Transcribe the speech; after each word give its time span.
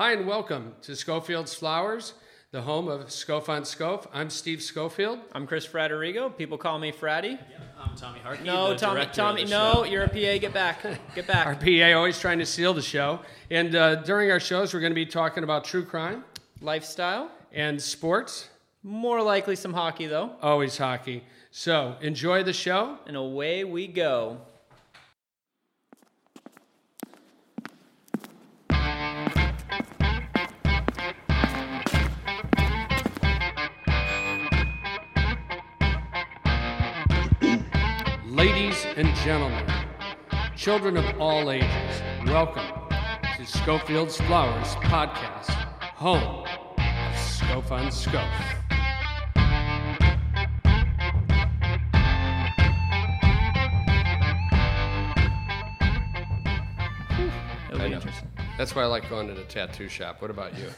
Hi, 0.00 0.12
and 0.12 0.26
welcome 0.26 0.72
to 0.80 0.96
Schofield's 0.96 1.52
Flowers, 1.52 2.14
the 2.52 2.62
home 2.62 2.88
of 2.88 3.08
Scof 3.08 3.50
on 3.50 3.64
Scof. 3.64 4.06
I'm 4.14 4.30
Steve 4.30 4.62
Schofield. 4.62 5.18
I'm 5.32 5.46
Chris 5.46 5.66
Fraterrigo. 5.66 6.34
People 6.34 6.56
call 6.56 6.78
me 6.78 6.90
Fratty. 6.90 7.32
Yeah, 7.32 7.58
I'm 7.78 7.94
Tommy 7.96 8.18
Harkey. 8.20 8.44
No, 8.44 8.70
the 8.70 8.76
Tommy. 8.76 8.94
director 9.00 9.10
of 9.20 9.26
Tommy. 9.28 9.44
the 9.44 9.50
No, 9.50 9.72
show. 9.74 9.84
you're 9.84 10.04
a 10.04 10.08
PA. 10.08 10.38
Get 10.38 10.54
back. 10.54 10.82
Get 11.14 11.26
back. 11.26 11.46
Our 11.46 11.54
PA 11.54 11.98
always 11.98 12.18
trying 12.18 12.38
to 12.38 12.46
seal 12.46 12.72
the 12.72 12.80
show. 12.80 13.20
And 13.50 13.74
uh, 13.74 13.96
during 13.96 14.30
our 14.30 14.40
shows, 14.40 14.72
we're 14.72 14.80
going 14.80 14.92
to 14.92 14.94
be 14.94 15.04
talking 15.04 15.44
about 15.44 15.64
true 15.64 15.84
crime 15.84 16.24
Lifestyle. 16.62 17.30
and 17.52 17.80
sports, 17.80 18.48
More 18.82 19.20
likely 19.22 19.54
some 19.54 19.74
hockey 19.74 20.06
though. 20.06 20.30
always 20.40 20.78
hockey. 20.78 21.24
So 21.50 21.96
enjoy 22.00 22.42
the 22.42 22.54
show. 22.54 22.96
And 23.06 23.18
away 23.18 23.64
we 23.64 23.86
go. 23.86 24.38
Gentlemen, 39.24 39.66
children 40.56 40.96
of 40.96 41.20
all 41.20 41.50
ages, 41.50 42.02
welcome 42.24 42.64
to 43.36 43.44
Schofield's 43.44 44.16
Flowers 44.16 44.68
podcast, 44.76 45.50
home 45.50 46.46
of 46.46 47.14
Scof 47.16 47.70
on 47.70 47.88
Scof. 47.88 48.26
It'll 57.68 57.86
be 57.86 57.92
interesting. 57.92 58.30
That's 58.56 58.74
why 58.74 58.84
I 58.84 58.86
like 58.86 59.10
going 59.10 59.28
to 59.28 59.34
the 59.34 59.44
tattoo 59.44 59.90
shop. 59.90 60.22
What 60.22 60.30
about 60.30 60.56
you? 60.56 60.70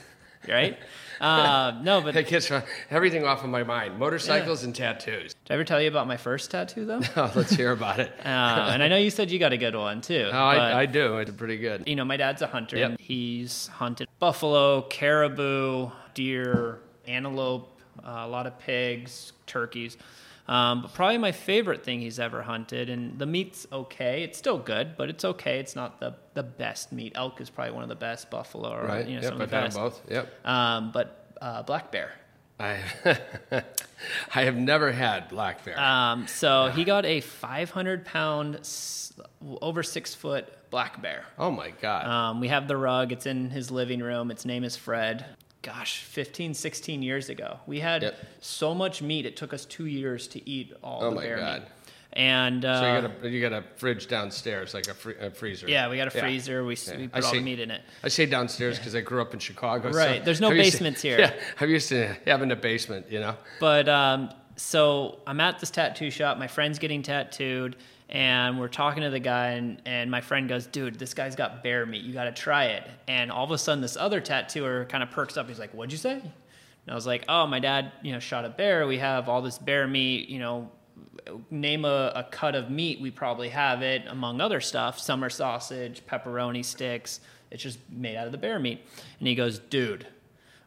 Right? 0.49 0.79
Uh, 1.21 1.81
no, 1.83 2.01
but 2.01 2.15
That 2.15 2.27
gets 2.27 2.51
everything 2.91 3.25
off 3.25 3.45
of 3.45 3.51
my 3.51 3.63
mind 3.63 3.99
motorcycles 3.99 4.65
and 4.65 4.75
tattoos. 4.75 5.35
Did 5.45 5.51
I 5.51 5.55
ever 5.55 5.65
tell 5.65 5.81
you 5.81 5.89
about 5.89 6.09
my 6.09 6.17
first 6.17 6.51
tattoo 6.51 6.85
though? 6.85 7.01
Oh, 7.17 7.31
let's 7.37 7.53
hear 7.53 7.71
about 7.73 8.01
it. 8.01 8.13
Uh, 8.25 8.71
and 8.73 8.83
I 8.83 8.89
know 8.89 8.97
you 8.97 9.11
said 9.11 9.31
you 9.31 9.39
got 9.39 9.53
a 9.53 9.57
good 9.57 9.77
one 9.77 10.01
too. 10.01 10.29
Oh, 10.33 10.37
I, 10.37 10.81
I 10.81 10.87
do. 10.87 11.19
It's 11.19 11.31
pretty 11.31 11.59
good. 11.59 11.85
you 11.87 11.95
know, 11.97 12.05
my 12.05 12.17
dad's 12.17 12.43
a 12.43 12.47
hunter. 12.47 12.77
Yep. 12.77 12.91
and 12.91 13.01
He's 13.01 13.69
hunted 13.69 14.09
buffalo, 14.19 14.83
caribou, 14.83 15.91
deer, 16.15 16.81
antelope, 17.07 17.79
uh, 18.05 18.23
a 18.25 18.29
lot 18.29 18.47
of 18.47 18.59
pigs, 18.59 19.33
turkeys. 19.47 19.97
Um, 20.49 20.83
but 20.83 20.93
probably 20.95 21.19
my 21.19 21.33
favorite 21.33 21.85
thing 21.85 22.01
he's 22.01 22.19
ever 22.19 22.43
hunted, 22.43 22.91
and 22.91 23.19
the 23.19 23.27
meat's 23.27 23.67
okay. 23.73 24.23
It's 24.25 24.37
still 24.39 24.59
good, 24.59 24.97
but 24.97 25.09
it's 25.09 25.25
okay. 25.25 25.59
It's 25.61 25.77
not 25.77 26.01
the, 26.01 26.15
the 26.35 26.43
best 26.43 26.91
meat. 26.93 27.13
Elk 27.15 27.41
is 27.41 27.49
probably 27.49 27.73
one 27.75 27.85
of 27.85 27.89
the 27.89 27.95
best. 27.95 28.29
Buffalo, 28.31 28.71
or 28.73 28.85
Right. 28.87 29.07
you 29.07 29.17
know, 29.17 29.23
yep. 29.23 29.31
some 29.33 29.35
I've 29.37 29.43
of 29.43 29.51
the 29.51 29.57
had 29.57 29.63
best. 29.65 29.75
them 29.77 29.85
both. 29.85 30.03
Yep. 30.11 30.47
Um, 30.47 30.91
but 30.93 31.37
uh, 31.41 31.63
black 31.63 31.93
bear. 31.93 32.13
I 32.61 32.79
I 34.35 34.43
have 34.45 34.57
never 34.57 34.93
had 34.93 35.29
black 35.29 35.65
bear. 35.65 35.79
Um, 35.81 36.27
so 36.27 36.71
he 36.75 36.85
got 36.85 37.05
a 37.07 37.21
500 37.21 38.05
pound, 38.05 38.61
over 39.61 39.83
six 39.83 40.15
foot 40.15 40.49
black 40.71 41.01
bear. 41.03 41.25
oh 41.39 41.51
my 41.51 41.71
god. 41.71 42.07
Um, 42.07 42.41
we 42.41 42.49
have 42.49 42.67
the 42.69 42.77
rug. 42.77 43.13
It's 43.13 43.27
in 43.27 43.51
his 43.51 43.71
living 43.71 44.01
room. 44.01 44.31
Its 44.31 44.45
name 44.45 44.65
is 44.65 44.77
Fred. 44.77 45.25
Gosh, 45.63 45.99
15, 46.03 46.55
16 46.55 47.03
years 47.03 47.29
ago. 47.29 47.59
We 47.67 47.79
had 47.79 48.03
Yep. 48.03 48.17
so 48.41 48.75
much 48.75 49.01
meat, 49.01 49.27
it 49.27 49.37
took 49.37 49.55
us 49.55 49.65
two 49.65 49.87
years 49.87 50.27
to 50.29 50.49
eat 50.49 50.73
all 50.83 51.05
Oh 51.05 51.11
the 51.11 51.17
my 51.17 51.23
bear 51.23 51.37
God. 51.37 51.61
meat. 51.61 51.69
And 52.15 52.65
uh, 52.65 52.81
so 52.81 52.87
you 52.87 53.01
got 53.01 53.25
a 53.25 53.31
you 53.31 53.41
got 53.41 53.53
a 53.53 53.65
fridge 53.77 54.07
downstairs, 54.09 54.75
like 54.75 54.87
a, 54.89 54.93
free, 54.95 55.15
a 55.19 55.31
freezer. 55.31 55.67
yeah, 55.69 55.89
we 55.89 55.97
got 55.97 56.13
a 56.13 56.17
Yeah. 56.17 56.23
freezer. 56.25 56.63
We, 56.65 56.75
Yeah. 56.77 56.97
we 56.97 57.05
I 57.05 57.07
put 57.07 57.25
all 57.25 57.31
see. 57.31 57.39
the 57.39 57.45
meat 57.45 57.61
in 57.61 57.71
it. 57.71 57.81
I 58.03 58.09
say 58.09 58.27
downstairs 58.27 58.77
because 58.79 58.95
I 58.95 59.01
grew 59.01 59.23
up 59.23 59.33
in 59.33 59.39
Chicago. 59.41 59.91
so 59.93 59.97
Right, 59.99 60.23
there's 60.23 60.41
no 60.41 60.51
I'm 60.51 60.57
used 60.57 60.73
to- 60.73 60.79
basements 60.79 61.01
here. 61.01 61.19
Yeah, 61.21 61.33
I'm 61.61 61.71
used 61.71 61.89
to 61.91 62.15
having 62.27 62.51
a 62.51 62.57
basement. 62.57 63.07
You 63.09 63.21
know. 63.21 63.37
But 63.61 63.89
um, 63.89 64.31
so 64.57 65.21
I'm 65.27 65.41
at 65.41 65.59
this 65.61 65.71
tattoo 65.71 66.11
shop. 66.11 66.37
My 66.39 66.49
friend's 66.49 66.79
getting 66.79 67.03
tattooed, 67.03 67.77
and 68.13 68.61
we're 68.61 68.69
talking 68.69 69.03
to 69.05 69.11
the 69.11 69.19
guy, 69.19 69.53
and, 69.53 69.81
and 69.87 70.11
my 70.11 70.21
friend 70.21 70.47
goes, 70.47 70.67
"Dude, 70.67 70.99
this 70.99 71.15
guy's 71.15 71.35
got 71.35 71.63
bear 71.63 71.87
meat. 71.87 72.05
You 72.05 72.13
got 72.13 72.25
to 72.25 72.33
try 72.33 72.67
it." 72.67 72.87
And 73.09 73.33
all 73.33 73.45
of 73.45 73.51
a 73.51 73.59
sudden, 73.59 73.81
this 73.81 73.97
other 73.97 74.21
tattooer 74.21 74.85
kind 74.85 75.03
of 75.03 75.11
perks 75.11 75.39
up. 75.39 75.49
He's 75.49 75.59
like, 75.59 75.73
"What'd 75.73 75.91
you 75.91 75.99
say?" 75.99 76.13
And 76.13 76.31
I 76.89 76.95
was 76.95 77.07
like, 77.07 77.25
"Oh, 77.27 77.47
my 77.47 77.59
dad, 77.59 77.91
you 78.03 78.13
know, 78.13 78.21
shot 78.21 78.45
a 78.45 78.51
bear. 78.51 78.87
We 78.87 78.99
have 78.99 79.31
all 79.31 79.41
this 79.41 79.59
bear 79.59 79.89
meat. 79.89 80.29
You 80.29 80.41
know, 80.41 80.71
name 81.51 81.87
a, 81.87 82.13
a 82.15 82.25
cut 82.31 82.55
of 82.55 82.71
meat. 82.71 83.01
We 83.01 83.11
probably 83.11 83.49
have 83.49 83.81
it, 83.81 84.03
among 84.07 84.43
other 84.43 84.61
stuff. 84.61 84.99
Summer 84.99 85.31
sausage, 85.31 86.05
pepperoni 86.07 86.65
sticks. 86.65 87.21
It's 87.51 87.63
just 87.63 87.79
made 87.91 88.17
out 88.17 88.27
of 88.27 88.33
the 88.33 88.39
bear 88.39 88.59
meat." 88.59 88.87
And 89.19 89.27
he 89.27 89.35
goes, 89.35 89.59
"Dude." 89.59 90.07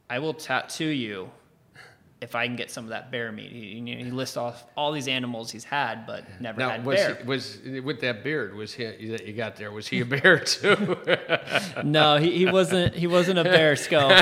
I 0.07 0.19
will 0.19 0.35
tattoo 0.35 0.85
you 0.85 1.31
if 2.25 2.33
I 2.33 2.47
can 2.47 2.55
get 2.55 2.71
some 2.71 2.85
of 2.85 2.89
that 2.89 3.11
bear 3.11 3.31
meat. 3.31 3.51
He, 3.51 3.79
he 3.79 4.03
he 4.03 4.11
lists 4.11 4.35
off 4.35 4.65
all 4.75 4.91
these 4.91 5.07
animals 5.07 5.51
he's 5.51 5.63
had, 5.63 6.07
but 6.07 6.23
never 6.41 6.59
Now 6.59 6.71
had 6.71 6.83
was 6.83 6.95
bear. 6.97 7.15
he, 7.15 7.23
was 7.23 7.59
with 7.83 8.01
that 8.01 8.23
beard 8.23 8.55
was 8.55 8.73
he 8.73 8.83
that 9.09 9.27
you 9.27 9.33
got 9.33 9.55
there? 9.55 9.71
Was 9.71 9.87
he 9.87 10.01
a 10.01 10.05
bear 10.05 10.39
too? 10.53 10.97
no, 11.83 12.17
he, 12.17 12.31
he 12.31 12.45
wasn't. 12.47 12.95
He 12.95 13.05
wasn't 13.05 13.37
a 13.39 13.43
bear 13.43 13.75
skull. 13.75 14.11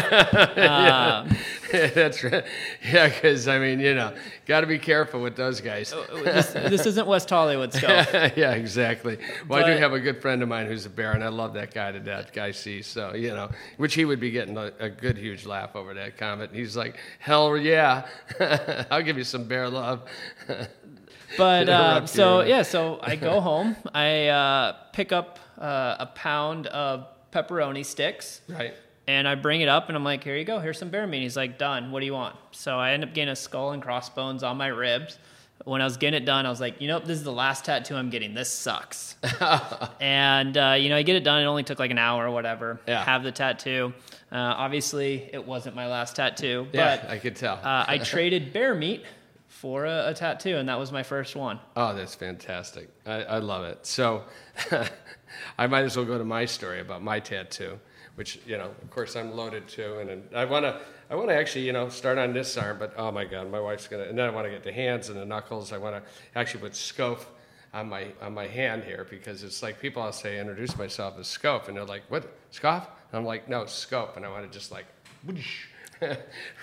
Um, 0.63 1.29
That's 1.71 2.23
right. 2.23 2.43
Yeah, 2.83 3.07
because 3.07 3.47
I 3.47 3.57
mean, 3.57 3.79
you 3.79 3.95
know, 3.95 4.13
got 4.45 4.61
to 4.61 4.67
be 4.67 4.77
careful 4.79 5.21
with 5.21 5.35
those 5.35 5.61
guys. 5.61 5.93
this, 6.23 6.51
this 6.53 6.85
isn't 6.85 7.07
West 7.07 7.29
Hollywood 7.29 7.73
skull. 7.73 7.89
yeah, 8.35 8.51
exactly. 8.51 9.17
Well, 9.47 9.63
I 9.63 9.67
do 9.67 9.73
But- 9.73 9.79
have 9.81 9.93
a 9.93 9.99
good 9.99 10.21
friend 10.21 10.41
of 10.43 10.49
mine 10.49 10.67
who's 10.67 10.85
a 10.85 10.89
bear, 10.89 11.11
and 11.13 11.23
I 11.23 11.29
love 11.29 11.53
that 11.53 11.73
guy 11.73 11.91
to 11.91 11.99
death, 11.99 12.33
Guy 12.33 12.51
C. 12.51 12.81
So 12.81 13.13
you 13.13 13.29
know, 13.29 13.49
which 13.77 13.93
he 13.95 14.05
would 14.05 14.19
be 14.19 14.31
getting 14.31 14.57
a, 14.57 14.71
a 14.79 14.89
good, 14.89 15.17
huge 15.17 15.45
laugh 15.45 15.75
over 15.75 15.93
that 15.93 16.17
comment. 16.17 16.51
He's 16.53 16.75
like, 16.77 16.97
"Hell 17.19 17.57
yeah, 17.57 18.07
I'll 18.91 19.01
give 19.03 19.17
you 19.17 19.23
some 19.23 19.45
bear 19.45 19.69
love." 19.69 20.01
But 21.35 21.67
uh, 21.67 22.05
so 22.05 22.41
you. 22.41 22.49
yeah, 22.49 22.61
so 22.61 22.99
I 23.01 23.15
go 23.15 23.41
home. 23.41 23.75
I 23.91 24.27
uh, 24.27 24.73
pick 24.93 25.11
up 25.11 25.39
uh, 25.57 25.95
a 25.99 26.05
pound 26.05 26.67
of 26.67 27.07
pepperoni 27.31 27.83
sticks. 27.83 28.41
right. 28.47 28.75
And 29.07 29.27
I 29.27 29.35
bring 29.35 29.61
it 29.61 29.67
up 29.67 29.89
and 29.89 29.97
I'm 29.97 30.03
like, 30.03 30.23
here 30.23 30.35
you 30.37 30.45
go, 30.45 30.59
here's 30.59 30.77
some 30.79 30.89
bear 30.89 31.05
meat. 31.05 31.21
He's 31.21 31.35
like, 31.35 31.57
done. 31.57 31.91
What 31.91 31.99
do 31.99 32.05
you 32.05 32.13
want? 32.13 32.35
So 32.51 32.79
I 32.79 32.91
end 32.91 33.03
up 33.03 33.13
getting 33.13 33.29
a 33.31 33.35
skull 33.35 33.71
and 33.71 33.81
crossbones 33.83 34.43
on 34.43 34.55
my 34.57 34.67
ribs. 34.67 35.19
When 35.65 35.81
I 35.81 35.85
was 35.85 35.97
getting 35.97 36.21
it 36.21 36.25
done, 36.25 36.45
I 36.45 36.49
was 36.49 36.59
like, 36.59 36.81
you 36.81 36.87
know, 36.87 36.99
this 36.99 37.17
is 37.17 37.23
the 37.23 37.31
last 37.31 37.65
tattoo 37.65 37.95
I'm 37.95 38.09
getting. 38.09 38.33
This 38.33 38.49
sucks. 38.49 39.15
and, 40.01 40.57
uh, 40.57 40.75
you 40.77 40.89
know, 40.89 40.97
I 40.97 41.03
get 41.03 41.15
it 41.15 41.23
done. 41.23 41.41
It 41.41 41.45
only 41.45 41.63
took 41.63 41.79
like 41.79 41.91
an 41.91 41.97
hour 41.97 42.25
or 42.27 42.31
whatever. 42.31 42.81
Yeah. 42.87 43.03
Have 43.03 43.23
the 43.23 43.31
tattoo. 43.31 43.93
Uh, 44.31 44.35
obviously, 44.35 45.29
it 45.31 45.45
wasn't 45.45 45.75
my 45.75 45.87
last 45.87 46.15
tattoo, 46.15 46.67
Yeah, 46.73 46.97
but 46.97 47.09
I 47.09 47.19
could 47.19 47.35
tell. 47.35 47.55
uh, 47.63 47.85
I 47.87 47.97
traded 48.03 48.51
bear 48.51 48.73
meat 48.73 49.03
for 49.47 49.85
a, 49.85 50.07
a 50.09 50.13
tattoo, 50.13 50.57
and 50.57 50.67
that 50.67 50.79
was 50.79 50.91
my 50.91 51.03
first 51.03 51.35
one. 51.35 51.59
Oh, 51.77 51.93
that's 51.95 52.15
fantastic. 52.15 52.89
I, 53.05 53.23
I 53.23 53.37
love 53.39 53.63
it. 53.65 53.85
So 53.85 54.23
I 55.57 55.67
might 55.67 55.83
as 55.83 55.95
well 55.95 56.05
go 56.05 56.17
to 56.17 56.25
my 56.25 56.45
story 56.45 56.79
about 56.79 57.03
my 57.03 57.19
tattoo, 57.19 57.79
which, 58.15 58.39
you 58.45 58.57
know, 58.57 58.71
of 58.81 58.89
course 58.91 59.15
I'm 59.15 59.35
loaded 59.35 59.67
too. 59.67 59.99
And, 59.99 60.09
and 60.09 60.23
I 60.35 60.45
want 60.45 60.65
to, 60.65 60.79
I 61.09 61.15
want 61.15 61.29
to 61.29 61.35
actually, 61.35 61.65
you 61.65 61.73
know, 61.73 61.89
start 61.89 62.17
on 62.17 62.33
this 62.33 62.57
arm, 62.57 62.77
but 62.79 62.93
oh 62.97 63.11
my 63.11 63.25
God, 63.25 63.49
my 63.51 63.59
wife's 63.59 63.87
to, 63.87 64.07
and 64.07 64.17
then 64.17 64.25
I 64.25 64.29
want 64.29 64.45
to 64.45 64.51
get 64.51 64.63
the 64.63 64.71
hands 64.71 65.09
and 65.09 65.17
the 65.17 65.25
knuckles. 65.25 65.73
I 65.73 65.77
want 65.77 65.95
to 65.95 66.11
actually 66.35 66.61
put 66.61 66.73
Scof 66.73 67.25
on 67.73 67.89
my, 67.89 68.07
on 68.21 68.33
my 68.33 68.45
hand 68.45 68.83
here 68.83 69.07
because 69.09 69.43
it's 69.43 69.63
like 69.63 69.79
people, 69.79 70.01
I'll 70.01 70.11
say, 70.11 70.39
introduce 70.39 70.77
myself 70.77 71.17
as 71.19 71.27
Scof 71.27 71.67
and 71.67 71.77
they're 71.77 71.85
like, 71.85 72.03
what, 72.09 72.31
scoff? 72.51 72.87
And 73.11 73.19
I'm 73.19 73.25
like, 73.25 73.49
no, 73.49 73.63
Scof. 73.63 74.15
And 74.15 74.25
I 74.25 74.29
want 74.29 74.49
to 74.49 74.57
just 74.57 74.71
like, 74.71 74.85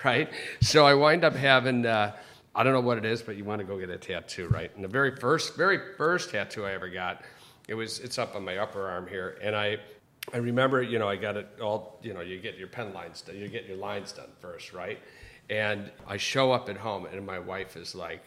right? 0.04 0.30
So 0.60 0.86
I 0.86 0.94
wind 0.94 1.24
up 1.24 1.34
having, 1.34 1.84
uh, 1.84 2.14
I 2.54 2.62
don't 2.62 2.72
know 2.72 2.80
what 2.80 2.98
it 2.98 3.04
is, 3.04 3.22
but 3.22 3.36
you 3.36 3.44
want 3.44 3.60
to 3.60 3.64
go 3.64 3.78
get 3.78 3.90
a 3.90 3.98
tattoo, 3.98 4.48
right? 4.48 4.70
And 4.74 4.84
the 4.84 4.88
very 4.88 5.16
first, 5.16 5.56
very 5.56 5.78
first 5.96 6.30
tattoo 6.30 6.64
I 6.64 6.72
ever 6.72 6.88
got, 6.88 7.22
it 7.68 7.74
was, 7.74 8.00
it's 8.00 8.18
up 8.18 8.34
on 8.34 8.44
my 8.44 8.58
upper 8.58 8.88
arm 8.88 9.06
here, 9.06 9.38
and 9.40 9.54
I, 9.54 9.78
I 10.32 10.36
remember, 10.36 10.82
you 10.82 10.98
know, 10.98 11.08
I 11.08 11.16
got 11.16 11.36
it 11.36 11.48
all, 11.60 11.98
you 12.02 12.14
know, 12.14 12.20
you 12.20 12.38
get 12.38 12.56
your 12.56 12.68
pen 12.68 12.92
lines 12.92 13.22
done, 13.22 13.36
you 13.36 13.48
get 13.48 13.66
your 13.66 13.76
lines 13.76 14.12
done 14.12 14.28
first, 14.40 14.72
right? 14.72 14.98
And 15.48 15.90
I 16.06 16.16
show 16.16 16.52
up 16.52 16.68
at 16.68 16.76
home, 16.76 17.06
and 17.06 17.26
my 17.26 17.40
wife 17.40 17.76
is 17.76 17.96
like, 17.96 18.22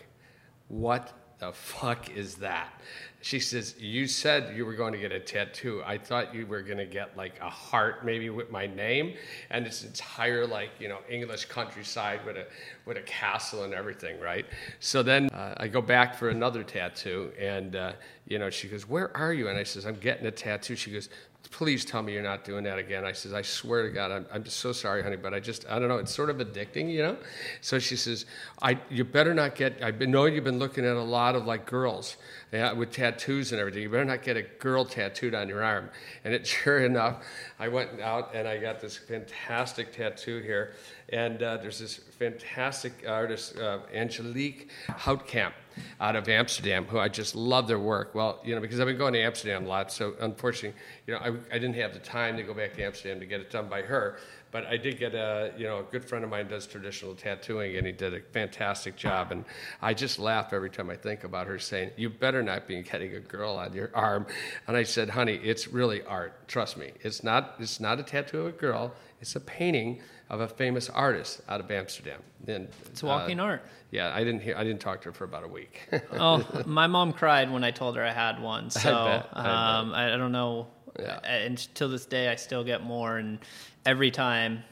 "What 0.68 1.14
the 1.40 1.54
fuck 1.54 2.10
is 2.10 2.36
that?" 2.36 2.82
She 3.22 3.40
says, 3.40 3.76
"You 3.80 4.08
said 4.08 4.58
you 4.58 4.66
were 4.66 4.74
going 4.74 4.92
to 4.92 5.00
get 5.00 5.14
a 5.14 5.22
tattoo. 5.22 5.82
I 5.86 5.98
thought 5.98 6.36
you 6.36 6.46
were 6.46 6.62
going 6.62 6.80
to 6.80 6.86
get 6.86 7.16
like 7.16 7.40
a 7.40 7.50
heart, 7.50 8.04
maybe 8.04 8.30
with 8.30 8.52
my 8.52 8.68
name, 8.68 9.16
and 9.52 9.66
it's 9.66 9.86
entire 9.86 10.46
like 10.46 10.72
you 10.80 10.90
know 10.90 11.00
English 11.10 11.46
countryside 11.46 12.26
with 12.26 12.36
a 12.36 12.48
with 12.86 12.98
a 12.98 13.04
castle 13.04 13.64
and 13.64 13.74
everything, 13.74 14.20
right?" 14.20 14.46
So 14.82 15.02
then 15.02 15.30
uh, 15.30 15.54
I 15.56 15.70
go 15.70 15.82
back 15.82 16.16
for 16.16 16.28
another 16.28 16.62
tattoo, 16.62 17.32
and 17.40 17.78
uh, 17.78 17.94
you 18.28 18.38
know 18.38 18.50
she 18.50 18.68
goes, 18.68 18.86
"Where 18.86 19.16
are 19.16 19.32
you?" 19.32 19.48
And 19.48 19.58
I 19.58 19.64
says, 19.64 19.86
"I'm 19.86 19.96
getting 19.96 20.26
a 20.26 20.32
tattoo." 20.32 20.76
She 20.76 20.92
goes, 20.92 21.08
please 21.52 21.84
tell 21.86 22.02
me 22.02 22.14
you're 22.14 22.24
not 22.24 22.44
doing 22.44 22.64
that 22.64 22.78
again. 22.78 23.06
I 23.06 23.12
says, 23.12 23.34
I 23.34 23.42
swear 23.42 23.84
to 23.84 23.90
God, 23.90 24.12
I'm, 24.12 24.26
I'm 24.32 24.44
just 24.44 24.58
so 24.58 24.72
sorry, 24.72 25.04
honey, 25.04 25.18
but 25.18 25.34
I 25.34 25.40
just, 25.40 25.70
I 25.70 25.80
don't 25.80 25.88
know, 25.88 25.98
it's 25.98 26.14
sort 26.14 26.30
of 26.30 26.38
addicting, 26.38 26.92
you 26.92 27.04
know? 27.04 27.18
So 27.62 27.80
she 27.80 27.96
says, 27.96 28.26
I, 28.62 28.80
you 28.90 29.04
better 29.04 29.34
not 29.34 29.56
get, 29.56 29.84
I 29.84 29.92
know 29.92 30.26
you've 30.26 30.44
been 30.44 30.60
looking 30.60 30.86
at 30.86 30.96
a 30.96 31.02
lot 31.02 31.36
of 31.36 31.46
like 31.46 31.66
girls 31.66 32.18
yeah, 32.52 32.72
with 32.72 32.92
tattoos 32.92 33.52
and 33.52 33.60
everything. 33.60 33.82
You 33.82 33.90
better 33.90 34.06
not 34.06 34.24
get 34.24 34.38
a 34.38 34.44
girl 34.44 34.86
tattooed 34.86 35.34
on 35.34 35.50
your 35.50 35.64
arm. 35.64 35.90
And 36.24 36.34
it, 36.34 36.48
sure 36.64 36.86
enough, 36.86 37.24
I 37.60 37.68
went 37.68 38.00
out 38.00 38.34
and 38.34 38.48
I 38.48 38.58
got 38.58 38.80
this 38.80 38.96
fantastic 38.98 39.92
tattoo 39.92 40.40
here. 40.40 40.74
And 41.10 41.44
uh, 41.44 41.58
there's 41.58 41.80
this 41.80 41.98
fantastic 41.98 43.06
artist, 43.08 43.58
uh, 43.58 43.80
Angelique 43.94 44.70
Houtkamp 44.88 45.54
out 46.00 46.16
of 46.16 46.28
Amsterdam, 46.30 46.86
who 46.86 47.00
I 47.00 47.10
just 47.10 47.36
love 47.36 47.68
their 47.68 47.80
work. 47.80 48.16
Well, 48.16 48.40
you 48.44 48.56
know, 48.56 48.62
because 48.62 48.80
I've 48.80 48.88
been 48.88 48.98
going 48.98 49.14
to 49.14 49.22
Amsterdam 49.22 49.66
a 49.66 49.68
lot, 49.68 49.92
so 49.92 50.14
unfortunately, 50.20 50.80
you 51.08 51.14
know, 51.14 51.20
I, 51.20 51.56
I 51.56 51.60
didn't 51.60 51.76
have 51.76 51.94
the 51.94 52.00
time 52.00 52.38
to 52.38 52.44
go 52.44 52.54
back 52.54 52.74
to 52.76 52.84
Amsterdam 52.84 53.20
to 53.20 53.26
get 53.26 53.42
it 53.42 53.52
done 53.52 53.70
by 53.70 53.82
her. 53.82 54.18
But 54.54 54.68
I 54.68 54.78
did 54.78 55.00
get 55.00 55.16
a, 55.16 55.52
you 55.58 55.66
know, 55.66 55.80
a 55.80 55.84
good 55.84 56.06
friend 56.06 56.24
of 56.24 56.30
mine 56.30 56.48
does 56.48 56.68
traditional 56.68 57.16
tattooing, 57.16 57.76
and 57.76 57.88
he 57.88 57.92
did 57.92 58.14
a 58.14 58.20
fantastic 58.20 58.96
job. 58.96 59.32
And 59.32 59.46
I 59.82 59.96
just 59.96 60.20
laugh 60.20 60.54
every 60.54 60.70
time 60.70 60.92
I 60.92 60.96
think 60.96 61.24
about 61.24 61.48
her 61.48 61.58
saying, 61.58 61.90
"You 61.98 62.12
better 62.12 62.44
not 62.44 62.68
be 62.68 62.80
getting 62.84 63.16
a 63.16 63.20
girl 63.20 63.54
on 63.56 63.74
your 63.74 63.90
arm." 63.96 64.28
And 64.68 64.78
I 64.78 64.84
said, 64.84 65.10
"Honey, 65.10 65.40
it's 65.44 65.68
really 65.68 66.04
art. 66.04 66.48
Trust 66.48 66.78
me. 66.78 66.92
It's 67.02 67.24
not. 67.24 67.56
It's 67.58 67.80
not 67.80 68.00
a 68.00 68.04
tattoo 68.04 68.42
of 68.42 68.46
a 68.46 68.52
girl. 68.52 68.94
It's 69.22 69.36
a 69.36 69.40
painting 69.40 70.02
of 70.30 70.42
a 70.42 70.48
famous 70.48 70.90
artist 70.90 71.42
out 71.50 71.60
of 71.60 71.70
Amsterdam." 71.72 72.22
And 72.48 72.68
it's 72.86 73.04
walking 73.04 73.40
uh, 73.40 73.44
art. 73.44 73.66
Yeah, 73.92 74.12
I 74.14 74.24
didn't 74.24 74.42
hear. 74.42 74.56
I 74.58 74.64
didn't 74.64 74.82
talk 74.82 75.02
to 75.02 75.10
her 75.10 75.14
for 75.14 75.24
about 75.24 75.44
a 75.44 75.48
week. 75.48 75.88
oh, 76.14 76.46
my 76.66 76.88
mom 76.88 77.14
cried 77.14 77.52
when 77.52 77.64
I 77.64 77.72
told 77.72 77.96
her 77.96 78.04
I 78.04 78.12
had 78.12 78.42
one. 78.42 78.70
So 78.70 78.94
I, 78.94 79.18
bet, 79.18 79.30
I, 79.34 79.80
um, 79.80 79.94
I, 79.94 80.14
I 80.14 80.18
don't 80.18 80.32
know. 80.32 80.68
Yeah. 81.00 81.20
And 81.24 81.58
till 81.76 81.90
this 81.90 82.06
day, 82.06 82.30
I 82.30 82.36
still 82.36 82.64
get 82.64 82.84
more. 82.84 83.18
And 83.18 83.40
every 83.86 84.12
time 84.12 84.64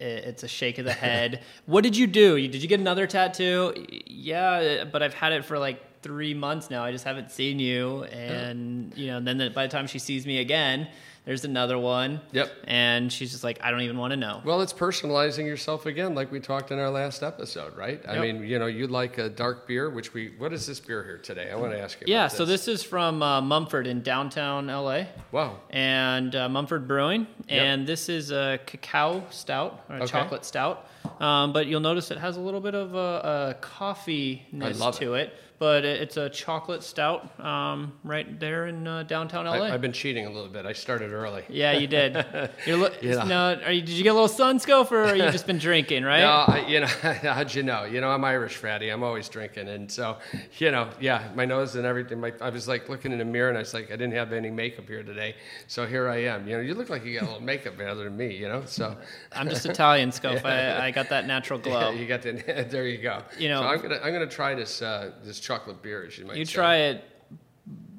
it's 0.00 0.42
a 0.42 0.48
shake 0.48 0.78
of 0.78 0.84
the 0.84 0.92
head. 0.92 1.42
what 1.66 1.82
did 1.82 1.96
you 1.96 2.06
do? 2.06 2.36
Did 2.36 2.62
you 2.62 2.68
get 2.68 2.80
another 2.80 3.06
tattoo? 3.06 3.74
Yeah, 4.06 4.84
but 4.84 5.02
I've 5.02 5.14
had 5.14 5.32
it 5.32 5.44
for 5.44 5.58
like 5.58 6.02
three 6.02 6.34
months 6.34 6.70
now. 6.70 6.84
I 6.84 6.92
just 6.92 7.04
haven't 7.04 7.30
seen 7.30 7.58
you. 7.58 8.04
And, 8.04 8.96
you 8.96 9.08
know, 9.08 9.20
then 9.20 9.52
by 9.52 9.66
the 9.66 9.72
time 9.72 9.86
she 9.86 9.98
sees 9.98 10.26
me 10.26 10.38
again, 10.38 10.88
there's 11.28 11.44
another 11.44 11.78
one. 11.78 12.22
Yep. 12.32 12.50
And 12.64 13.12
she's 13.12 13.32
just 13.32 13.44
like, 13.44 13.58
I 13.62 13.70
don't 13.70 13.82
even 13.82 13.98
want 13.98 14.12
to 14.12 14.16
know. 14.16 14.40
Well, 14.46 14.62
it's 14.62 14.72
personalizing 14.72 15.44
yourself 15.44 15.84
again, 15.84 16.14
like 16.14 16.32
we 16.32 16.40
talked 16.40 16.70
in 16.70 16.78
our 16.78 16.88
last 16.88 17.22
episode, 17.22 17.76
right? 17.76 18.00
Yep. 18.02 18.08
I 18.08 18.18
mean, 18.18 18.42
you 18.42 18.58
know, 18.58 18.64
you 18.64 18.86
like 18.86 19.18
a 19.18 19.28
dark 19.28 19.68
beer, 19.68 19.90
which 19.90 20.14
we, 20.14 20.32
what 20.38 20.54
is 20.54 20.66
this 20.66 20.80
beer 20.80 21.04
here 21.04 21.18
today? 21.18 21.50
I 21.50 21.56
want 21.56 21.72
to 21.72 21.80
ask 21.82 22.00
you. 22.00 22.06
Yeah, 22.06 22.28
this. 22.28 22.38
so 22.38 22.46
this 22.46 22.66
is 22.66 22.82
from 22.82 23.22
uh, 23.22 23.42
Mumford 23.42 23.86
in 23.86 24.00
downtown 24.00 24.68
LA. 24.68 25.04
Wow. 25.30 25.58
And 25.68 26.34
uh, 26.34 26.48
Mumford 26.48 26.88
Brewing. 26.88 27.26
And 27.46 27.86
this 27.86 28.08
is 28.08 28.30
a 28.30 28.58
cacao 28.64 29.22
stout, 29.28 29.84
or 29.90 29.96
a 29.96 29.98
okay. 29.98 30.06
chocolate 30.06 30.46
stout. 30.46 30.88
Um, 31.20 31.52
but 31.52 31.66
you'll 31.66 31.80
notice 31.80 32.10
it 32.10 32.16
has 32.16 32.38
a 32.38 32.40
little 32.40 32.60
bit 32.60 32.74
of 32.74 32.94
a, 32.94 33.50
a 33.50 33.54
coffee-ness 33.60 34.96
to 34.96 35.12
it. 35.12 35.28
it 35.28 35.34
but 35.58 35.84
it's 35.84 36.16
a 36.16 36.30
chocolate 36.30 36.82
stout 36.82 37.38
um, 37.40 37.92
right 38.04 38.38
there 38.38 38.66
in 38.66 38.86
uh, 38.86 39.02
downtown 39.02 39.46
LA. 39.46 39.64
I, 39.64 39.70
have 39.70 39.80
been 39.80 39.92
cheating 39.92 40.26
a 40.26 40.30
little 40.30 40.48
bit. 40.48 40.66
I 40.66 40.72
started 40.72 41.12
early. 41.12 41.44
Yeah, 41.48 41.72
you 41.72 41.86
did. 41.86 42.14
You're 42.66 42.90
yeah. 43.02 43.24
no, 43.24 43.58
you, 43.68 43.80
did 43.80 43.90
you 43.90 44.04
get 44.04 44.10
a 44.10 44.14
little 44.14 44.28
sun 44.28 44.58
Scof, 44.58 44.92
or 44.92 45.14
you 45.14 45.30
just 45.30 45.46
been 45.46 45.58
drinking, 45.58 46.04
right? 46.04 46.20
No, 46.20 46.54
I, 46.54 46.66
you 46.66 46.80
know, 46.80 46.86
how'd 46.86 47.54
you 47.54 47.62
know? 47.62 47.84
You 47.84 48.00
know, 48.00 48.10
I'm 48.10 48.24
Irish, 48.24 48.60
Fratty. 48.60 48.92
I'm 48.92 49.02
always 49.02 49.28
drinking, 49.28 49.68
and 49.68 49.90
so, 49.90 50.18
you 50.58 50.70
know, 50.70 50.90
yeah, 51.00 51.30
my 51.34 51.44
nose 51.44 51.74
and 51.74 51.84
everything. 51.84 52.20
My, 52.20 52.32
I 52.40 52.50
was 52.50 52.68
like 52.68 52.88
looking 52.88 53.12
in 53.12 53.18
the 53.18 53.24
mirror, 53.24 53.48
and 53.48 53.58
I 53.58 53.62
was 53.62 53.74
like, 53.74 53.86
I 53.86 53.96
didn't 53.96 54.14
have 54.14 54.32
any 54.32 54.50
makeup 54.50 54.86
here 54.86 55.02
today, 55.02 55.34
so 55.66 55.86
here 55.86 56.08
I 56.08 56.18
am. 56.24 56.46
You 56.46 56.56
know, 56.56 56.62
you 56.62 56.74
look 56.74 56.88
like 56.88 57.04
you 57.04 57.18
got 57.18 57.24
a 57.24 57.32
little 57.32 57.42
makeup 57.42 57.74
other 57.80 58.04
than 58.04 58.16
me. 58.16 58.36
You 58.36 58.48
know, 58.48 58.62
so. 58.66 58.96
I'm 59.32 59.48
just 59.48 59.66
Italian, 59.66 60.10
Scof. 60.10 60.44
I, 60.44 60.86
I 60.86 60.90
got 60.90 61.08
that 61.08 61.26
natural 61.26 61.58
glow. 61.58 61.90
Yeah, 61.90 61.98
you 61.98 62.06
got 62.06 62.22
the. 62.22 62.66
There 62.68 62.86
you 62.86 62.98
go. 62.98 63.22
You 63.38 63.48
know, 63.48 63.62
so 63.62 63.68
I'm 63.68 63.80
gonna 63.80 64.00
I'm 64.02 64.12
gonna 64.12 64.26
try 64.26 64.54
this 64.54 64.82
uh, 64.82 65.12
this 65.24 65.40
chocolate 65.48 65.80
beer, 65.82 66.04
as 66.06 66.18
you 66.18 66.26
might 66.26 66.36
You 66.36 66.44
say. 66.44 66.52
try 66.52 66.76
it, 66.76 67.04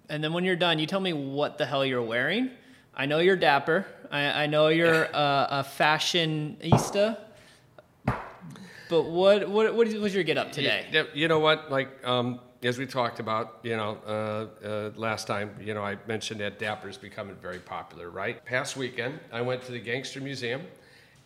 and 0.08 0.24
then 0.24 0.34
when 0.34 0.46
you're 0.46 0.56
done, 0.56 0.78
you 0.78 0.86
tell 0.86 1.00
me 1.00 1.14
what 1.14 1.58
the 1.58 1.66
hell 1.66 1.84
you're 1.84 2.04
wearing. 2.04 2.52
I 2.94 3.08
know 3.08 3.20
you're 3.20 3.36
dapper. 3.36 3.88
I, 4.12 4.44
I 4.44 4.46
know 4.46 4.68
you're 4.68 5.04
a, 5.14 5.48
a 5.60 5.66
fashionista. 5.78 7.18
But 8.90 9.04
what 9.04 9.50
what 9.50 9.74
what 9.76 9.88
was 9.88 10.14
your 10.14 10.24
get 10.24 10.38
up 10.38 10.52
today? 10.52 10.86
You, 10.92 11.06
you 11.14 11.28
know 11.28 11.40
what? 11.40 11.72
Like 11.72 11.90
um, 12.08 12.40
as 12.64 12.78
we 12.78 12.86
talked 12.86 13.20
about, 13.20 13.60
you 13.64 13.78
know, 13.78 13.98
uh, 14.06 14.68
uh, 14.68 14.92
last 14.96 15.26
time, 15.28 15.56
you 15.60 15.74
know, 15.74 15.84
I 15.84 15.98
mentioned 16.08 16.40
that 16.42 16.58
dapper 16.60 16.90
is 16.90 16.98
becoming 16.98 17.36
very 17.36 17.60
popular, 17.60 18.10
right? 18.10 18.44
Past 18.46 18.78
weekend, 18.78 19.20
I 19.32 19.42
went 19.42 19.62
to 19.64 19.72
the 19.72 19.80
Gangster 19.80 20.22
Museum 20.22 20.62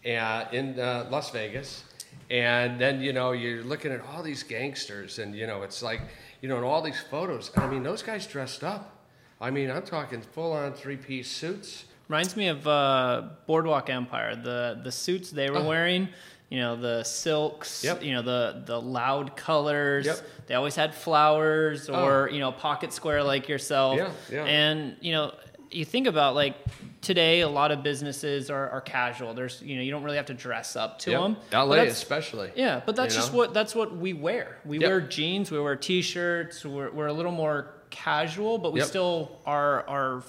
uh, 0.05 0.45
in 0.51 0.77
uh, 0.79 1.07
Las 1.09 1.31
Vegas, 1.31 1.83
and 2.29 2.79
then 2.79 3.01
you 3.01 3.13
know 3.13 3.31
you're 3.31 3.63
looking 3.63 3.91
at 3.91 4.01
all 4.01 4.23
these 4.23 4.43
gangsters, 4.43 5.19
and 5.19 5.35
you 5.35 5.47
know 5.47 5.63
it's 5.63 5.81
like 5.81 6.01
you 6.41 6.49
know 6.49 6.57
in 6.57 6.63
all 6.63 6.81
these 6.81 6.99
photos. 6.99 7.51
I 7.55 7.67
mean, 7.67 7.83
those 7.83 8.01
guys 8.01 8.27
dressed 8.27 8.63
up. 8.63 8.97
I 9.41 9.51
mean, 9.51 9.69
I'm 9.69 9.83
talking 9.83 10.21
full-on 10.21 10.73
three-piece 10.73 11.29
suits. 11.29 11.85
Reminds 12.07 12.37
me 12.37 12.47
of 12.47 12.65
uh, 12.65 13.23
Boardwalk 13.45 13.89
Empire. 13.89 14.35
The 14.35 14.79
the 14.83 14.91
suits 14.91 15.31
they 15.31 15.49
were 15.49 15.57
oh. 15.57 15.67
wearing 15.67 16.09
you 16.53 16.59
know 16.59 16.75
the 16.75 17.03
silks 17.03 17.83
yep. 17.83 18.03
you 18.03 18.13
know 18.13 18.21
the 18.21 18.61
the 18.67 18.79
loud 18.79 19.35
colors 19.35 20.05
yep. 20.05 20.21
they 20.45 20.53
always 20.53 20.75
had 20.75 20.93
flowers 20.93 21.89
or 21.89 22.29
oh. 22.29 22.31
you 22.31 22.39
know 22.39 22.51
pocket 22.51 22.93
square 22.93 23.23
like 23.23 23.49
yourself 23.49 23.97
yeah, 23.97 24.11
yeah. 24.31 24.43
and 24.43 24.95
you 25.01 25.11
know 25.11 25.33
you 25.73 25.85
think 25.85 26.07
about 26.07 26.35
like 26.35 26.55
today 27.01 27.41
a 27.41 27.49
lot 27.49 27.71
of 27.71 27.83
businesses 27.83 28.49
are, 28.49 28.69
are 28.69 28.81
casual 28.81 29.33
there's 29.33 29.61
you 29.61 29.75
know 29.75 29.81
you 29.81 29.91
don't 29.91 30.03
really 30.03 30.17
have 30.17 30.25
to 30.25 30.33
dress 30.33 30.75
up 30.75 30.99
to 30.99 31.11
yep. 31.11 31.21
them 31.21 31.37
LA 31.51 31.75
especially 31.83 32.51
yeah 32.55 32.81
but 32.85 32.95
that's 32.95 33.15
just 33.15 33.31
know? 33.31 33.39
what 33.39 33.53
that's 33.53 33.75
what 33.75 33.95
we 33.95 34.13
wear 34.13 34.57
we 34.65 34.79
yep. 34.79 34.89
wear 34.89 35.01
jeans 35.01 35.51
we 35.51 35.59
wear 35.59 35.75
t-shirts 35.75 36.65
we're, 36.65 36.91
we're 36.91 37.07
a 37.07 37.13
little 37.13 37.31
more 37.31 37.73
casual 37.89 38.57
but 38.57 38.73
we 38.73 38.79
yep. 38.79 38.87
still 38.87 39.39
are 39.45 39.87
are 39.87 40.23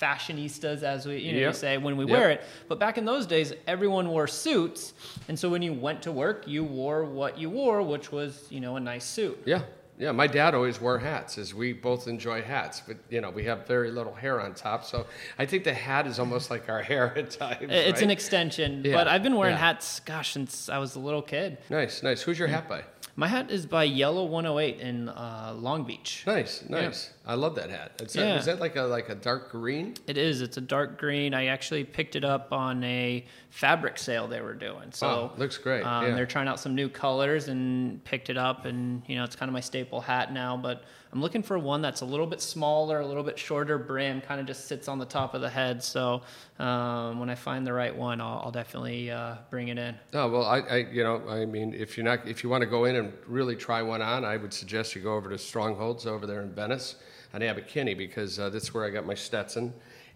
fashionistas 0.00 0.82
as 0.82 1.06
we 1.06 1.18
you 1.18 1.32
know 1.32 1.38
yep. 1.38 1.54
say 1.54 1.78
when 1.78 1.96
we 1.96 2.04
wear 2.04 2.30
it 2.30 2.42
but 2.68 2.78
back 2.78 2.98
in 2.98 3.04
those 3.04 3.26
days 3.26 3.52
everyone 3.66 4.08
wore 4.08 4.26
suits 4.26 4.92
and 5.28 5.38
so 5.38 5.48
when 5.48 5.62
you 5.62 5.72
went 5.72 6.02
to 6.02 6.10
work 6.10 6.46
you 6.46 6.64
wore 6.64 7.04
what 7.04 7.38
you 7.38 7.48
wore 7.48 7.80
which 7.82 8.10
was 8.10 8.46
you 8.50 8.60
know 8.60 8.76
a 8.76 8.80
nice 8.80 9.04
suit 9.04 9.40
yeah 9.44 9.62
yeah, 9.98 10.10
my 10.12 10.26
dad 10.26 10.54
always 10.54 10.80
wore 10.80 10.98
hats, 10.98 11.38
as 11.38 11.54
we 11.54 11.72
both 11.72 12.08
enjoy 12.08 12.42
hats. 12.42 12.82
But 12.84 12.96
you 13.10 13.20
know, 13.20 13.30
we 13.30 13.44
have 13.44 13.66
very 13.66 13.90
little 13.90 14.14
hair 14.14 14.40
on 14.40 14.54
top, 14.54 14.84
so 14.84 15.06
I 15.38 15.46
think 15.46 15.64
the 15.64 15.74
hat 15.74 16.06
is 16.06 16.18
almost 16.18 16.50
like 16.50 16.68
our 16.68 16.82
hair 16.90 17.16
at 17.16 17.30
times. 17.30 17.58
It's 17.60 17.70
right? 17.70 18.02
an 18.02 18.10
extension. 18.10 18.82
Yeah. 18.84 18.94
But 18.94 19.08
I've 19.08 19.22
been 19.22 19.36
wearing 19.36 19.54
yeah. 19.54 19.60
hats, 19.60 20.00
gosh, 20.00 20.32
since 20.32 20.68
I 20.68 20.78
was 20.78 20.96
a 20.96 21.00
little 21.00 21.22
kid. 21.22 21.58
Nice, 21.70 22.02
nice. 22.02 22.22
Who's 22.22 22.38
your 22.38 22.48
hat 22.48 22.68
by? 22.68 22.82
My 23.16 23.28
hat 23.28 23.50
is 23.50 23.64
by 23.64 23.84
Yellow 23.84 24.24
108 24.24 24.80
in 24.80 25.08
uh, 25.08 25.54
Long 25.56 25.84
Beach. 25.84 26.24
Nice, 26.26 26.64
nice. 26.68 27.12
Yeah. 27.24 27.32
I 27.32 27.34
love 27.36 27.54
that 27.54 27.70
hat. 27.70 27.92
It's 28.00 28.16
yeah. 28.16 28.34
A, 28.34 28.36
is 28.36 28.46
that 28.46 28.58
like 28.58 28.74
a 28.74 28.82
like 28.82 29.08
a 29.08 29.14
dark 29.14 29.52
green? 29.52 29.94
It 30.08 30.18
is. 30.18 30.42
It's 30.42 30.56
a 30.56 30.60
dark 30.60 30.98
green. 30.98 31.32
I 31.32 31.46
actually 31.46 31.84
picked 31.84 32.16
it 32.16 32.24
up 32.24 32.52
on 32.52 32.82
a 32.82 33.24
fabric 33.50 33.98
sale 33.98 34.26
they 34.26 34.40
were 34.40 34.54
doing. 34.54 34.90
So 34.90 35.06
oh, 35.06 35.38
looks 35.38 35.58
great. 35.58 35.82
Um, 35.82 36.06
yeah. 36.06 36.14
They're 36.16 36.26
trying 36.26 36.48
out 36.48 36.58
some 36.58 36.74
new 36.74 36.88
colors 36.88 37.46
and 37.46 38.02
picked 38.04 38.30
it 38.30 38.36
up, 38.36 38.64
and 38.64 39.02
you 39.06 39.14
know 39.14 39.22
it's 39.22 39.36
kind 39.36 39.48
of 39.48 39.52
my 39.52 39.60
staple 39.60 40.00
hat 40.00 40.32
now. 40.32 40.56
But 40.56 40.82
I'm 41.14 41.22
looking 41.22 41.44
for 41.44 41.56
one 41.60 41.80
that's 41.80 42.00
a 42.00 42.04
little 42.04 42.26
bit 42.26 42.40
smaller, 42.40 42.98
a 42.98 43.06
little 43.06 43.22
bit 43.22 43.38
shorter 43.38 43.78
brim, 43.78 44.20
kind 44.20 44.40
of 44.40 44.46
just 44.46 44.66
sits 44.66 44.88
on 44.88 44.98
the 44.98 45.04
top 45.04 45.32
of 45.32 45.42
the 45.42 45.48
head. 45.48 45.80
So 45.80 46.22
um, 46.58 47.20
when 47.20 47.30
I 47.30 47.36
find 47.36 47.64
the 47.64 47.72
right 47.72 47.94
one, 47.94 48.20
I'll, 48.20 48.42
I'll 48.44 48.50
definitely 48.50 49.12
uh, 49.12 49.36
bring 49.48 49.68
it 49.68 49.78
in. 49.78 49.94
Oh 50.12 50.28
well, 50.28 50.44
I, 50.44 50.58
I, 50.58 50.76
you 50.90 51.04
know 51.04 51.22
I 51.28 51.44
mean 51.46 51.72
if 51.72 51.96
you're 51.96 52.04
not 52.04 52.26
if 52.26 52.42
you 52.42 52.50
want 52.50 52.62
to 52.62 52.66
go 52.66 52.86
in 52.86 52.96
and 52.96 53.12
really 53.28 53.54
try 53.54 53.80
one 53.80 54.02
on, 54.02 54.24
I 54.24 54.36
would 54.36 54.52
suggest 54.52 54.96
you 54.96 55.02
go 55.02 55.14
over 55.14 55.30
to 55.30 55.38
Strongholds 55.38 56.04
over 56.04 56.26
there 56.26 56.42
in 56.42 56.52
Venice 56.52 56.96
on 57.32 57.44
Abbot 57.44 57.72
because 57.96 58.40
uh, 58.40 58.50
that's 58.50 58.74
where 58.74 58.84
I 58.84 58.90
got 58.90 59.06
my 59.06 59.14
Stetson 59.14 59.72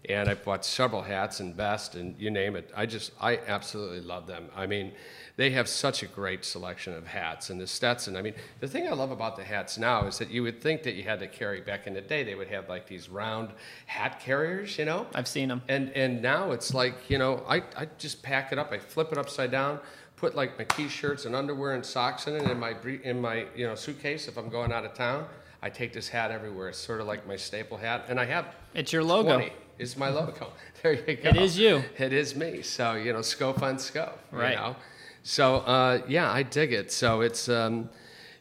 and 0.07 0.29
I 0.29 0.33
bought 0.33 0.63
several 0.63 1.01
hats 1.01 1.41
and 1.41 1.53
vests 1.53 1.95
and 1.95 2.15
you 2.17 2.31
name 2.31 2.55
it. 2.55 2.71
I 2.75 2.85
just 2.85 3.11
I 3.19 3.37
absolutely 3.47 3.99
love 3.99 4.27
them. 4.27 4.49
I 4.55 4.65
mean, 4.65 4.93
they 5.35 5.49
have 5.51 5.67
such 5.67 6.03
a 6.03 6.05
great 6.05 6.45
selection 6.45 6.93
of 6.93 7.05
hats 7.05 7.49
and 7.49 7.59
the 7.59 7.67
Stetson. 7.67 8.15
I 8.15 8.21
mean, 8.21 8.33
the 8.61 8.67
thing 8.67 8.87
I 8.87 8.91
love 8.91 9.11
about 9.11 9.35
the 9.35 9.43
hats 9.43 9.77
now 9.77 10.05
is 10.07 10.17
that 10.19 10.29
you 10.29 10.43
would 10.43 10.61
think 10.61 10.83
that 10.83 10.93
you 10.93 11.03
had 11.03 11.19
to 11.19 11.27
carry 11.27 11.59
back 11.59 11.85
in 11.85 11.93
the 11.93 12.01
day 12.01 12.23
they 12.23 12.35
would 12.35 12.47
have 12.47 12.69
like 12.69 12.87
these 12.87 13.09
round 13.09 13.49
hat 13.87 14.21
carriers, 14.21 14.77
you 14.77 14.85
know. 14.85 15.05
I've 15.13 15.27
seen 15.27 15.49
them. 15.49 15.61
And 15.67 15.91
and 15.91 16.21
now 16.21 16.51
it's 16.51 16.73
like 16.73 17.09
you 17.09 17.17
know 17.17 17.43
I 17.47 17.57
I 17.75 17.87
just 17.97 18.23
pack 18.23 18.53
it 18.53 18.59
up, 18.59 18.71
I 18.71 18.79
flip 18.79 19.11
it 19.11 19.17
upside 19.17 19.51
down. 19.51 19.79
Put 20.15 20.35
like 20.35 20.57
my 20.57 20.65
t-shirts 20.65 21.25
and 21.25 21.33
underwear 21.33 21.75
and 21.75 21.85
socks 21.85 22.27
in 22.27 22.35
it 22.35 22.49
in 22.49 22.59
my 22.59 22.73
in 23.03 23.19
my 23.19 23.47
you 23.55 23.67
know 23.67 23.75
suitcase 23.75 24.27
if 24.27 24.37
I'm 24.37 24.49
going 24.49 24.71
out 24.71 24.85
of 24.85 24.93
town. 24.93 25.25
I 25.61 25.69
take 25.69 25.91
this 25.91 26.07
hat 26.07 26.31
everywhere. 26.31 26.69
It's 26.69 26.77
sort 26.77 27.01
of 27.01 27.07
like 27.07 27.27
my 27.27 27.35
staple 27.35 27.77
hat, 27.77 28.05
and 28.07 28.17
I 28.17 28.23
have. 28.25 28.55
It's 28.73 28.93
your 28.93 29.03
logo. 29.03 29.35
20 29.35 29.51
is 29.79 29.97
my 29.97 30.09
logo. 30.09 30.51
There 30.81 30.93
you 30.93 31.17
go. 31.17 31.29
It 31.29 31.35
is 31.35 31.57
you. 31.57 31.83
It 31.97 32.13
is 32.13 32.35
me. 32.37 32.61
So 32.61 32.93
you 32.93 33.11
know, 33.11 33.19
Scof 33.19 33.61
on 33.61 33.75
Scof. 33.75 34.13
Right. 34.31 34.51
You 34.51 34.55
know? 34.55 34.75
So 35.23 35.57
uh, 35.57 36.01
yeah, 36.07 36.31
I 36.31 36.43
dig 36.43 36.71
it. 36.71 36.91
So 36.91 37.21
it's 37.21 37.49
um, 37.49 37.89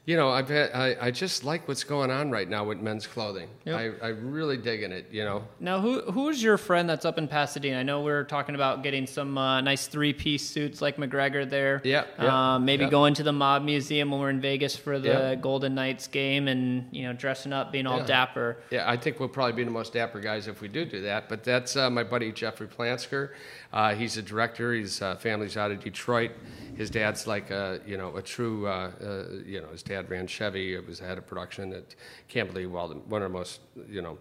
you 0.08 0.16
know, 0.16 0.30
I've 0.30 0.48
had, 0.48 0.70
I, 0.72 0.96
I 0.98 1.10
just 1.10 1.44
like 1.44 1.68
what's 1.68 1.84
going 1.84 2.10
on 2.10 2.30
right 2.30 2.48
now 2.48 2.64
with 2.64 2.78
men's 2.80 3.06
clothing. 3.06 3.50
Yep. 3.66 3.98
I, 4.02 4.06
I 4.06 4.08
really 4.08 4.56
digging 4.56 4.90
it, 4.90 5.04
you 5.10 5.22
know. 5.22 5.44
Now, 5.60 5.80
who 5.80 6.00
who's 6.00 6.42
your 6.42 6.56
friend 6.56 6.88
that's 6.88 7.04
up 7.04 7.18
in 7.18 7.28
Pasadena? 7.28 7.78
I 7.80 7.82
know 7.82 8.00
we 8.00 8.10
are 8.10 8.24
talking 8.24 8.54
about 8.54 8.82
getting 8.82 9.06
some 9.06 9.36
uh, 9.36 9.60
nice 9.60 9.86
three 9.86 10.14
piece 10.14 10.48
suits 10.48 10.80
like 10.80 10.96
McGregor 10.96 11.48
there. 11.48 11.82
Yeah, 11.84 12.04
yeah, 12.18 12.54
Um, 12.54 12.64
maybe 12.64 12.84
yeah. 12.84 12.90
going 12.90 13.12
to 13.14 13.22
the 13.22 13.34
Mob 13.34 13.64
Museum 13.64 14.10
when 14.10 14.18
we're 14.20 14.30
in 14.30 14.40
Vegas 14.40 14.74
for 14.76 14.98
the. 14.98 15.38
Golden 15.42 15.74
Knights 15.74 16.06
game, 16.06 16.48
and 16.48 16.88
you 16.90 17.02
know, 17.04 17.12
dressing 17.12 17.52
up, 17.52 17.70
being 17.70 17.86
all 17.86 17.98
Yeah. 17.98 18.06
dapper. 18.06 18.56
Yeah, 18.70 18.90
I 18.90 18.96
think 18.96 19.20
we'll 19.20 19.28
probably 19.28 19.52
be 19.52 19.64
the 19.64 19.70
most 19.70 19.92
dapper 19.92 20.20
guys 20.20 20.46
if 20.48 20.60
we 20.62 20.68
do 20.68 20.84
do 20.86 21.02
that. 21.02 21.28
But 21.28 21.44
that's 21.44 21.76
uh, 21.76 21.90
my 21.90 22.02
buddy 22.02 22.32
Jeffrey 22.32 22.66
Plansker. 22.66 23.30
Uh, 23.72 23.94
he's 23.94 24.16
a 24.16 24.22
director. 24.22 24.72
His 24.72 25.02
uh, 25.02 25.16
family's 25.16 25.56
out 25.56 25.70
of 25.70 25.80
Detroit. 25.80 26.30
His 26.76 26.90
dad's 26.90 27.26
like 27.26 27.50
a 27.50 27.80
you 27.86 27.96
know 27.98 28.16
a 28.16 28.22
true 28.22 28.66
uh, 28.66 28.90
uh, 29.02 29.24
you 29.44 29.60
know 29.60 29.68
his 29.68 29.82
dad 29.82 29.97
ran 30.00 30.26
Chevy. 30.26 30.74
It 30.74 30.86
was 30.86 30.98
head 30.98 31.18
of 31.18 31.26
production 31.26 31.72
at 31.72 31.94
Can't 32.28 32.48
Believe 32.52 32.70
Weldon, 32.70 33.02
one 33.08 33.22
of 33.22 33.32
the 33.32 33.38
most 33.38 33.60
you 33.88 34.02
know 34.02 34.18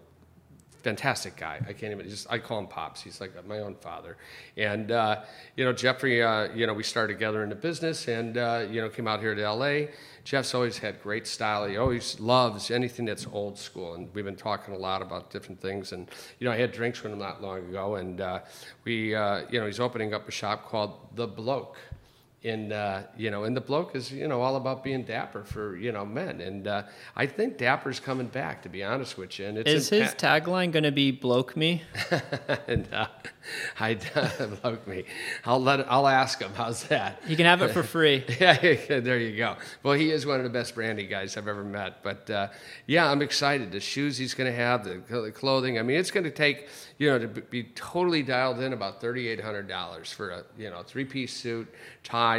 fantastic 0.82 1.36
guy. 1.36 1.60
I 1.68 1.72
can't 1.72 1.92
even 1.92 2.08
just 2.08 2.26
I 2.30 2.38
call 2.38 2.58
him 2.58 2.66
pops. 2.66 3.02
He's 3.02 3.20
like 3.20 3.32
my 3.46 3.58
own 3.58 3.74
father. 3.74 4.16
And 4.56 4.90
uh, 4.90 5.22
you 5.56 5.64
know 5.64 5.72
Jeffrey, 5.72 6.22
uh, 6.22 6.48
you 6.54 6.66
know 6.66 6.74
we 6.74 6.82
started 6.82 7.12
together 7.12 7.42
in 7.42 7.48
the 7.48 7.56
business, 7.56 8.08
and 8.08 8.38
uh, 8.38 8.66
you 8.70 8.80
know 8.80 8.88
came 8.88 9.08
out 9.08 9.20
here 9.20 9.34
to 9.34 9.42
L.A. 9.42 9.90
Jeff's 10.24 10.54
always 10.54 10.76
had 10.76 11.02
great 11.02 11.26
style. 11.26 11.66
He 11.66 11.78
always 11.78 12.20
loves 12.20 12.70
anything 12.70 13.06
that's 13.06 13.26
old 13.32 13.58
school, 13.58 13.94
and 13.94 14.08
we've 14.14 14.24
been 14.24 14.36
talking 14.36 14.74
a 14.74 14.78
lot 14.78 15.00
about 15.02 15.30
different 15.30 15.60
things. 15.60 15.92
And 15.92 16.08
you 16.38 16.44
know 16.46 16.52
I 16.52 16.56
had 16.56 16.72
drinks 16.72 17.02
with 17.02 17.12
him 17.12 17.18
not 17.18 17.42
long 17.42 17.58
ago, 17.58 17.96
and 17.96 18.20
uh, 18.20 18.40
we 18.84 19.14
uh, 19.14 19.42
you 19.50 19.60
know 19.60 19.66
he's 19.66 19.80
opening 19.80 20.14
up 20.14 20.28
a 20.28 20.32
shop 20.32 20.68
called 20.68 21.16
The 21.16 21.26
Bloke 21.26 21.76
in 22.42 22.70
uh, 22.72 23.02
you 23.16 23.30
know, 23.30 23.44
and 23.44 23.56
the 23.56 23.60
bloke 23.60 23.96
is 23.96 24.12
you 24.12 24.28
know 24.28 24.40
all 24.40 24.56
about 24.56 24.84
being 24.84 25.02
dapper 25.02 25.42
for 25.42 25.76
you 25.76 25.90
know 25.90 26.04
men, 26.04 26.40
and 26.40 26.68
uh, 26.68 26.82
I 27.16 27.26
think 27.26 27.58
dapper's 27.58 27.98
coming 27.98 28.28
back 28.28 28.62
to 28.62 28.68
be 28.68 28.84
honest 28.84 29.18
with 29.18 29.38
you. 29.38 29.46
And 29.46 29.58
it's 29.58 29.70
Is 29.70 29.88
his 29.88 30.14
pa- 30.14 30.38
tagline 30.38 30.70
going 30.70 30.84
to 30.84 30.92
be 30.92 31.10
"bloke 31.10 31.56
me"? 31.56 31.82
and 32.68 32.88
uh, 32.92 33.08
I 33.80 33.94
bloke 34.62 34.86
me. 34.86 35.04
I'll 35.44 35.60
let 35.60 35.90
I'll 35.90 36.06
ask 36.06 36.40
him. 36.40 36.52
How's 36.54 36.84
that? 36.84 37.20
You 37.26 37.36
can 37.36 37.46
have 37.46 37.62
it 37.62 37.72
for 37.72 37.82
free. 37.82 38.24
Yeah, 38.38 39.00
there 39.00 39.18
you 39.18 39.36
go. 39.36 39.56
Well, 39.82 39.94
he 39.94 40.10
is 40.10 40.24
one 40.24 40.38
of 40.38 40.44
the 40.44 40.50
best 40.50 40.74
brandy 40.76 41.06
guys 41.06 41.36
I've 41.36 41.48
ever 41.48 41.64
met. 41.64 42.02
But 42.04 42.30
uh, 42.30 42.48
yeah, 42.86 43.10
I'm 43.10 43.22
excited. 43.22 43.72
The 43.72 43.80
shoes 43.80 44.16
he's 44.16 44.34
going 44.34 44.50
to 44.50 44.56
have, 44.56 44.84
the, 44.84 45.32
clothing. 45.34 45.78
I 45.78 45.82
mean, 45.82 45.96
it's 45.98 46.12
going 46.12 46.24
to 46.24 46.30
take 46.30 46.68
you 46.98 47.10
know 47.10 47.18
to 47.18 47.28
be- 47.28 47.64
totally 47.74 48.22
dialed 48.22 48.60
in 48.60 48.72
about 48.72 49.00
thirty 49.00 49.26
eight 49.26 49.40
hundred 49.40 49.68
dollars 49.68 50.12
for 50.12 50.30
a 50.30 50.44
you 50.56 50.70
know 50.70 50.82
three 50.82 51.04
piece 51.04 51.34
suit, 51.34 51.68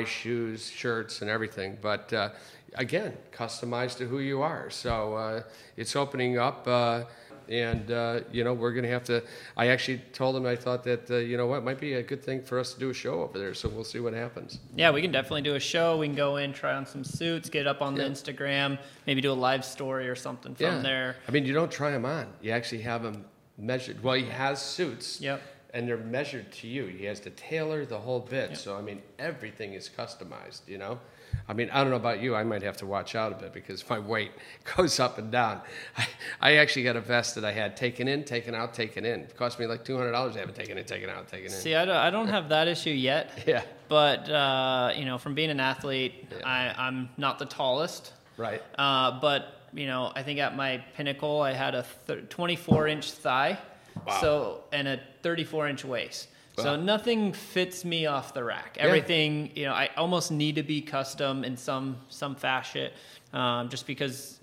shoes, 0.04 0.70
shirts, 0.70 1.22
and 1.22 1.30
everything. 1.30 1.78
But 1.82 2.12
uh, 2.14 2.30
again, 2.76 3.14
customized 3.32 3.98
to 3.98 4.08
who 4.08 4.20
you 4.20 4.42
are. 4.42 4.70
So 4.70 5.16
uh, 5.16 5.44
it's 5.78 5.96
opening 5.96 6.38
up. 6.38 6.68
Uh, 6.68 7.04
and 7.50 7.90
uh, 7.92 8.22
you 8.32 8.44
know 8.44 8.54
we're 8.54 8.72
going 8.72 8.84
to 8.84 8.92
have 8.92 9.04
to. 9.06 9.24
I 9.58 9.68
actually 9.68 10.02
told 10.14 10.36
him 10.36 10.46
I 10.46 10.56
thought 10.56 10.84
that 10.84 11.10
uh, 11.10 11.16
you 11.18 11.36
know 11.36 11.48
what 11.48 11.64
might 11.64 11.80
be 11.80 11.96
a 11.96 12.04
good 12.04 12.24
thing 12.24 12.44
for 12.44 12.60
us 12.60 12.74
to 12.74 12.80
do 12.80 12.90
a 12.90 12.94
show 12.94 13.22
over 13.22 13.40
there. 13.40 13.54
So 13.54 13.70
we'll 13.70 13.84
see 13.84 14.00
what 14.00 14.14
happens. 14.14 14.60
Yeah, 14.76 14.92
we 14.92 15.02
can 15.02 15.12
definitely 15.12 15.42
do 15.42 15.56
a 15.56 15.60
show. 15.60 15.98
We 15.98 16.08
can 16.08 16.16
go 16.16 16.38
in, 16.38 16.54
try 16.54 16.76
on 16.76 16.86
some 16.86 17.04
suits, 17.04 17.50
get 17.50 17.68
up 17.68 17.82
on 17.82 17.96
the 17.96 18.04
Instagram, 18.04 18.78
maybe 19.08 19.22
do 19.22 19.32
a 19.32 19.34
live 19.34 19.66
story 19.66 20.08
or 20.08 20.16
something 20.16 20.56
from 20.56 20.84
there. 20.84 21.16
I 21.28 21.32
mean, 21.32 21.46
you 21.46 21.54
don't 21.54 21.72
try 21.72 21.92
them 21.92 22.06
on. 22.06 22.28
You 22.42 22.52
actually 22.52 22.82
have 22.82 23.04
them 23.04 23.26
measured. 23.58 24.04
Well, 24.04 24.16
he 24.16 24.26
has 24.26 24.62
suits. 24.62 25.20
Yep. 25.20 25.42
And 25.74 25.88
they're 25.88 25.98
measured 25.98 26.52
to 26.54 26.68
you. 26.68 26.86
He 26.86 27.06
has 27.06 27.20
to 27.22 27.30
tailor 27.30 27.86
the 27.86 28.00
whole 28.00 28.22
bit. 28.22 28.58
So 28.58 28.76
I 28.76 28.82
mean, 28.82 29.02
everything 29.20 29.74
is 29.74 29.90
customized. 29.96 30.62
You 30.68 30.78
know. 30.80 31.00
I 31.48 31.54
mean, 31.54 31.70
I 31.72 31.82
don't 31.82 31.92
know 31.92 31.96
about 31.96 32.22
you. 32.22 32.36
I 32.36 32.44
might 32.44 32.64
have 32.64 32.78
to 32.78 32.86
watch 32.88 33.14
out 33.14 33.32
a 33.32 33.36
bit 33.36 33.54
because 33.54 33.88
my 33.88 34.00
weight 34.00 34.32
goes 34.76 35.00
up 35.00 35.18
and 35.18 35.32
down. 35.32 35.62
I, 35.98 36.08
I 36.42 36.56
actually 36.56 36.84
got 36.84 36.96
a 36.96 37.02
vest 37.02 37.36
that 37.36 37.46
I 37.46 37.52
had 37.52 37.78
taken 37.78 38.08
in, 38.08 38.24
taken 38.24 38.56
out, 38.56 38.74
taken 38.74 39.06
in. 39.06 39.22
It 39.22 39.36
cost 39.36 39.60
me 39.60 39.68
like 39.68 39.84
two 39.86 39.98
hundred 39.98 40.12
dollars 40.12 40.34
to 40.34 40.40
have 40.40 40.50
it 40.50 40.56
taken 40.56 40.78
in, 40.78 40.86
taken 40.86 41.10
out, 41.10 41.28
taken 41.28 41.46
in. 41.46 41.52
See, 41.52 41.76
I 41.76 41.86
don't, 41.86 41.96
I 41.96 42.10
don't 42.10 42.28
have 42.28 42.50
that 42.50 42.68
issue 42.68 42.92
yet. 42.92 43.32
Yeah. 43.48 43.64
But 43.88 44.30
uh, 44.30 44.94
you 44.96 45.06
know, 45.06 45.18
from 45.18 45.34
being 45.34 45.50
an 45.50 45.60
athlete, 45.60 46.32
I, 46.46 46.76
I'm 46.78 47.10
not 47.18 47.40
the 47.40 47.46
tallest. 47.46 48.14
Right. 48.38 48.62
Uh, 48.78 49.20
but 49.20 49.62
you 49.74 49.88
know, 49.88 50.12
I 50.16 50.22
think 50.22 50.40
at 50.40 50.56
my 50.56 50.84
pinnacle, 50.96 51.42
I 51.42 51.54
had 51.54 51.74
a 51.74 51.86
th- 52.06 52.30
24 52.30 52.88
inch 52.88 53.12
thigh, 53.12 53.58
Wow. 54.06 54.22
so 54.22 54.64
and 54.72 54.88
a 54.88 55.00
34 55.22 55.68
inch 55.70 55.86
waist. 55.86 56.28
So 56.58 56.76
nothing 56.76 57.32
fits 57.32 57.86
me 57.86 58.06
off 58.06 58.34
the 58.34 58.44
rack. 58.44 58.76
Everything, 58.82 59.50
you 59.56 59.66
know, 59.66 59.72
I 59.72 59.92
almost 59.96 60.30
need 60.30 60.56
to 60.56 60.64
be 60.64 60.82
custom 60.82 61.46
in 61.46 61.56
some 61.56 61.98
some 62.10 62.36
fashion, 62.36 62.92
um, 63.34 63.70
just 63.70 63.88
because. 63.88 64.36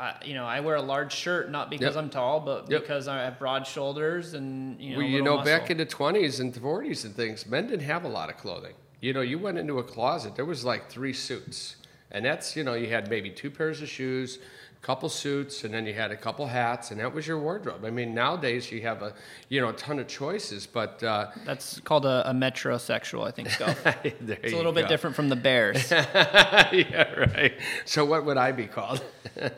I, 0.00 0.14
you 0.24 0.34
know, 0.34 0.44
I 0.46 0.60
wear 0.60 0.76
a 0.76 0.80
large 0.80 1.12
shirt 1.12 1.50
not 1.50 1.70
because 1.70 1.96
Yep. 1.96 2.04
I'm 2.04 2.08
tall, 2.08 2.38
but 2.38 2.70
Yep. 2.70 2.82
because 2.82 3.08
I 3.08 3.16
have 3.24 3.36
broad 3.40 3.66
shoulders 3.66 4.34
and 4.34 4.80
you 4.80 4.92
know. 4.92 4.98
well, 4.98 5.06
you 5.08 5.22
know, 5.22 5.42
back 5.42 5.72
in 5.72 5.76
the 5.76 5.84
20s 5.86 6.38
and 6.38 6.54
40s 6.54 7.04
and 7.04 7.16
things, 7.16 7.44
men 7.46 7.66
didn't 7.66 7.82
have 7.82 8.04
a 8.04 8.08
lot 8.08 8.30
of 8.30 8.36
clothing. 8.36 8.74
You 9.00 9.12
know, 9.12 9.22
you 9.22 9.40
went 9.40 9.58
into 9.58 9.80
a 9.80 9.82
closet, 9.82 10.36
there 10.36 10.44
was 10.44 10.64
like 10.64 10.88
three 10.88 11.12
suits. 11.12 11.74
And 12.12 12.24
that's, 12.24 12.54
you 12.54 12.62
know, 12.62 12.74
you 12.74 12.86
had 12.88 13.10
maybe 13.10 13.28
two 13.28 13.50
pairs 13.50 13.82
of 13.82 13.88
shoes, 13.88 14.38
couple 14.82 15.08
suits, 15.08 15.64
and 15.64 15.74
then 15.74 15.86
you 15.86 15.94
had 15.94 16.10
a 16.10 16.16
couple 16.16 16.46
hats, 16.46 16.90
and 16.90 17.00
that 17.00 17.12
was 17.12 17.26
your 17.26 17.38
wardrobe. 17.38 17.84
I 17.84 17.90
mean, 17.90 18.14
nowadays 18.14 18.70
you 18.70 18.82
have 18.82 19.02
a, 19.02 19.12
you 19.48 19.60
know, 19.60 19.68
a 19.68 19.72
ton 19.72 19.98
of 19.98 20.06
choices, 20.06 20.66
but 20.66 21.02
uh, 21.02 21.28
That's 21.44 21.80
called 21.80 22.06
a, 22.06 22.28
a 22.30 22.32
metrosexual, 22.32 23.26
I 23.26 23.30
think. 23.30 23.48
There 24.20 24.38
It's 24.42 24.52
a 24.52 24.56
little 24.56 24.72
bit 24.72 24.88
different 24.88 25.16
from 25.16 25.28
the 25.28 25.36
Bears. 25.36 25.90
yeah, 25.90 27.12
right. 27.14 27.54
So 27.84 28.04
what 28.04 28.24
would 28.24 28.36
I 28.36 28.52
be 28.52 28.66
called? 28.66 29.02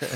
I 0.00 0.06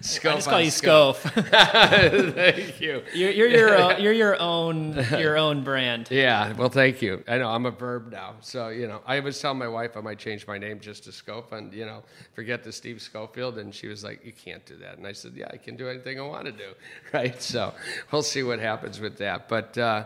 just 0.00 0.20
call 0.48 0.60
you 0.60 0.70
Scof. 0.70 1.16
Thank 2.34 2.80
you. 2.80 3.02
You're, 3.12 3.30
you're 3.30 3.48
your 3.48 3.76
own, 3.78 4.00
you're 4.00 4.12
your 4.12 4.40
own 4.40 4.94
your 5.12 5.36
own 5.36 5.62
brand. 5.62 6.08
Yeah, 6.10 6.52
well, 6.54 6.68
thank 6.68 7.02
you. 7.02 7.22
I 7.28 7.38
know 7.38 7.48
I'm 7.48 7.66
a 7.66 7.70
verb 7.70 8.10
now, 8.10 8.34
so 8.40 8.68
you 8.68 8.86
know. 8.86 9.00
I 9.06 9.20
was 9.20 9.40
telling 9.40 9.58
my 9.58 9.68
wife 9.68 9.96
I 9.96 10.00
might 10.00 10.18
change 10.18 10.46
my 10.46 10.58
name 10.58 10.80
just 10.80 11.04
to 11.04 11.10
Scof, 11.10 11.52
and 11.52 11.72
you 11.72 11.84
know, 11.84 12.02
forget 12.34 12.62
the 12.62 12.72
Steve 12.72 13.02
Schofield, 13.02 13.58
and 13.58 13.74
she 13.74 13.88
was 13.88 14.02
like, 14.04 14.24
"You 14.24 14.32
can't 14.32 14.64
do 14.64 14.76
that." 14.78 14.98
And 14.98 15.06
I 15.06 15.12
said, 15.12 15.32
"Yeah, 15.34 15.48
I 15.50 15.56
can 15.56 15.76
do 15.76 15.88
anything 15.88 16.18
I 16.18 16.22
want 16.22 16.46
to 16.46 16.52
do, 16.52 16.72
right?" 17.12 17.40
So 17.42 17.74
we'll 18.10 18.22
see 18.22 18.42
what 18.42 18.58
happens 18.58 19.00
with 19.00 19.18
that. 19.18 19.48
But 19.48 19.76
uh, 19.76 20.04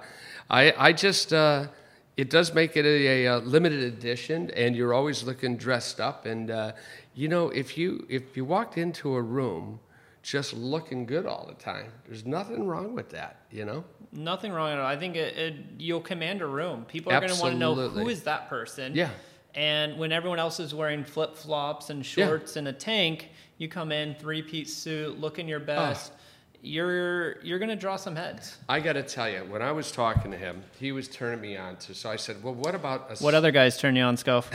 I, 0.50 0.72
I 0.76 0.92
just, 0.92 1.32
uh, 1.32 1.66
it 2.16 2.30
does 2.30 2.54
make 2.54 2.76
it 2.76 2.86
a, 2.86 3.26
a, 3.26 3.38
limited 3.38 3.82
edition, 3.82 4.50
and 4.56 4.74
you're 4.74 4.94
always 4.94 5.22
looking 5.22 5.56
dressed 5.56 6.00
up. 6.00 6.24
And 6.26 6.50
uh, 6.50 6.72
you 7.14 7.28
know, 7.28 7.50
if 7.50 7.76
you 7.76 8.06
if 8.08 8.36
you 8.36 8.44
walked 8.44 8.78
into 8.78 9.14
a 9.14 9.22
room 9.22 9.80
just 10.22 10.54
looking 10.54 11.06
good 11.06 11.26
all 11.26 11.46
the 11.46 11.54
time, 11.54 11.92
there's 12.06 12.24
nothing 12.24 12.66
wrong 12.66 12.94
with 12.94 13.10
that, 13.10 13.42
you 13.50 13.64
know. 13.64 13.84
Nothing 14.12 14.52
wrong 14.52 14.72
at 14.72 14.78
all. 14.78 14.86
I 14.86 14.96
think 14.96 15.14
it, 15.14 15.36
it, 15.36 15.54
you'll 15.78 16.00
command 16.00 16.42
a 16.42 16.46
room. 16.46 16.84
People 16.86 17.12
are 17.12 17.20
going 17.20 17.32
to 17.32 17.40
want 17.40 17.52
to 17.52 17.58
know 17.58 17.74
who 17.74 18.08
is 18.08 18.22
that 18.22 18.48
person. 18.48 18.94
Yeah. 18.94 19.10
And 19.54 19.98
when 19.98 20.12
everyone 20.12 20.38
else 20.38 20.58
is 20.58 20.74
wearing 20.74 21.04
flip 21.04 21.36
flops 21.36 21.90
and 21.90 22.00
Yeah. 22.00 22.26
shorts 22.26 22.56
and 22.56 22.68
a 22.68 22.72
tank, 22.72 23.30
you 23.58 23.68
come 23.68 23.92
in 23.92 24.14
three 24.16 24.42
piece 24.42 24.76
suit, 24.76 25.18
looking 25.18 25.48
your 25.48 25.60
best. 25.60 26.12
You're 26.66 27.40
you're 27.42 27.60
going 27.60 27.68
to 27.68 27.76
draw 27.76 27.94
some 27.94 28.16
heads. 28.16 28.56
I 28.68 28.80
got 28.80 28.94
to 28.94 29.04
tell 29.04 29.30
you, 29.30 29.38
when 29.48 29.62
I 29.62 29.70
was 29.70 29.92
talking 29.92 30.32
to 30.32 30.36
him, 30.36 30.64
he 30.80 30.90
was 30.90 31.06
turning 31.06 31.40
me 31.40 31.56
on 31.56 31.76
to. 31.76 31.94
So 31.94 32.10
I 32.10 32.16
said, 32.16 32.42
"Well, 32.42 32.54
what 32.54 32.74
about 32.74 33.08
a 33.08 33.22
What 33.22 33.34
other 33.34 33.52
guys 33.52 33.78
turn 33.78 33.94
you 33.94 34.02
on, 34.02 34.16
Scof? 34.16 34.46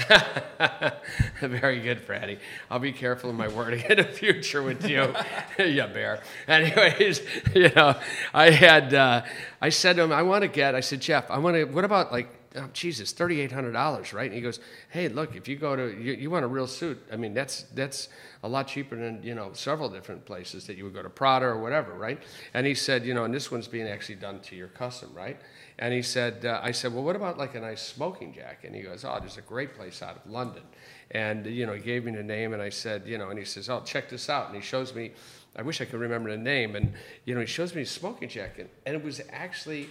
Very 1.39 1.79
good, 1.79 2.05
Fratty. 2.05 2.39
I'll 2.69 2.79
be 2.79 2.91
careful 2.91 3.29
in 3.29 3.37
my 3.37 3.47
wording 3.47 3.85
in 3.89 3.95
the 3.95 4.03
future 4.03 4.61
with 4.61 4.85
you, 4.89 5.13
yeah, 5.57 5.87
bear. 5.87 6.21
Anyways, 6.49 7.21
you 7.55 7.69
know, 7.69 7.97
I 8.33 8.49
had, 8.49 8.93
uh, 8.93 9.21
I 9.61 9.69
said 9.69 9.95
to 9.95 10.03
him, 10.03 10.11
I 10.11 10.23
want 10.23 10.41
to 10.41 10.49
get. 10.49 10.75
I 10.75 10.81
said, 10.81 10.99
Jeff, 10.99 11.31
I 11.31 11.37
want 11.37 11.55
to. 11.55 11.63
What 11.63 11.85
about 11.85 12.11
like, 12.11 12.27
oh, 12.55 12.69
Jesus, 12.73 13.11
thirty 13.11 13.41
eight 13.41 13.51
hundred 13.51 13.71
dollars, 13.71 14.13
right? 14.13 14.25
And 14.25 14.33
he 14.33 14.41
goes, 14.41 14.59
Hey, 14.89 15.07
look, 15.07 15.35
if 15.35 15.47
you 15.47 15.55
go 15.55 15.75
to, 15.75 15.99
you, 15.99 16.13
you 16.13 16.29
want 16.29 16.45
a 16.45 16.47
real 16.47 16.67
suit. 16.67 17.01
I 17.11 17.15
mean, 17.15 17.33
that's 17.33 17.63
that's 17.73 18.09
a 18.43 18.47
lot 18.47 18.67
cheaper 18.67 18.95
than 18.95 19.21
you 19.23 19.35
know 19.35 19.51
several 19.53 19.89
different 19.89 20.25
places 20.25 20.67
that 20.67 20.77
you 20.77 20.83
would 20.83 20.93
go 20.93 21.03
to 21.03 21.09
Prada 21.09 21.45
or 21.45 21.59
whatever, 21.59 21.93
right? 21.93 22.21
And 22.53 22.65
he 22.65 22.75
said, 22.75 23.05
you 23.05 23.13
know, 23.13 23.23
and 23.23 23.33
this 23.33 23.51
one's 23.51 23.67
being 23.67 23.87
actually 23.87 24.15
done 24.15 24.39
to 24.41 24.55
your 24.55 24.67
custom, 24.67 25.09
right? 25.13 25.39
And 25.81 25.93
he 25.93 26.03
said, 26.03 26.45
uh, 26.45 26.59
I 26.61 26.71
said, 26.71 26.93
well, 26.93 27.03
what 27.03 27.15
about 27.15 27.39
like 27.39 27.55
a 27.55 27.59
nice 27.59 27.81
smoking 27.81 28.33
jacket? 28.33 28.67
And 28.67 28.75
he 28.75 28.83
goes, 28.83 29.03
oh, 29.03 29.17
there's 29.19 29.37
a 29.37 29.41
great 29.41 29.73
place 29.73 30.03
out 30.03 30.15
of 30.15 30.31
London. 30.31 30.61
And, 31.09 31.45
you 31.47 31.65
know, 31.65 31.73
he 31.73 31.81
gave 31.81 32.05
me 32.05 32.11
the 32.11 32.21
name 32.23 32.53
and 32.53 32.61
I 32.61 32.69
said, 32.69 33.07
you 33.07 33.17
know, 33.17 33.29
and 33.29 33.39
he 33.39 33.45
says, 33.45 33.67
oh, 33.67 33.81
check 33.83 34.07
this 34.07 34.29
out. 34.29 34.47
And 34.47 34.55
he 34.55 34.61
shows 34.61 34.93
me, 34.93 35.11
I 35.55 35.63
wish 35.63 35.81
I 35.81 35.85
could 35.85 35.99
remember 35.99 36.29
the 36.29 36.37
name. 36.37 36.75
And, 36.75 36.93
you 37.25 37.33
know, 37.33 37.41
he 37.41 37.47
shows 37.47 37.73
me 37.73 37.81
a 37.81 37.85
smoking 37.85 38.29
jacket 38.29 38.71
and 38.85 38.95
it 38.95 39.03
was 39.03 39.21
actually 39.31 39.89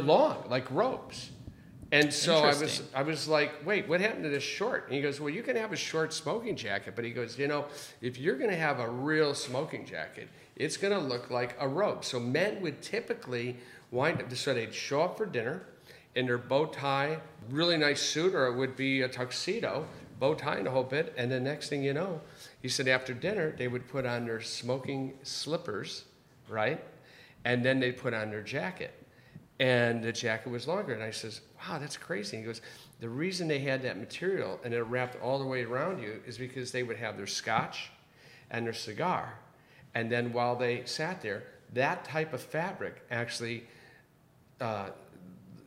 long, 0.00 0.44
like 0.50 0.68
robes. 0.72 1.30
And 1.94 2.12
so 2.12 2.38
I 2.38 2.48
was, 2.48 2.82
I 2.92 3.02
was 3.02 3.28
like, 3.28 3.64
wait, 3.64 3.88
what 3.88 4.00
happened 4.00 4.24
to 4.24 4.28
this 4.28 4.42
short? 4.42 4.86
And 4.86 4.96
he 4.96 5.00
goes, 5.00 5.20
well, 5.20 5.30
you 5.30 5.44
can 5.44 5.54
have 5.54 5.72
a 5.72 5.76
short 5.76 6.12
smoking 6.12 6.56
jacket, 6.56 6.94
but 6.96 7.04
he 7.04 7.12
goes, 7.12 7.38
you 7.38 7.46
know, 7.46 7.66
if 8.00 8.18
you're 8.18 8.36
going 8.36 8.50
to 8.50 8.56
have 8.56 8.80
a 8.80 8.90
real 8.90 9.32
smoking 9.32 9.86
jacket, 9.86 10.28
it's 10.56 10.76
going 10.76 10.92
to 10.92 10.98
look 10.98 11.30
like 11.30 11.56
a 11.60 11.68
robe. 11.68 12.04
So 12.04 12.18
men 12.18 12.60
would 12.62 12.82
typically 12.82 13.58
wind 13.92 14.20
up, 14.20 14.34
so 14.34 14.52
they'd 14.52 14.74
show 14.74 15.02
up 15.02 15.16
for 15.16 15.24
dinner 15.24 15.66
in 16.16 16.26
their 16.26 16.36
bow 16.36 16.66
tie, 16.66 17.18
really 17.48 17.76
nice 17.76 18.02
suit, 18.02 18.34
or 18.34 18.48
it 18.48 18.56
would 18.56 18.74
be 18.74 19.02
a 19.02 19.08
tuxedo, 19.08 19.86
bow 20.18 20.34
tie 20.34 20.56
and 20.56 20.66
a 20.66 20.72
whole 20.72 20.82
bit. 20.82 21.14
And 21.16 21.30
the 21.30 21.38
next 21.38 21.68
thing 21.68 21.84
you 21.84 21.94
know, 21.94 22.20
he 22.60 22.68
said 22.68 22.88
after 22.88 23.14
dinner 23.14 23.54
they 23.56 23.68
would 23.68 23.86
put 23.86 24.04
on 24.04 24.26
their 24.26 24.40
smoking 24.40 25.14
slippers, 25.22 26.06
right? 26.48 26.82
And 27.44 27.64
then 27.64 27.78
they'd 27.78 27.96
put 27.96 28.14
on 28.14 28.30
their 28.30 28.42
jacket. 28.42 28.94
And 29.60 30.02
the 30.02 30.10
jacket 30.10 30.50
was 30.50 30.66
longer. 30.66 30.94
And 30.94 31.02
I 31.02 31.12
says, 31.12 31.40
wow, 31.68 31.78
that's 31.78 31.96
crazy. 31.96 32.36
He 32.38 32.42
goes, 32.42 32.60
the 33.00 33.08
reason 33.08 33.48
they 33.48 33.58
had 33.60 33.82
that 33.82 33.98
material 33.98 34.58
and 34.64 34.72
it 34.74 34.82
wrapped 34.82 35.20
all 35.22 35.38
the 35.38 35.44
way 35.46 35.64
around 35.64 36.02
you 36.02 36.20
is 36.26 36.38
because 36.38 36.72
they 36.72 36.82
would 36.82 36.96
have 36.96 37.16
their 37.16 37.26
scotch 37.26 37.90
and 38.50 38.66
their 38.66 38.72
cigar. 38.72 39.34
And 39.94 40.10
then 40.10 40.32
while 40.32 40.56
they 40.56 40.82
sat 40.84 41.22
there, 41.22 41.44
that 41.72 42.04
type 42.04 42.32
of 42.32 42.40
fabric 42.42 43.02
actually, 43.10 43.64
uh, 44.60 44.90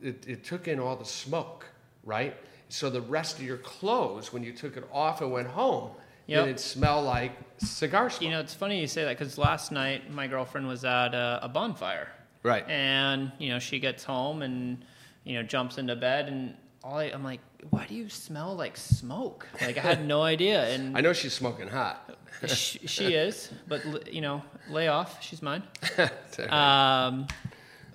it, 0.02 0.24
it 0.26 0.44
took 0.44 0.68
in 0.68 0.78
all 0.78 0.96
the 0.96 1.04
smoke, 1.04 1.66
right? 2.04 2.34
So 2.68 2.90
the 2.90 3.00
rest 3.00 3.38
of 3.38 3.44
your 3.44 3.56
clothes, 3.58 4.32
when 4.32 4.42
you 4.42 4.52
took 4.52 4.76
it 4.76 4.84
off 4.92 5.20
and 5.20 5.32
went 5.32 5.48
home, 5.48 5.90
Yep. 6.26 6.44
didn't 6.44 6.60
smell 6.60 7.00
like 7.02 7.32
cigar 7.56 8.10
smoke. 8.10 8.20
You 8.20 8.28
know, 8.30 8.40
it's 8.40 8.52
funny 8.52 8.78
you 8.78 8.86
say 8.86 9.02
that 9.04 9.18
because 9.18 9.38
last 9.38 9.72
night 9.72 10.12
my 10.12 10.26
girlfriend 10.26 10.68
was 10.68 10.84
at 10.84 11.14
a, 11.14 11.40
a 11.42 11.48
bonfire. 11.48 12.08
right. 12.42 12.68
And, 12.68 13.32
you 13.38 13.48
know, 13.48 13.58
she 13.58 13.78
gets 13.80 14.04
home 14.04 14.42
and, 14.42 14.84
you 15.28 15.34
know, 15.36 15.42
jumps 15.42 15.78
into 15.78 15.94
bed 15.94 16.28
and 16.28 16.54
all 16.82 16.96
I, 16.98 17.04
I'm 17.04 17.22
like, 17.24 17.40
why 17.70 17.86
do 17.86 17.94
you 17.94 18.08
smell 18.08 18.54
like 18.56 18.76
smoke? 18.76 19.46
Like 19.60 19.76
I 19.76 19.80
had 19.80 20.06
no 20.06 20.22
idea. 20.34 20.68
And 20.74 20.96
I 20.96 21.00
know 21.00 21.12
she's 21.12 21.34
smoking 21.34 21.68
hot. 21.68 22.16
she, 22.46 22.78
she 22.86 23.14
is, 23.14 23.50
but 23.66 24.12
you 24.12 24.20
know, 24.20 24.42
lay 24.70 24.88
off. 24.88 25.22
She's 25.22 25.42
mine. 25.42 25.62
Um, 26.48 27.26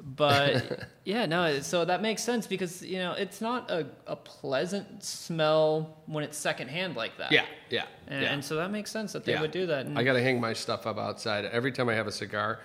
but 0.01 0.87
yeah, 1.05 1.25
no. 1.25 1.61
So 1.61 1.85
that 1.85 2.01
makes 2.01 2.21
sense 2.21 2.45
because 2.45 2.83
you 2.83 2.97
know 2.97 3.13
it's 3.13 3.39
not 3.39 3.71
a, 3.71 3.87
a 4.05 4.17
pleasant 4.17 5.01
smell 5.03 5.97
when 6.07 6.25
it's 6.25 6.37
secondhand 6.37 6.95
like 6.97 7.17
that. 7.19 7.31
yeah, 7.31 7.45
yeah, 7.69 7.85
And, 8.07 8.21
yeah. 8.21 8.33
and 8.33 8.43
so 8.43 8.57
that 8.57 8.69
makes 8.69 8.91
sense 8.91 9.13
that 9.13 9.23
they 9.23 9.31
Yeah. 9.31 9.41
would 9.41 9.51
do 9.51 9.65
that. 9.67 9.85
And, 9.85 9.97
I 9.97 10.03
got 10.03 10.13
to 10.13 10.21
hang 10.21 10.41
my 10.41 10.51
stuff 10.53 10.85
up 10.85 10.97
outside. 10.97 11.45
Every 11.45 11.71
time 11.71 11.87
I 11.87 11.93
have 11.93 12.07
a 12.07 12.11
cigar, 12.11 12.59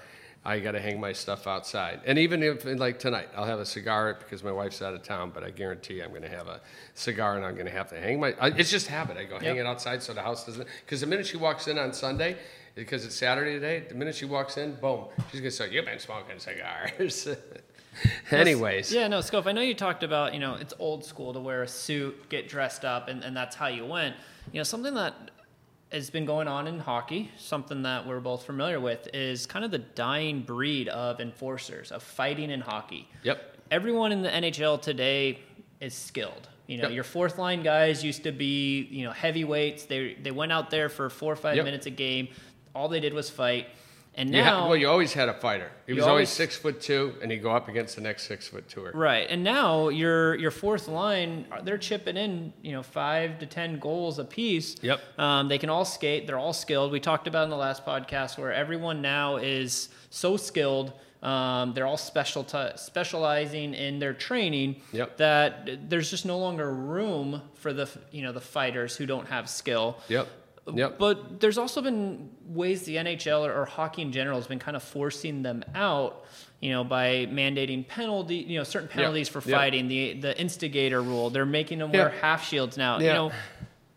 I 0.49 0.61
got 0.61 0.73
to 0.73 0.81
hang 0.81 0.99
my 0.99 1.12
stuff 1.12 1.47
outside. 1.47 2.00
And 2.07 2.19
even 2.19 2.43
if, 2.43 2.64
like 2.64 2.99
tonight, 2.99 3.28
I'll 3.37 3.45
have 3.45 3.59
a 3.59 3.67
cigar 3.67 4.17
because 4.19 4.43
my 4.43 4.50
wife's 4.50 4.81
out 4.81 4.95
of 4.95 5.02
town, 5.02 5.31
but 5.35 5.45
I 5.45 5.50
guarantee 5.50 6.00
I'm 6.00 6.09
going 6.09 6.23
to 6.23 6.28
have 6.31 6.49
a 6.49 6.62
cigar 6.95 7.37
and 7.37 7.45
I'm 7.45 7.52
going 7.52 7.67
to 7.67 7.73
have 7.73 7.90
to 7.90 8.00
hang 8.00 8.19
my. 8.19 8.35
I, 8.40 8.47
it's 8.49 8.71
just 8.71 8.87
habit. 8.87 9.19
I 9.19 9.25
go 9.25 9.35
hang 9.38 9.57
Yep. 9.57 9.67
it 9.67 9.67
outside 9.67 10.02
so 10.02 10.14
the 10.14 10.23
house 10.23 10.47
doesn't. 10.47 10.67
Because 10.87 11.02
the 11.02 11.07
minute 11.07 11.26
she 11.26 11.37
walks 11.37 11.69
in 11.69 11.76
on 11.76 11.93
Sunday, 11.93 12.38
because 12.75 13.05
it's 13.05 13.14
Saturday 13.14 13.52
today, 13.52 13.85
the 13.90 13.95
minute 13.95 14.14
she 14.14 14.25
walks 14.25 14.57
in, 14.57 14.75
boom, 14.76 15.05
she's 15.31 15.40
going 15.40 15.50
to 15.50 15.57
say, 15.57 15.71
You've 15.71 15.85
been 15.85 15.99
smoking 15.99 16.38
cigars. 16.38 17.28
Anyways. 18.31 18.90
Yeah, 18.90 19.07
no, 19.09 19.19
Scof, 19.19 19.47
I 19.47 19.52
know 19.52 19.61
you 19.61 19.75
talked 19.75 20.02
about, 20.02 20.33
you 20.33 20.40
know, 20.40 20.55
it's 20.55 20.73
old 20.78 21.05
school 21.05 21.35
to 21.35 21.40
wear 21.40 21.62
a 21.62 21.69
suit, 21.69 22.31
get 22.31 22.49
dressed 22.49 22.87
up, 22.87 23.09
and, 23.09 23.23
and 23.23 23.37
that's 23.37 23.55
how 23.55 23.67
you 23.67 23.85
went. 23.85 24.17
You 24.52 24.61
know, 24.61 24.64
something 24.64 24.95
that 24.95 25.31
has 25.90 26.11
been 26.11 26.26
going 26.26 26.49
on 26.49 26.66
in 26.66 26.78
hockey, 26.78 27.30
something 27.38 27.83
that 27.83 28.07
we're 28.07 28.21
both 28.21 28.45
familiar 28.45 28.78
with, 28.80 29.09
is 29.14 29.47
kind 29.47 29.64
of 29.64 29.71
the 29.71 29.78
dying 29.78 30.42
breed 30.42 30.88
of 30.88 31.21
enforcers, 31.21 31.90
of 31.92 32.02
fighting 32.02 32.50
in 32.50 32.61
hockey. 32.61 33.09
Yep. 33.23 33.57
Everyone 33.71 34.12
in 34.12 34.23
the 34.23 34.28
NHL 34.28 34.80
today 34.80 35.38
is 35.80 35.95
skilled. 35.95 36.49
You 36.66 36.76
know, 36.78 36.85
Yep. 36.88 36.92
your 36.92 37.04
fourth 37.04 37.38
line 37.38 37.62
guys 37.62 38.04
used 38.04 38.25
to 38.25 38.33
be, 38.33 38.83
you 38.90 39.04
know, 39.04 39.12
heavyweights. 39.12 39.85
They 39.87 40.14
they 40.23 40.30
went 40.30 40.52
out 40.52 40.71
there 40.71 40.88
for 40.90 41.09
four 41.09 41.33
or 41.33 41.37
five 41.37 41.57
Yep. 41.57 41.64
minutes 41.64 41.87
a 41.87 41.90
game. 41.90 42.28
All 42.75 42.88
they 42.88 43.00
did 43.00 43.14
was 43.14 43.30
fight. 43.30 43.68
And 44.19 44.35
You 44.35 44.43
ha- 44.43 44.51
now 44.51 44.67
well, 44.67 44.77
you 44.77 44.89
always 44.89 45.13
had 45.13 45.29
a 45.29 45.33
fighter. 45.35 45.71
He 45.87 45.93
was 45.93 46.03
always 46.03 46.11
always- 46.11 46.29
six 46.31 46.57
foot 46.57 46.81
two, 46.81 47.15
and 47.23 47.31
he'd 47.31 47.39
go 47.43 47.53
up 47.53 47.69
against 47.69 47.95
the 47.95 48.03
next 48.03 48.25
six 48.25 48.49
foot 48.49 48.69
two. 48.69 48.85
Right, 48.93 49.27
and 49.31 49.45
now 49.45 49.89
your 49.91 50.35
your 50.35 50.51
fourth 50.51 50.89
line, 50.89 51.47
they're 51.63 51.79
chipping 51.79 52.17
in, 52.17 52.53
you 52.61 52.73
know, 52.73 52.83
five 52.83 53.39
to 53.39 53.47
ten 53.47 53.79
goals 53.79 54.19
apiece. 54.19 54.75
Yep. 54.83 55.01
Um, 55.19 55.49
they 55.49 55.57
can 55.57 55.71
all 55.71 55.85
skate. 55.85 56.27
They're 56.27 56.39
all 56.39 56.53
skilled. 56.53 56.91
We 56.91 56.99
talked 57.01 57.29
about 57.29 57.45
in 57.45 57.51
the 57.51 57.57
last 57.57 57.87
podcast 57.87 58.39
where 58.39 58.53
everyone 58.53 59.01
now 59.03 59.37
is 59.37 59.89
so 60.11 60.37
skilled. 60.37 60.93
Um, 61.23 61.75
they're 61.75 61.87
all 61.87 61.97
special 61.97 62.45
specializing 62.77 63.75
in 63.75 63.99
their 63.99 64.15
training. 64.15 64.83
Yep. 64.93 65.17
That 65.19 65.89
there's 65.91 66.11
just 66.11 66.27
no 66.27 66.39
longer 66.39 66.73
room 66.73 67.43
for 67.55 67.73
the 67.73 67.89
you 68.11 68.23
know 68.23 68.33
the 68.33 68.41
fighters 68.41 68.97
who 68.97 69.07
don't 69.07 69.29
have 69.29 69.49
skill. 69.49 69.99
Yep. 70.09 70.29
Yep. 70.75 70.99
But 70.99 71.41
there's 71.41 71.59
also 71.59 71.81
been 71.83 72.31
ways 72.47 72.83
the 72.85 72.97
NHL 72.97 73.47
or, 73.49 73.53
or 73.63 73.65
hockey 73.65 74.03
in 74.03 74.13
general 74.13 74.37
has 74.39 74.47
been 74.47 74.59
kind 74.59 74.77
of 74.77 74.83
forcing 74.83 75.43
them 75.43 75.65
out, 75.75 76.25
you 76.61 76.71
know, 76.71 76.85
by 76.85 77.27
mandating 77.27 77.87
penalty, 77.87 78.37
you 78.37 78.59
know, 78.59 78.65
certain 78.65 78.89
penalties 78.89 79.29
for 79.29 79.43
Yeah. 79.45 79.57
fighting, 79.57 79.89
the 79.89 80.15
the 80.15 80.39
instigator 80.41 81.03
rule. 81.03 81.31
They're 81.31 81.47
making 81.47 81.79
them 81.79 81.93
wear 81.93 82.09
half 82.11 82.47
shields 82.47 82.77
now. 82.77 82.99
You 82.99 83.07
know, 83.13 83.33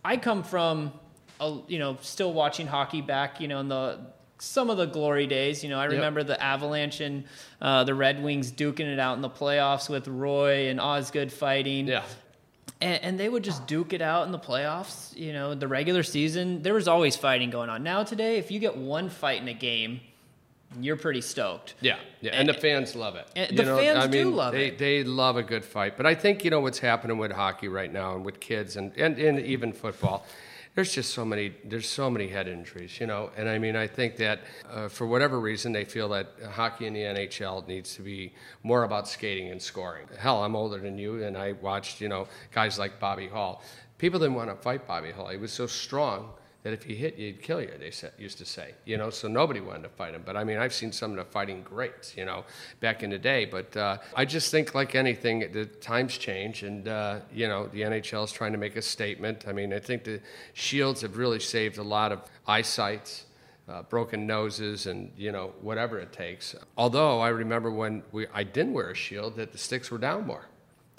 I 0.04 0.18
come 0.18 0.44
from, 0.44 0.92
a, 1.40 1.60
you 1.68 1.80
know, 1.80 1.98
still 2.02 2.34
watching 2.34 2.68
hockey 2.68 3.02
back, 3.02 3.40
you 3.42 3.48
know, 3.48 3.60
in 3.60 3.68
the 3.68 4.00
some 4.40 4.72
of 4.72 4.78
the 4.78 4.86
glory 4.88 5.28
days. 5.28 5.64
You 5.64 5.70
know, 5.70 5.80
I 5.80 5.86
remember 5.86 6.24
the 6.24 6.42
Avalanche 6.42 7.00
and 7.00 7.26
uh, 7.62 7.84
the 7.84 7.94
Red 7.94 8.24
Wings 8.24 8.52
duking 8.52 8.92
it 8.92 9.00
out 9.00 9.16
in 9.16 9.22
the 9.22 9.30
playoffs 9.30 9.88
with 9.90 10.08
Roy 10.08 10.68
and 10.70 10.80
Osgood 10.80 11.32
fighting 11.32 11.88
Yeah. 11.88 12.04
And, 12.80 13.04
and 13.04 13.20
they 13.20 13.30
would 13.30 13.44
just 13.44 13.68
duke 13.68 13.94
it 13.94 14.02
out 14.02 14.26
in 14.26 14.32
the 14.32 14.40
playoffs. 14.40 15.16
You 15.16 15.34
know, 15.34 15.54
the 15.56 15.68
regular 15.68 16.04
season, 16.04 16.62
there 16.62 16.74
was 16.74 16.88
always 16.88 17.16
fighting 17.16 17.50
going 17.50 17.70
on. 17.70 17.84
Now 17.84 18.04
today, 18.04 18.38
if 18.38 18.52
you 18.52 18.60
get 18.60 18.78
one 18.78 19.10
fight 19.10 19.42
in 19.42 19.48
a 19.48 19.54
game, 19.54 20.02
you're 20.80 20.96
pretty 20.96 21.22
stoked. 21.22 21.76
Yeah, 21.82 21.98
yeah, 22.22 22.32
and 22.32 22.48
the 22.48 22.54
fans 22.54 22.96
love 22.96 23.16
it. 23.16 23.28
and 23.36 23.58
the 23.58 23.64
know, 23.64 23.78
fans 23.78 24.06
I 24.06 24.08
do 24.08 24.30
love 24.30 24.54
they, 24.54 24.68
it. 24.68 24.78
They 24.78 25.04
love 25.04 25.36
a 25.36 25.44
good 25.44 25.66
fight, 25.66 25.98
but 25.98 26.06
I 26.06 26.16
think 26.16 26.46
you 26.46 26.52
know 26.52 26.62
what's 26.62 26.80
happening 26.80 27.18
with 27.18 27.32
hockey 27.32 27.68
right 27.68 27.92
now 27.92 28.16
and 28.16 28.24
with 28.24 28.40
kids 28.40 28.78
and, 28.78 28.96
and, 28.96 29.18
and 29.18 29.40
even 29.40 29.74
football. 29.74 30.26
There's 30.74 30.94
just 30.94 31.14
so 31.14 31.26
many. 31.26 31.54
There's 31.66 31.90
so 31.90 32.10
many 32.10 32.30
head 32.30 32.48
injuries, 32.48 32.98
you 33.00 33.06
know, 33.06 33.30
and 33.36 33.50
I 33.50 33.60
mean, 33.60 33.76
I 33.76 33.88
think 33.88 34.16
that 34.18 34.40
uh, 34.70 34.88
for 34.88 35.06
whatever 35.06 35.40
reason 35.40 35.74
they 35.74 35.84
feel 35.84 36.08
that 36.10 36.28
hockey 36.50 36.88
in 36.88 36.94
the 36.94 37.02
NHL 37.02 37.68
needs 37.68 37.96
to 37.96 38.02
be 38.02 38.34
more 38.64 38.84
about 38.84 39.10
skating 39.10 39.50
and 39.50 39.62
scoring. 39.62 40.08
Hell, 40.18 40.44
I'm 40.44 40.56
older 40.56 40.80
than 40.80 40.98
you, 40.98 41.24
and 41.24 41.38
I 41.38 41.54
watched, 41.54 42.00
you 42.00 42.08
know, 42.08 42.28
guys 42.54 42.80
like 42.80 43.00
Bobby 43.02 43.28
Hull. 43.28 43.62
People 43.98 44.20
didn't 44.20 44.36
want 44.36 44.50
to 44.50 44.56
fight 44.56 44.88
Bobby 44.88 45.12
Hull. 45.12 45.28
He 45.28 45.38
was 45.38 45.52
so 45.52 45.68
strong 45.68 46.30
that 46.64 46.74
if 46.74 46.88
you 46.88 46.96
hit 46.96 47.18
you, 47.18 47.28
he'd 47.28 47.42
kill 47.42 47.62
you. 47.62 47.72
They 47.80 47.92
said, 47.92 48.12
used 48.20 48.38
to 48.38 48.46
say, 48.46 48.76
you 48.86 48.98
know. 48.98 49.10
So 49.10 49.28
nobody 49.28 49.60
wanted 49.60 49.84
to 49.84 49.90
fight 49.90 50.14
him. 50.14 50.22
But 50.26 50.38
I 50.38 50.44
mean, 50.44 50.58
I've 50.58 50.74
seen 50.74 50.92
some 50.92 51.12
of 51.12 51.18
the 51.18 51.26
fighting 51.26 51.64
greats, 51.64 52.16
you 52.16 52.26
know, 52.26 52.46
back 52.80 53.02
in 53.02 53.10
the 53.10 53.18
day. 53.18 53.46
But 53.46 53.76
uh, 53.76 53.98
I 54.16 54.26
just 54.26 54.52
think, 54.52 54.76
like 54.76 54.94
anything, 54.94 55.52
the 55.52 55.66
times 55.66 56.18
change, 56.18 56.64
and 56.64 56.88
uh, 56.88 57.20
you 57.34 57.48
know, 57.48 57.68
the 57.68 57.82
NHL 57.82 58.24
is 58.26 58.32
trying 58.32 58.52
to 58.52 58.60
make 58.60 58.76
a 58.76 58.82
statement. 58.82 59.46
I 59.48 59.54
mean, 59.54 59.74
I 59.74 59.80
think 59.80 60.04
the 60.04 60.22
shields 60.54 61.02
have 61.02 61.18
really 61.18 61.40
saved 61.40 61.78
a 61.78 61.84
lot 61.84 62.12
of 62.12 62.22
eyesight. 62.48 63.26
Uh, 63.70 63.84
broken 63.84 64.28
noses 64.28 64.88
and 64.88 65.12
you 65.16 65.32
know 65.32 65.54
whatever 65.62 65.98
it 66.00 66.12
takes. 66.12 66.56
Although 66.76 67.22
I 67.22 67.30
remember 67.30 67.72
when 67.72 68.04
we 68.12 68.28
I 68.34 68.44
didn't 68.44 68.74
wear 68.74 68.90
a 68.90 68.96
shield 68.96 69.38
that 69.38 69.54
the 69.54 69.58
sticks 69.58 69.90
were 69.92 70.00
down 70.00 70.26
more. 70.26 70.48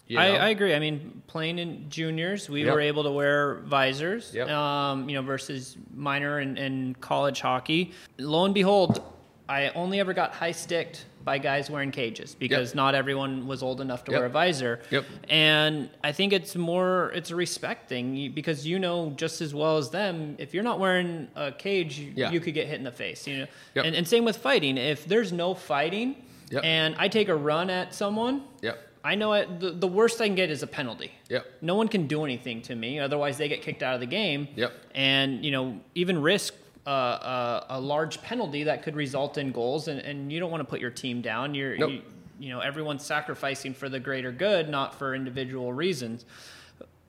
You 0.06 0.18
I, 0.18 0.28
know? 0.28 0.34
I 0.36 0.48
agree. 0.50 0.74
I 0.74 0.78
mean, 0.78 1.22
playing 1.26 1.58
in 1.58 1.88
juniors, 1.88 2.48
we 2.50 2.64
Yep. 2.64 2.74
were 2.74 2.80
able 2.80 3.02
to 3.04 3.10
wear 3.10 3.56
visors, 3.64 4.32
Yep. 4.34 4.48
um, 4.48 5.08
you 5.08 5.14
know, 5.16 5.22
versus 5.22 5.76
minor 5.94 6.38
and, 6.38 6.58
and 6.58 7.00
college 7.00 7.40
hockey. 7.40 7.92
Lo 8.18 8.44
and 8.44 8.54
behold, 8.54 9.00
I 9.48 9.68
only 9.70 10.00
ever 10.00 10.12
got 10.12 10.32
high 10.32 10.52
sticked 10.52 11.04
by 11.24 11.38
guys 11.38 11.70
wearing 11.70 11.90
cages 11.92 12.34
because 12.34 12.74
not 12.74 12.94
everyone 12.96 13.46
was 13.46 13.62
old 13.62 13.80
enough 13.80 14.02
to 14.04 14.10
Yep. 14.12 14.18
wear 14.18 14.26
a 14.26 14.30
visor. 14.30 14.80
Yep. 14.90 15.04
And 15.28 15.88
I 16.02 16.10
think 16.10 16.32
it's 16.32 16.56
more, 16.56 17.12
it's 17.14 17.30
a 17.30 17.36
respect 17.36 17.88
thing 17.88 18.32
because 18.34 18.66
you 18.66 18.78
know 18.80 19.12
just 19.16 19.40
as 19.40 19.54
well 19.54 19.76
as 19.78 19.90
them, 19.90 20.34
if 20.38 20.52
you're 20.52 20.64
not 20.64 20.80
wearing 20.80 21.28
a 21.36 21.52
cage, 21.52 21.98
you, 21.98 22.12
Yeah. 22.16 22.30
you 22.32 22.40
could 22.40 22.54
get 22.54 22.66
hit 22.66 22.76
in 22.78 22.84
the 22.84 22.90
face, 22.92 23.26
you 23.26 23.38
know? 23.38 23.46
Yep. 23.76 23.84
And, 23.84 23.96
and 23.96 24.08
same 24.08 24.24
with 24.24 24.36
fighting. 24.38 24.76
If 24.78 25.04
there's 25.06 25.32
no 25.32 25.54
fighting 25.54 26.16
Yep. 26.50 26.64
and 26.64 26.94
I 26.98 27.06
take 27.08 27.28
a 27.28 27.36
run 27.36 27.70
at 27.70 27.94
someone, 27.94 28.42
Yep. 28.62 28.78
I 29.04 29.14
know 29.16 29.32
it, 29.32 29.58
the, 29.60 29.70
the 29.72 29.86
worst 29.88 30.20
I 30.20 30.26
can 30.26 30.36
get 30.36 30.50
is 30.50 30.62
a 30.62 30.66
penalty. 30.66 31.10
Yep. 31.28 31.46
No 31.60 31.74
one 31.74 31.88
can 31.88 32.06
do 32.06 32.24
anything 32.24 32.62
to 32.62 32.74
me, 32.74 33.00
otherwise 33.00 33.36
they 33.36 33.48
get 33.48 33.62
kicked 33.62 33.82
out 33.82 33.94
of 33.94 34.00
the 34.00 34.06
game. 34.06 34.48
Yep. 34.54 34.72
And 34.94 35.44
you 35.44 35.50
know, 35.50 35.80
even 35.94 36.20
risk 36.22 36.54
uh, 36.86 36.90
uh, 36.90 37.66
a 37.70 37.80
large 37.80 38.22
penalty 38.22 38.64
that 38.64 38.82
could 38.82 38.94
result 38.96 39.38
in 39.38 39.52
goals, 39.52 39.88
and, 39.88 40.00
and 40.00 40.32
you 40.32 40.38
don't 40.40 40.50
want 40.50 40.60
to 40.60 40.64
put 40.68 40.80
your 40.80 40.90
team 40.90 41.20
down. 41.20 41.54
You're, 41.54 41.76
Nope. 41.76 41.90
you, 41.90 42.02
you 42.40 42.48
know, 42.50 42.60
everyone's 42.60 43.04
sacrificing 43.04 43.72
for 43.74 43.88
the 43.88 44.00
greater 44.00 44.32
good, 44.32 44.68
not 44.68 44.94
for 44.96 45.14
individual 45.14 45.72
reasons. 45.72 46.24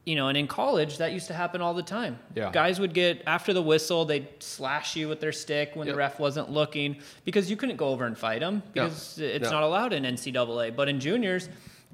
You 0.05 0.15
know, 0.15 0.27
and 0.27 0.37
in 0.37 0.47
college, 0.47 0.97
that 0.97 1.13
used 1.13 1.27
to 1.27 1.33
happen 1.33 1.61
all 1.61 1.73
the 1.73 1.81
time. 1.81 2.19
Yeah. 2.35 2.51
Guys 2.51 2.77
would 2.79 2.93
get 2.93 3.23
after 3.25 3.53
the 3.53 3.61
whistle, 3.61 4.03
they'd 4.03 4.27
slash 4.39 4.97
you 4.97 5.07
with 5.07 5.21
their 5.21 5.31
stick 5.31 5.71
when 5.75 5.87
Yep. 5.87 5.93
the 5.93 5.97
ref 5.97 6.19
wasn't 6.19 6.49
looking 6.51 6.97
because 7.23 7.49
you 7.49 7.55
couldn't 7.55 7.77
go 7.77 7.87
over 7.87 8.05
and 8.05 8.17
fight 8.17 8.41
them 8.41 8.61
No. 8.75 8.83
because 8.83 9.17
it's 9.17 9.45
No. 9.45 9.51
not 9.51 9.63
allowed 9.63 9.93
in 9.93 10.03
NCAA. 10.05 10.75
But 10.75 10.89
in 10.89 10.99
juniors, 10.99 11.47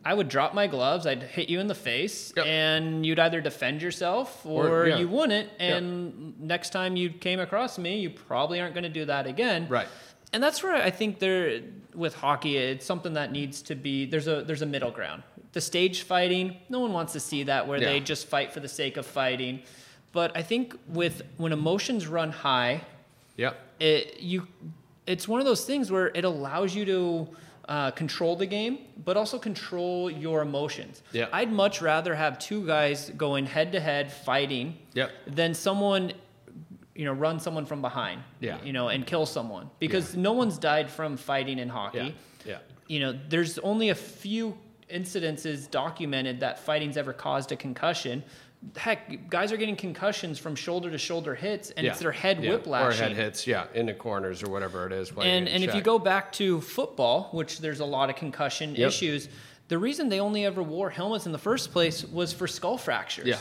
I 0.06 0.14
would 0.14 0.30
drop 0.30 0.54
my 0.54 0.68
gloves, 0.68 1.06
I'd 1.06 1.24
hit 1.24 1.50
you 1.50 1.60
in 1.60 1.68
the 1.68 1.76
face, 1.76 2.32
Yep. 2.38 2.46
and 2.46 3.06
you'd 3.06 3.20
either 3.20 3.42
defend 3.42 3.82
yourself 3.82 4.46
or, 4.46 4.68
Or- 4.68 4.88
yeah. 4.88 4.98
you 4.98 5.08
wouldn't. 5.08 5.50
And 5.60 6.40
next 6.40 6.70
time 6.72 6.96
you 6.96 7.10
came 7.10 7.40
across 7.40 7.78
me, 7.78 8.00
you 8.00 8.10
probably 8.10 8.60
aren't 8.62 8.74
going 8.74 8.84
to 8.86 8.90
do 8.90 9.06
that 9.06 9.28
again. 9.28 9.68
Right. 9.68 9.88
And 10.32 10.42
that's 10.44 10.62
where 10.64 10.76
I 10.76 10.90
think 10.92 11.20
there 11.20 11.62
with 11.96 12.16
hockey, 12.16 12.58
it's 12.58 12.86
something 12.86 13.14
that 13.14 13.32
needs 13.32 13.62
to 13.64 13.76
be 13.76 14.06
there's 14.06 14.28
a 14.28 14.44
there's 14.44 14.62
a 14.62 14.66
middle 14.68 14.92
ground. 14.92 15.24
The 15.54 15.62
stage 15.62 16.04
fighting, 16.04 16.58
no 16.70 16.80
one 16.80 16.94
wants 16.94 17.14
to 17.14 17.20
see 17.20 17.44
that 17.44 17.68
where 17.68 17.80
they 17.80 18.00
just 18.00 18.28
fight 18.28 18.52
for 18.54 18.60
the 18.60 18.68
sake 18.68 18.98
of 18.98 19.06
fighting. 19.08 19.64
But 20.12 20.32
I 20.38 20.44
think 20.44 20.76
with 20.88 21.24
when 21.38 21.52
emotions 21.52 22.06
run 22.08 22.32
high, 22.32 22.82
Yep. 23.38 23.58
it 23.80 24.20
you 24.20 24.48
it's 25.08 25.28
one 25.28 25.40
of 25.40 25.48
those 25.48 25.66
things 25.66 25.92
where 25.92 26.08
it 26.14 26.24
allows 26.26 26.76
you 26.76 26.86
to 26.86 27.28
uh, 27.70 27.92
control 27.92 28.36
the 28.36 28.48
game, 28.48 28.80
but 29.06 29.16
also 29.16 29.38
control 29.38 30.10
your 30.10 30.42
emotions. 30.42 31.04
Yeah. 31.12 31.28
I'd 31.32 31.52
much 31.52 31.82
rather 31.82 32.16
have 32.16 32.40
two 32.40 32.66
guys 32.66 33.12
going 33.16 33.46
head 33.46 33.72
to 33.74 33.80
head 33.80 34.12
fighting 34.12 34.76
Yep. 34.96 35.12
than 35.28 35.54
someone 35.54 36.12
you 36.96 37.06
know 37.06 37.14
run 37.14 37.40
someone 37.40 37.66
from 37.66 37.82
behind 37.82 38.22
Yeah. 38.42 38.58
you 38.64 38.74
know 38.74 38.90
and 38.90 39.06
kill 39.08 39.26
someone 39.26 39.70
because 39.80 40.18
no 40.18 40.34
one's 40.34 40.58
died 40.58 40.90
from 40.90 41.16
fighting 41.16 41.58
in 41.60 41.70
hockey 41.70 41.98
Yeah. 42.44 42.52
Yeah. 42.54 42.58
you 42.88 43.00
know 43.00 43.18
there's 43.30 43.58
only 43.60 43.88
a 43.90 43.96
few 43.96 44.58
incidences 44.94 45.70
documented 45.72 46.42
that 46.42 46.60
fighting's 46.60 46.98
ever 46.98 47.14
caused 47.14 47.52
a 47.54 47.56
concussion 47.56 48.22
heck 48.76 49.30
guys 49.30 49.52
are 49.52 49.58
getting 49.58 49.76
concussions 49.76 50.38
from 50.38 50.54
shoulder 50.56 50.92
to 50.92 50.98
shoulder 50.98 51.34
hits 51.34 51.72
and 51.72 51.86
yeah. 51.86 51.92
it's 51.92 52.00
their 52.02 52.12
head 52.12 52.44
yeah. 52.44 52.52
whiplashing 52.52 53.06
Or 53.06 53.08
head 53.08 53.16
hits, 53.16 53.48
yeah, 53.48 53.68
in 53.74 53.86
the 53.86 53.94
corners 53.94 54.44
or 54.44 54.50
whatever 54.50 54.86
it 54.86 54.92
is. 54.92 55.12
and 55.12 55.48
and 55.48 55.64
if 55.64 55.74
you 55.74 55.82
go 55.82 55.98
back 55.98 56.32
to 56.34 56.60
football, 56.62 57.30
which 57.32 57.60
there's 57.60 57.80
a 57.80 57.86
lot 57.86 58.10
of 58.10 58.16
concussion 58.16 58.76
Yep. 58.76 58.88
issues, 58.88 59.30
the 59.70 59.78
reason 59.78 60.10
they 60.10 60.20
only 60.20 60.46
ever 60.46 60.62
wore 60.62 60.90
helmets 60.90 61.26
in 61.26 61.32
the 61.32 61.38
first 61.38 61.72
place 61.72 62.04
was 62.04 62.34
for 62.34 62.48
skull 62.48 62.78
fractures. 62.78 63.28
Yeah. 63.28 63.38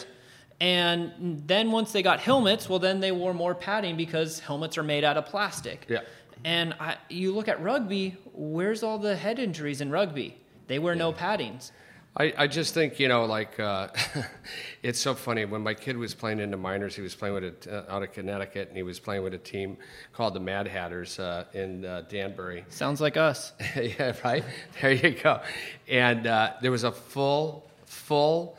And 0.61 1.43
then 1.47 1.71
once 1.71 1.93
they 1.93 2.03
got 2.03 2.21
helmets, 2.21 2.69
well, 2.69 2.79
then 2.81 3.01
they 3.01 3.13
wore 3.13 3.33
more 3.33 3.55
padding 3.55 3.97
because 3.97 4.41
helmets 4.41 4.77
are 4.77 4.83
made 4.83 5.05
out 5.05 5.17
of 5.17 5.27
plastic. 5.27 5.87
Yeah. 5.89 6.01
And 6.45 6.75
I, 6.81 6.97
you 7.09 7.33
look 7.33 7.49
at 7.49 7.63
rugby, 7.63 8.17
where's 8.33 8.83
all 8.83 8.99
the 8.99 9.17
head 9.17 9.39
injuries 9.39 9.81
in 9.81 9.91
rugby? 9.91 10.37
They 10.67 10.79
wear 10.79 10.95
no 10.95 11.13
paddings. 11.13 11.71
I, 12.17 12.33
I 12.37 12.47
just 12.47 12.75
think 12.75 12.99
you 12.99 13.09
know 13.09 13.25
like 13.25 13.59
uh, 13.61 13.89
it's 14.83 14.99
so 14.99 15.15
funny. 15.15 15.45
When 15.45 15.63
my 15.63 15.75
kid 15.75 15.97
was 15.97 16.15
playing 16.15 16.41
in 16.41 16.51
the 16.51 16.57
minors 16.57 16.97
he 16.97 17.03
was 17.03 17.15
playing 17.15 17.35
with 17.35 17.45
it 17.45 17.67
uh, 17.71 17.85
out 17.89 18.03
of 18.03 18.13
Connecticut 18.13 18.69
and 18.69 18.77
he 18.77 18.83
was 18.83 18.99
playing 18.99 19.23
with 19.23 19.35
a 19.35 19.39
team 19.39 19.77
called 20.13 20.35
the 20.35 20.41
Mad 20.41 20.67
Hatters 20.67 21.19
uh, 21.19 21.45
in 21.55 21.85
uh, 21.85 22.03
Danbury. 22.09 22.65
Sounds 22.69 23.01
like 23.01 23.17
us. 23.17 23.53
yeah 23.77 24.15
right? 24.25 24.45
There 24.81 24.93
you 24.93 25.11
go. 25.11 25.41
And 25.89 26.27
uh, 26.27 26.55
there 26.61 26.71
was 26.71 26.85
a 26.85 26.93
full 26.93 27.71
full 27.87 28.59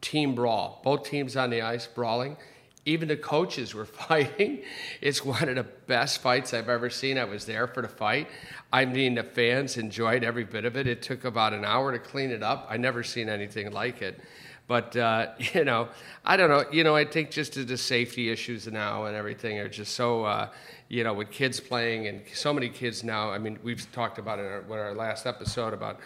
team 0.00 0.34
brawl. 0.34 0.80
Both 0.84 1.04
teams 1.04 1.36
on 1.36 1.50
the 1.50 1.62
ice 1.62 1.86
brawling 1.86 2.36
even 2.86 3.08
the 3.08 3.16
coaches 3.16 3.74
were 3.74 3.84
fighting. 4.08 4.62
It's 5.02 5.22
one 5.22 5.48
of 5.48 5.56
the 5.56 5.64
best 5.64 6.22
fights 6.22 6.54
i've 6.54 6.70
ever 6.70 6.88
seen. 6.88 7.18
I 7.18 7.24
was 7.24 7.44
there 7.44 7.66
for 7.66 7.82
the 7.82 7.88
fight. 7.88 8.28
I 8.72 8.86
mean 8.86 9.16
the 9.16 9.24
fans 9.24 9.76
enjoyed 9.76 10.24
every 10.24 10.44
bit 10.44 10.64
of 10.64 10.76
it. 10.76 10.86
It 10.86 11.02
took 11.02 11.24
about 11.24 11.52
an 11.52 11.64
hour 11.64 11.92
to 11.92 11.98
clean 11.98 12.30
it 12.30 12.42
up. 12.42 12.66
I 12.70 12.78
never 12.78 13.02
seen 13.02 13.28
anything 13.28 13.70
like 13.72 14.00
it. 14.00 14.20
But 14.68 14.96
uh, 14.96 15.32
you 15.54 15.64
know 15.64 15.88
i 16.24 16.36
don't 16.36 16.48
know. 16.48 16.64
You 16.72 16.84
know 16.84 16.96
i 16.96 17.04
think 17.04 17.30
just 17.30 17.54
the 17.54 17.76
safety 17.76 18.30
issues 18.30 18.66
now 18.66 19.04
and 19.04 19.14
everything 19.14 19.58
are 19.58 19.68
just 19.68 19.94
so 19.94 20.24
uh, 20.24 20.48
you 20.88 21.04
know 21.04 21.12
with 21.12 21.30
kids 21.30 21.60
playing 21.60 22.06
and 22.06 22.22
so 22.32 22.54
many 22.54 22.68
kids 22.68 23.04
now. 23.04 23.30
I 23.30 23.38
mean 23.38 23.58
we've 23.62 23.90
talked 23.92 24.18
about 24.18 24.38
it 24.38 24.42
in 24.42 24.52
our, 24.52 24.60
with 24.62 24.78
our 24.78 24.94
last 24.94 25.26
episode 25.26 25.74
about 25.74 25.98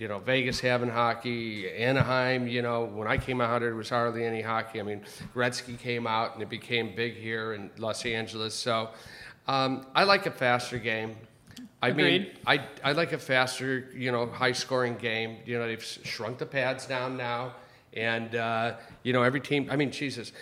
you 0.00 0.08
know, 0.08 0.18
Vegas 0.18 0.60
having 0.60 0.88
hockey, 0.88 1.70
Anaheim, 1.70 2.48
you 2.48 2.62
know, 2.62 2.86
when 2.86 3.06
I 3.06 3.18
came 3.18 3.38
out, 3.42 3.60
there 3.60 3.68
it 3.68 3.74
was 3.74 3.90
hardly 3.90 4.24
any 4.24 4.40
hockey. 4.40 4.80
I 4.80 4.82
mean, 4.82 5.02
Gretzky 5.34 5.78
came 5.78 6.06
out 6.06 6.32
and 6.32 6.42
it 6.42 6.48
became 6.48 6.96
big 6.96 7.16
here 7.16 7.52
in 7.52 7.70
Los 7.76 8.06
Angeles. 8.06 8.54
So 8.54 8.88
um, 9.46 9.84
I 9.94 10.04
like 10.04 10.24
a 10.24 10.30
faster 10.30 10.78
game. 10.78 11.16
I 11.82 11.92
mean, 11.92 12.30
I, 12.46 12.64
I 12.82 12.92
like 12.92 13.12
a 13.12 13.18
faster, 13.18 13.90
you 13.94 14.10
know, 14.10 14.24
high 14.24 14.52
scoring 14.52 14.96
game. 14.96 15.36
You 15.44 15.58
know, 15.58 15.66
they've 15.66 15.84
shrunk 15.84 16.38
the 16.38 16.46
pads 16.46 16.86
down 16.86 17.18
now. 17.18 17.56
And, 17.92 18.34
uh, 18.34 18.76
you 19.02 19.12
know, 19.12 19.22
every 19.22 19.40
team, 19.40 19.68
I 19.70 19.76
mean, 19.76 19.90
Jesus, 19.90 20.32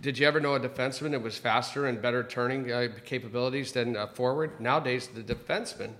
did 0.00 0.18
you 0.18 0.26
ever 0.26 0.40
know 0.40 0.56
a 0.56 0.60
defenseman 0.60 1.12
that 1.12 1.22
was 1.22 1.38
faster 1.38 1.86
and 1.86 2.02
better 2.02 2.24
turning 2.24 2.72
uh, 2.72 2.88
capabilities 3.04 3.70
than 3.70 3.94
a 3.94 4.08
forward? 4.08 4.60
Nowadays, 4.60 5.06
the 5.06 5.22
defensemen 5.22 5.92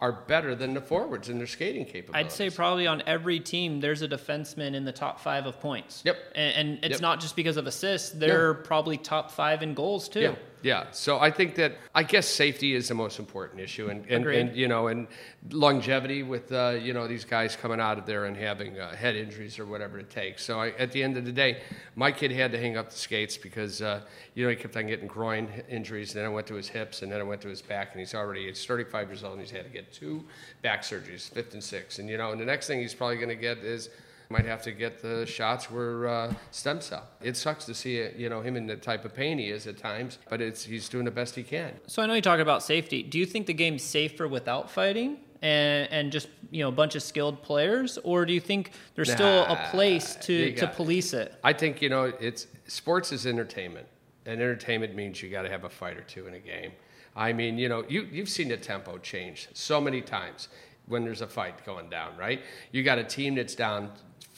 are 0.00 0.12
better 0.12 0.54
than 0.54 0.72
the 0.74 0.80
forwards 0.80 1.28
in 1.28 1.36
their 1.38 1.46
skating 1.46 1.84
capabilities. 1.84 2.26
I'd 2.26 2.32
say 2.32 2.48
probably 2.48 2.86
on 2.86 3.02
every 3.06 3.38
team 3.38 3.80
there's 3.80 4.00
a 4.00 4.08
defenseman 4.08 4.74
in 4.74 4.84
the 4.84 4.92
top 4.92 5.20
five 5.20 5.44
of 5.46 5.60
points. 5.60 6.02
Yep. 6.06 6.16
And, 6.34 6.56
and 6.56 6.78
it's 6.84 6.92
Yep. 6.94 7.00
not 7.02 7.20
just 7.20 7.36
because 7.36 7.56
of 7.58 7.66
assists; 7.66 8.10
they're 8.10 8.54
probably 8.54 8.96
top 8.96 9.30
five 9.30 9.62
in 9.62 9.74
goals 9.74 10.08
too. 10.08 10.20
Yeah, 10.20 10.34
yeah. 10.62 10.90
So 10.90 11.18
I 11.18 11.30
think 11.30 11.54
that 11.56 11.76
I 11.94 12.02
guess 12.02 12.28
safety 12.28 12.74
is 12.74 12.88
the 12.88 12.94
most 12.94 13.18
important 13.18 13.60
issue, 13.60 13.88
and 13.88 14.04
and, 14.06 14.26
and 14.26 14.56
you 14.56 14.68
know, 14.68 14.88
and 14.88 15.06
longevity 15.50 16.22
with 16.22 16.52
uh, 16.52 16.76
you 16.80 16.92
know 16.92 17.06
these 17.06 17.24
guys 17.24 17.56
coming 17.56 17.80
out 17.80 17.98
of 17.98 18.06
there 18.06 18.26
and 18.26 18.36
having 18.36 18.78
uh, 18.78 18.94
head 18.94 19.16
injuries 19.16 19.58
or 19.58 19.66
whatever 19.66 19.98
it 19.98 20.10
takes. 20.10 20.44
So 20.44 20.60
I, 20.60 20.70
at 20.70 20.92
the 20.92 21.02
end 21.02 21.16
of 21.16 21.24
the 21.24 21.32
day, 21.32 21.62
my 21.96 22.12
kid 22.12 22.30
had 22.30 22.52
to 22.52 22.58
hang 22.58 22.76
up 22.76 22.90
the 22.90 22.96
skates 22.96 23.36
because 23.36 23.80
uh, 23.80 24.02
you 24.34 24.44
know 24.44 24.50
he 24.50 24.56
kept 24.56 24.76
on 24.76 24.86
getting 24.86 25.06
groin 25.06 25.48
injuries, 25.68 26.14
and 26.14 26.20
then 26.20 26.26
I 26.26 26.34
went 26.34 26.46
to 26.48 26.54
his 26.54 26.68
hips, 26.68 27.02
and 27.02 27.10
then 27.10 27.20
I 27.20 27.24
went 27.24 27.40
to 27.42 27.48
his 27.48 27.62
back, 27.62 27.92
and 27.92 28.00
he's 28.00 28.14
already 28.14 28.46
he's 28.46 28.64
35 28.64 29.08
years 29.08 29.24
old, 29.24 29.34
and 29.34 29.42
he's 29.42 29.50
had 29.50 29.64
to 29.64 29.70
get 29.70 29.92
two 29.92 30.24
back 30.62 30.82
surgeries, 30.82 31.30
fifth 31.30 31.54
and 31.54 31.64
sixth, 31.64 31.98
and 31.98 32.08
you 32.08 32.18
know, 32.18 32.32
and 32.32 32.40
the 32.40 32.46
next 32.46 32.66
thing 32.66 32.80
he's 32.80 32.94
probably 32.94 33.16
going 33.16 33.28
to 33.28 33.34
get 33.34 33.58
is 33.58 33.88
might 34.30 34.46
have 34.46 34.62
to 34.62 34.70
get 34.70 35.02
the 35.02 35.26
shots 35.26 35.70
where 35.70 36.08
uh, 36.08 36.32
stem 36.52 36.80
cell. 36.80 37.06
It 37.20 37.36
sucks 37.36 37.64
to 37.66 37.74
see 37.74 37.96
it, 37.96 38.16
you 38.16 38.28
know 38.28 38.40
him 38.40 38.56
in 38.56 38.66
the 38.66 38.76
type 38.76 39.04
of 39.04 39.12
pain 39.12 39.38
he 39.38 39.50
is 39.50 39.66
at 39.66 39.76
times, 39.76 40.18
but 40.30 40.40
it's 40.40 40.64
he's 40.64 40.88
doing 40.88 41.04
the 41.04 41.10
best 41.10 41.34
he 41.34 41.42
can. 41.42 41.72
So 41.88 42.00
I 42.00 42.06
know 42.06 42.14
you 42.14 42.22
talk 42.22 42.38
about 42.38 42.62
safety. 42.62 43.02
Do 43.02 43.18
you 43.18 43.26
think 43.26 43.46
the 43.46 43.52
game's 43.52 43.82
safer 43.82 44.28
without 44.28 44.70
fighting 44.70 45.18
and 45.42 45.88
and 45.90 46.12
just 46.12 46.28
you 46.50 46.62
know 46.62 46.68
a 46.68 46.72
bunch 46.72 46.94
of 46.94 47.02
skilled 47.02 47.42
players, 47.42 47.98
or 48.04 48.24
do 48.24 48.32
you 48.32 48.40
think 48.40 48.70
there's 48.94 49.12
still 49.12 49.44
a 49.46 49.56
place 49.70 50.14
to 50.22 50.54
to 50.54 50.66
police 50.68 51.12
it? 51.12 51.34
I 51.42 51.52
think 51.52 51.82
you 51.82 51.88
know 51.88 52.04
it's 52.20 52.46
sports 52.68 53.10
is 53.10 53.26
entertainment, 53.26 53.88
and 54.26 54.40
entertainment 54.40 54.94
means 54.94 55.20
you 55.22 55.28
got 55.28 55.42
to 55.42 55.50
have 55.50 55.64
a 55.64 55.70
fight 55.70 55.96
or 55.96 56.02
two 56.02 56.28
in 56.28 56.34
a 56.34 56.40
game. 56.40 56.70
I 57.16 57.32
mean, 57.32 57.58
you 57.58 57.68
know, 57.68 57.84
you 57.88 58.06
you've 58.12 58.28
seen 58.28 58.48
the 58.48 58.56
tempo 58.56 58.98
change 58.98 59.48
so 59.54 59.80
many 59.80 60.00
times 60.00 60.48
when 60.86 61.04
there's 61.04 61.20
a 61.20 61.26
fight 61.26 61.64
going 61.64 61.88
down, 61.90 62.16
right? 62.16 62.40
You 62.70 62.82
got 62.82 62.98
a 62.98 63.04
team 63.04 63.34
that's 63.34 63.54
down 63.54 63.90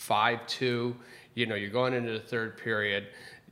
five 0.07 0.47
two. 0.47 0.97
You 1.35 1.47
know, 1.47 1.55
you're 1.55 1.71
going 1.71 1.95
into 1.95 2.13
the 2.13 2.21
third 2.21 2.59
period. 2.59 3.07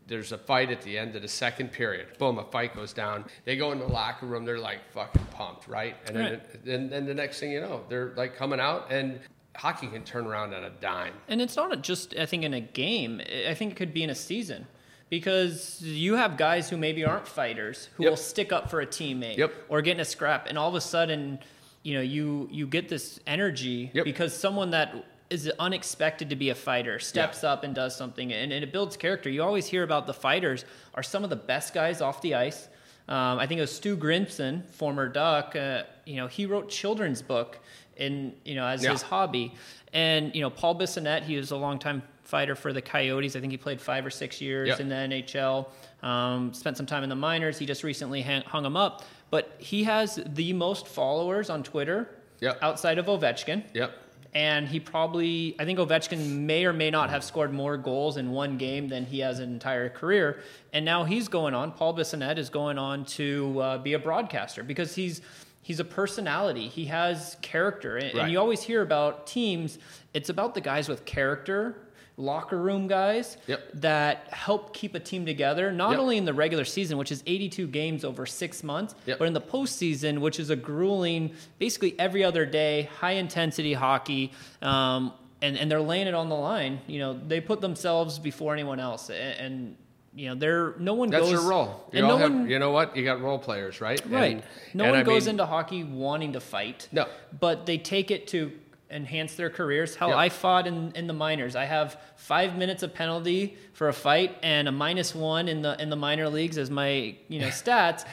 There's 0.06 0.32
a 0.32 0.38
fight 0.38 0.70
at 0.70 0.82
the 0.82 0.98
end 0.98 1.14
of 1.14 1.22
the 1.22 1.28
second 1.28 1.70
period. 1.70 2.18
Boom, 2.18 2.38
a 2.38 2.44
fight 2.44 2.74
goes 2.74 2.92
down. 2.92 3.24
They 3.44 3.56
go 3.56 3.70
in 3.72 3.78
the 3.78 3.86
locker 3.86 4.26
room. 4.26 4.44
They're 4.44 4.58
like 4.58 4.80
fucking 4.92 5.24
pumped, 5.30 5.68
right? 5.68 5.96
And 6.06 6.16
then, 6.16 6.32
Right. 6.32 6.64
then, 6.64 6.90
then 6.90 7.06
the 7.06 7.14
next 7.14 7.38
thing 7.38 7.52
you 7.52 7.60
know, 7.60 7.84
they're 7.88 8.12
like 8.16 8.34
coming 8.36 8.58
out, 8.58 8.88
and 8.90 9.20
hockey 9.56 9.86
can 9.86 10.02
turn 10.02 10.26
around 10.26 10.52
on 10.52 10.64
a 10.64 10.70
dime. 10.70 11.14
And 11.28 11.40
it's 11.40 11.54
not 11.56 11.80
just 11.82 12.16
I 12.16 12.26
think 12.26 12.42
in 12.42 12.54
a 12.54 12.60
game. 12.60 13.20
I 13.48 13.54
think 13.54 13.72
it 13.72 13.76
could 13.76 13.94
be 13.94 14.02
in 14.02 14.10
a 14.10 14.14
season. 14.14 14.66
Because 15.08 15.80
you 15.82 16.14
have 16.14 16.36
guys 16.36 16.70
who 16.70 16.76
maybe 16.76 17.04
aren't 17.04 17.26
fighters 17.26 17.88
who 17.96 18.04
Yep. 18.04 18.10
will 18.10 18.16
stick 18.16 18.52
up 18.52 18.70
for 18.70 18.80
a 18.80 18.86
teammate 18.86 19.36
Yep. 19.38 19.52
or 19.68 19.82
get 19.82 19.96
in 19.96 20.00
a 20.00 20.04
scrap, 20.04 20.46
and 20.48 20.56
all 20.56 20.68
of 20.68 20.76
a 20.76 20.80
sudden, 20.80 21.40
you 21.82 21.94
know, 21.94 22.00
you 22.00 22.48
you 22.52 22.66
get 22.66 22.88
this 22.88 23.18
energy 23.26 23.90
Yep. 23.92 24.04
because 24.04 24.36
someone 24.36 24.70
that 24.70 24.94
is 25.30 25.50
unexpected 25.60 26.28
to 26.30 26.36
be 26.36 26.50
a 26.50 26.54
fighter 26.54 26.98
steps 26.98 27.44
up 27.44 27.62
and 27.64 27.74
does 27.74 27.96
something, 27.96 28.32
and, 28.32 28.52
and 28.52 28.64
it 28.64 28.72
builds 28.72 28.96
character. 28.96 29.30
You 29.30 29.42
always 29.42 29.66
hear 29.66 29.84
about 29.84 30.06
the 30.06 30.12
fighters 30.14 30.64
are 30.94 31.02
some 31.04 31.22
of 31.24 31.30
the 31.30 31.36
best 31.36 31.72
guys 31.72 32.00
off 32.00 32.20
the 32.20 32.34
ice. 32.34 32.68
Um, 33.08 33.38
I 33.38 33.46
think 33.46 33.58
it 33.58 33.62
was 33.62 33.72
Stu 33.74 33.96
Grimson, 33.96 34.68
former 34.70 35.08
Duck. 35.08 35.54
Uh, 35.56 35.84
you 36.04 36.16
know, 36.16 36.26
he 36.26 36.46
wrote 36.46 36.68
children's 36.68 37.22
book 37.22 37.58
in 37.96 38.34
you 38.44 38.54
know 38.56 38.66
as 38.66 38.82
Yeah. 38.82 38.90
his 38.92 39.02
hobby. 39.02 39.54
And 39.92 40.34
you 40.34 40.40
know, 40.42 40.50
Paul 40.50 40.76
Bissonnette, 40.78 41.22
he 41.22 41.36
was 41.36 41.50
a 41.50 41.56
longtime 41.56 42.02
fighter 42.22 42.54
for 42.54 42.72
the 42.72 42.82
Coyotes. 42.82 43.34
I 43.36 43.40
think 43.40 43.50
he 43.52 43.56
played 43.56 43.80
five 43.80 44.04
or 44.06 44.10
six 44.10 44.40
years 44.40 44.68
Yep. 44.68 44.80
in 44.80 44.88
the 44.88 44.94
NHL. 44.94 45.68
Um, 46.02 46.52
spent 46.54 46.76
some 46.76 46.86
time 46.86 47.02
in 47.02 47.08
the 47.08 47.16
minors. 47.16 47.58
He 47.58 47.66
just 47.66 47.82
recently 47.84 48.22
hang, 48.22 48.42
hung 48.42 48.64
him 48.64 48.76
up, 48.76 49.02
but 49.30 49.54
he 49.58 49.84
has 49.84 50.20
the 50.26 50.52
most 50.52 50.86
followers 50.86 51.50
on 51.50 51.62
Twitter 51.64 52.08
Yep. 52.40 52.58
outside 52.62 52.98
of 52.98 53.06
Ovechkin. 53.06 53.64
Yep. 53.74 53.92
And 54.32 54.68
he 54.68 54.78
probably, 54.78 55.56
I 55.58 55.64
think 55.64 55.78
Ovechkin 55.80 56.42
may 56.42 56.64
or 56.64 56.72
may 56.72 56.90
not 56.90 57.10
have 57.10 57.24
scored 57.24 57.52
more 57.52 57.76
goals 57.76 58.16
in 58.16 58.30
one 58.30 58.58
game 58.58 58.88
than 58.88 59.04
he 59.04 59.18
has 59.20 59.40
an 59.40 59.52
entire 59.52 59.88
career. 59.88 60.40
And 60.72 60.84
now 60.84 61.02
he's 61.02 61.26
going 61.26 61.52
on. 61.52 61.72
Paul 61.72 61.94
Bissonnette 61.94 62.38
is 62.38 62.48
going 62.48 62.78
on 62.78 63.04
to 63.06 63.60
uh, 63.60 63.78
be 63.78 63.94
a 63.94 63.98
broadcaster 63.98 64.62
because 64.62 64.94
he's 64.94 65.20
he's 65.62 65.80
a 65.80 65.84
personality. 65.84 66.68
He 66.68 66.86
has 66.86 67.36
character, 67.42 67.96
and, 67.96 68.16
and 68.18 68.32
you 68.32 68.38
always 68.38 68.62
hear 68.62 68.82
about 68.82 69.26
teams. 69.26 69.78
It's 70.14 70.28
about 70.28 70.54
the 70.54 70.60
guys 70.60 70.88
with 70.88 71.04
character, 71.04 71.76
locker 72.20 72.58
room 72.58 72.86
guys 72.86 73.36
Yep. 73.46 73.60
that 73.74 74.26
help 74.30 74.74
keep 74.74 74.94
a 74.94 75.00
team 75.00 75.24
together. 75.26 75.72
Not 75.72 75.92
Yep. 75.92 75.98
only 76.00 76.16
in 76.18 76.24
the 76.24 76.34
regular 76.34 76.64
season, 76.64 76.98
which 76.98 77.10
is 77.10 77.22
82 77.26 77.66
games 77.66 78.04
over 78.04 78.26
six 78.26 78.62
months, 78.62 78.94
Yep. 79.06 79.18
but 79.18 79.26
in 79.26 79.32
the 79.32 79.40
postseason, 79.40 80.18
which 80.20 80.38
is 80.38 80.50
a 80.50 80.56
grueling, 80.56 81.32
basically 81.58 81.94
every 81.98 82.22
other 82.22 82.44
day, 82.46 82.88
high 83.00 83.12
intensity 83.12 83.72
hockey. 83.72 84.32
Um, 84.62 85.12
and, 85.42 85.56
and 85.56 85.70
they're 85.70 85.80
laying 85.80 86.06
it 86.06 86.14
on 86.14 86.28
the 86.28 86.34
line. 86.36 86.80
You 86.86 86.98
know, 86.98 87.18
they 87.26 87.40
put 87.40 87.60
themselves 87.62 88.18
before 88.18 88.52
anyone 88.52 88.78
else. 88.78 89.08
And, 89.08 89.40
and 89.40 89.76
you 90.14 90.28
know, 90.28 90.34
they're 90.34 90.74
no 90.78 90.92
one 90.94 91.08
That's 91.08 91.22
goes. 91.22 91.32
your 91.32 91.42
role. 91.48 91.88
You 91.92 92.00
and 92.00 92.08
no 92.08 92.16
have, 92.18 92.30
one, 92.32 92.50
you 92.50 92.58
know 92.58 92.72
what? 92.72 92.96
You 92.96 93.04
got 93.04 93.22
role 93.22 93.38
players, 93.38 93.80
right? 93.80 94.02
right? 94.10 94.32
And- 94.32 94.42
no 94.74 94.84
and 94.84 94.90
one 94.92 95.00
I 95.00 95.02
goes 95.04 95.24
mean, 95.24 95.30
into 95.30 95.46
hockey 95.46 95.84
wanting 95.84 96.32
to 96.34 96.40
fight. 96.40 96.88
No. 96.92 97.06
but 97.38 97.64
they 97.64 97.78
take 97.78 98.10
it 98.10 98.26
to 98.28 98.52
enhance 98.90 99.34
their 99.34 99.50
careers. 99.50 99.94
Hell, 99.94 100.08
Yep. 100.10 100.18
I 100.18 100.28
fought 100.28 100.66
in, 100.66 100.92
in 100.94 101.06
the 101.06 101.12
minors. 101.12 101.56
I 101.56 101.64
have 101.64 102.00
five 102.16 102.56
minutes 102.56 102.82
of 102.82 102.92
penalty 102.94 103.56
for 103.72 103.88
a 103.88 103.92
fight 103.92 104.36
and 104.42 104.68
a 104.68 104.72
minus 104.72 105.14
one 105.14 105.48
in 105.48 105.62
the 105.62 105.80
in 105.80 105.90
the 105.90 105.96
minor 105.96 106.28
leagues 106.28 106.58
as 106.58 106.70
my 106.70 107.14
you 107.28 107.40
know 107.40 107.48
stats, 107.62 108.04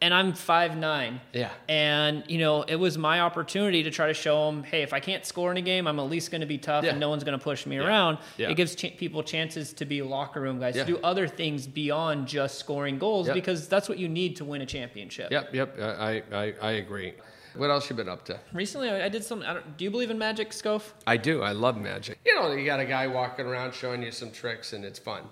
and 0.00 0.12
I'm 0.12 0.32
five 0.34 0.76
nine. 0.76 1.20
Yeah. 1.32 1.50
And 1.68 2.24
you 2.28 2.38
know, 2.38 2.62
it 2.62 2.76
was 2.76 2.98
my 2.98 3.20
opportunity 3.20 3.82
to 3.84 3.90
try 3.90 4.06
to 4.08 4.14
show 4.14 4.46
them, 4.46 4.62
hey, 4.64 4.82
if 4.82 4.92
I 4.92 5.00
can't 5.00 5.24
score 5.24 5.50
in 5.50 5.56
a 5.56 5.62
game, 5.62 5.86
I'm 5.86 5.98
at 5.98 6.08
least 6.10 6.30
going 6.30 6.40
to 6.40 6.46
be 6.46 6.58
tough, 6.58 6.84
Yeah. 6.84 6.90
and 6.90 7.00
no 7.00 7.08
one's 7.10 7.24
going 7.24 7.38
to 7.38 7.42
push 7.42 7.64
me 7.66 7.76
around. 7.78 8.18
Yeah. 8.36 8.50
It 8.50 8.54
gives 8.56 8.74
ch- 8.74 8.96
people 8.96 9.22
chances 9.22 9.72
to 9.74 9.84
be 9.84 10.02
locker 10.02 10.40
room 10.40 10.58
guys, 10.58 10.74
Yeah. 10.76 10.84
to 10.84 10.92
do 10.94 10.98
other 11.02 11.26
things 11.28 11.66
beyond 11.66 12.26
just 12.28 12.58
scoring 12.58 12.98
goals, 12.98 13.26
Yep. 13.28 13.34
because 13.34 13.68
that's 13.68 13.88
what 13.88 13.98
you 13.98 14.08
need 14.08 14.36
to 14.36 14.44
win 14.44 14.60
a 14.62 14.66
championship. 14.66 15.30
Yep, 15.30 15.54
yep. 15.54 15.78
Uh, 15.78 15.84
I, 15.98 16.22
I, 16.32 16.54
I 16.60 16.70
agree. 16.72 17.14
What 17.56 17.70
else 17.70 17.88
you 17.88 17.96
been 17.96 18.08
up 18.08 18.24
to? 18.26 18.38
Recently, 18.52 18.90
I 18.90 19.06
I 19.06 19.08
did 19.08 19.24
some. 19.24 19.42
I 19.42 19.54
don't, 19.54 19.76
do 19.76 19.84
you 19.84 19.90
believe 19.90 20.10
in 20.10 20.18
magic, 20.18 20.50
Scof? 20.50 20.92
I 21.06 21.16
do. 21.16 21.42
I 21.42 21.52
love 21.52 21.76
magic. 21.76 22.18
You 22.24 22.34
know, 22.34 22.52
you 22.52 22.64
got 22.66 22.80
a 22.80 22.84
guy 22.84 23.06
walking 23.06 23.46
around 23.46 23.74
showing 23.74 24.02
you 24.02 24.10
some 24.10 24.30
tricks, 24.32 24.72
and 24.72 24.84
it's 24.84 24.98
fun. 24.98 25.22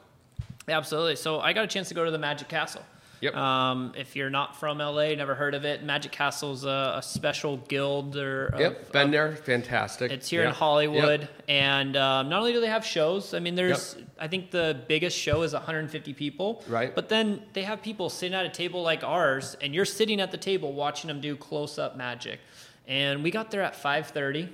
Absolutely. 0.68 1.16
So 1.16 1.40
I 1.40 1.52
got 1.52 1.64
a 1.64 1.66
chance 1.66 1.88
to 1.88 1.94
go 1.94 2.04
to 2.04 2.11
the 2.11 2.18
Magic 2.18 2.48
Castle. 2.48 2.82
Yep. 3.22 3.37
Um, 3.37 3.92
if 3.96 4.16
you're 4.16 4.30
not 4.30 4.56
from 4.56 4.78
LA, 4.78 5.14
never 5.14 5.37
heard 5.37 5.54
of 5.54 5.64
it, 5.64 5.85
Magic 5.85 6.11
Castle's 6.11 6.64
a, 6.64 6.94
a 6.96 7.02
special 7.02 7.56
guild 7.56 8.16
or 8.16 8.46
of- 8.46 8.61
Yep, 8.61 8.90
been 8.92 9.11
there. 9.12 9.37
Fantastic. 9.37 10.11
It's 10.11 10.28
here 10.28 10.42
in 10.42 10.50
Hollywood, 10.50 11.20
Yep. 11.20 11.42
and 11.48 11.96
um, 11.96 12.28
not 12.28 12.40
only 12.40 12.52
do 12.52 12.61
they 12.61 12.66
have 12.66 12.85
shows. 12.85 13.32
I 13.32 13.38
mean, 13.38 13.54
there's 13.54 13.94
I 14.18 14.26
think 14.26 14.50
the 14.50 14.82
biggest 14.88 15.16
show 15.16 15.42
is 15.42 15.52
150 15.52 16.12
people. 16.14 16.64
Right. 16.68 16.92
But 16.94 17.08
then 17.08 17.44
they 17.52 17.62
have 17.62 17.80
people 17.80 18.11
sitting 18.11 18.35
at 18.35 18.44
a 18.44 18.48
table 18.50 18.82
like 18.82 19.04
ours, 19.04 19.56
and 19.62 19.72
you're 19.72 19.85
sitting 19.85 20.20
at 20.20 20.32
the 20.32 20.37
table 20.37 20.72
watching 20.72 21.06
them 21.08 21.20
do 21.20 21.37
close-up 21.37 21.96
magic. 21.96 22.40
And 22.88 23.22
we 23.22 23.30
got 23.30 23.52
there 23.52 23.62
at 23.62 23.74
5:30. 23.80 24.48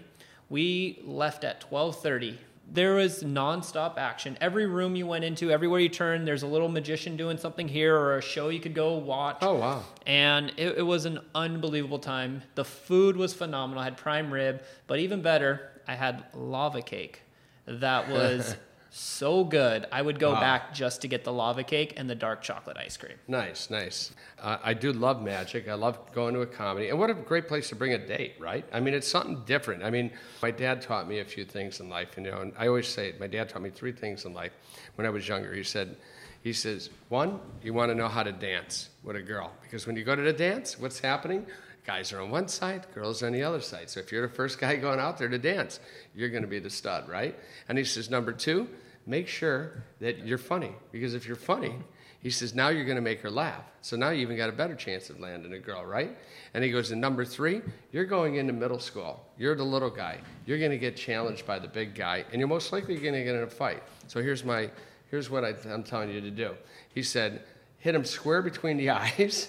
We 0.51 1.01
left 1.05 1.43
at 1.45 1.61
12:30. 1.71 2.37
There 2.71 2.95
was 2.97 3.23
nonstop 3.23 3.97
action. 3.97 4.37
Every 4.43 4.67
room 4.67 4.95
you 4.95 5.07
went 5.07 5.25
into, 5.25 5.51
everywhere 5.51 5.81
you 5.81 5.89
turned, 5.89 6.27
there's 6.29 6.43
a 6.43 6.47
little 6.47 6.69
magician 6.69 7.17
doing 7.17 7.39
something 7.39 7.67
here 7.67 7.97
or 7.97 8.19
a 8.19 8.23
show 8.23 8.51
you 8.51 8.61
could 8.61 8.75
go 8.75 8.99
watch 8.99 9.39
Oh 9.41 9.55
wow. 9.55 9.83
and 10.07 10.51
it, 10.59 10.79
it 10.79 10.83
was 10.87 11.07
an 11.07 11.19
unbelievable 11.35 11.99
time. 11.99 12.43
The 12.57 12.65
food 12.67 13.17
was 13.17 13.33
phenomenal. 13.33 13.81
I 13.81 13.85
had 13.85 13.97
prime 13.97 14.31
rib, 14.33 14.63
but 14.87 14.99
even 14.99 15.23
better, 15.23 15.71
I 15.87 15.95
had 15.95 16.25
lava 16.35 16.83
cake. 16.83 17.23
That 17.67 18.11
was 18.11 18.55
so 18.99 19.45
good. 19.45 19.87
I 19.93 20.03
would 20.03 20.19
go 20.19 20.33
Wow. 20.33 20.41
back 20.41 20.75
just 20.75 21.03
to 21.03 21.09
get 21.09 21.25
the 21.25 21.33
lava 21.33 21.63
cake 21.63 21.95
and 21.97 22.11
the 22.11 22.15
dark 22.15 22.43
chocolate 22.43 22.77
ice 22.77 22.97
cream. 22.97 23.15
Nice, 23.29 23.71
nice. 23.71 24.13
Uh, 24.41 24.59
I 24.63 24.75
do 24.75 24.93
love 24.93 25.23
magic. 25.23 25.69
I 25.69 25.75
love 25.75 25.99
going 26.13 26.35
to 26.35 26.41
a 26.41 26.47
comedy. 26.47 26.89
And 26.89 26.99
what 26.99 27.09
a 27.11 27.15
great 27.15 27.47
place 27.49 27.69
to 27.69 27.77
bring 27.77 27.95
a 27.95 27.99
date, 27.99 28.35
right? 28.39 28.65
I 28.73 28.81
mean, 28.81 28.95
it's 28.95 29.09
something 29.09 29.43
different. 29.47 29.83
I 29.83 29.91
mean, 29.91 30.11
my 30.43 30.51
dad 30.51 30.83
taught 30.83 31.09
me 31.09 31.21
a 31.21 31.25
few 31.25 31.45
things 31.45 31.81
in 31.81 31.89
life, 31.89 32.09
you 32.17 32.25
know, 32.25 32.41
and 32.41 32.53
I 32.59 32.67
always 32.67 32.89
say 32.89 33.09
it. 33.09 33.21
My 33.21 33.29
dad 33.29 33.49
taught 33.49 33.63
me 33.63 33.71
three 33.71 33.93
things 33.93 34.25
in 34.25 34.35
life 34.35 34.53
when 34.97 35.07
I 35.07 35.11
was 35.11 35.27
younger. 35.29 35.55
He 35.55 35.63
said, 35.65 35.97
he 36.43 36.53
says, 36.53 36.91
one, 37.09 37.41
you 37.63 37.75
want 37.75 37.91
to 37.91 37.95
know 37.95 38.09
how 38.09 38.23
to 38.23 38.33
dance 38.33 38.91
with 39.03 39.17
a 39.17 39.23
girl. 39.23 39.53
Because 39.63 39.87
when 39.87 39.97
you 39.97 40.05
go 40.05 40.15
to 40.17 40.23
the 40.23 40.33
dance, 40.33 40.79
what's 40.79 40.99
happening? 41.01 41.47
Guys 41.85 42.13
are 42.13 42.21
on 42.21 42.31
one 42.31 42.49
side, 42.49 42.87
girls 42.95 43.23
are 43.23 43.27
on 43.27 43.33
the 43.33 43.43
other 43.43 43.61
side. 43.61 43.89
So 43.89 44.01
if 44.01 44.13
you're 44.13 44.27
the 44.27 44.33
first 44.35 44.59
guy 44.59 44.77
going 44.77 45.01
out 45.01 45.19
there 45.19 45.29
to 45.29 45.39
dance, 45.39 45.81
you're 46.15 46.29
going 46.29 46.43
to 46.43 46.49
be 46.49 46.59
the 46.59 46.69
stud, 46.71 47.09
right? 47.09 47.35
And 47.69 47.79
he 47.79 47.85
says, 47.85 48.11
number 48.11 48.33
two, 48.33 48.69
make 49.09 49.27
sure 49.27 49.83
that 50.01 50.25
you're 50.25 50.39
funny. 50.39 50.73
Because 50.93 51.15
if 51.15 51.27
you're 51.27 51.37
funny, 51.37 51.75
he 52.21 52.31
says, 52.31 52.55
now 52.55 52.69
you're 52.69 52.85
going 52.85 52.97
to 52.97 53.03
make 53.03 53.21
her 53.21 53.31
laugh. 53.31 53.65
So 53.81 53.97
now 53.97 54.11
you 54.11 54.21
even 54.23 54.37
got 54.37 54.49
a 54.49 54.53
better 54.53 54.75
chance 54.75 55.09
of 55.09 55.19
landing 55.19 55.53
a 55.55 55.59
girl, 55.59 55.85
right? 55.85 56.17
And 56.53 56.63
he 56.63 56.71
goes, 56.71 56.91
and 56.91 57.01
number 57.01 57.25
three, 57.25 57.63
you're 57.93 58.05
going 58.05 58.37
into 58.37 58.53
middle 58.53 58.81
school. 58.81 59.25
You're 59.39 59.55
the 59.55 59.65
little 59.65 59.91
guy. 59.91 60.19
You're 60.45 60.59
going 60.59 60.73
to 60.73 60.79
get 60.79 60.97
challenged 60.97 61.47
by 61.47 61.59
the 61.59 61.69
big 61.69 61.95
guy, 61.95 62.25
and 62.31 62.39
you're 62.39 62.49
most 62.49 62.73
likely 62.73 62.97
going 62.97 63.15
to 63.15 63.25
get 63.25 63.35
in 63.35 63.43
a 63.43 63.47
fight. 63.47 63.83
So 64.09 64.21
here's 64.21 64.45
my, 64.45 64.71
here's 65.11 65.31
what 65.31 65.45
I, 65.45 65.55
I'm 65.71 65.85
telling 65.85 66.11
you 66.11 66.21
to 66.21 66.31
do. 66.31 66.55
He 66.93 67.03
said, 67.03 67.43
hit 67.79 67.95
him 67.95 68.05
square 68.05 68.43
between 68.43 68.77
the 68.77 68.91
eyes. 68.91 69.49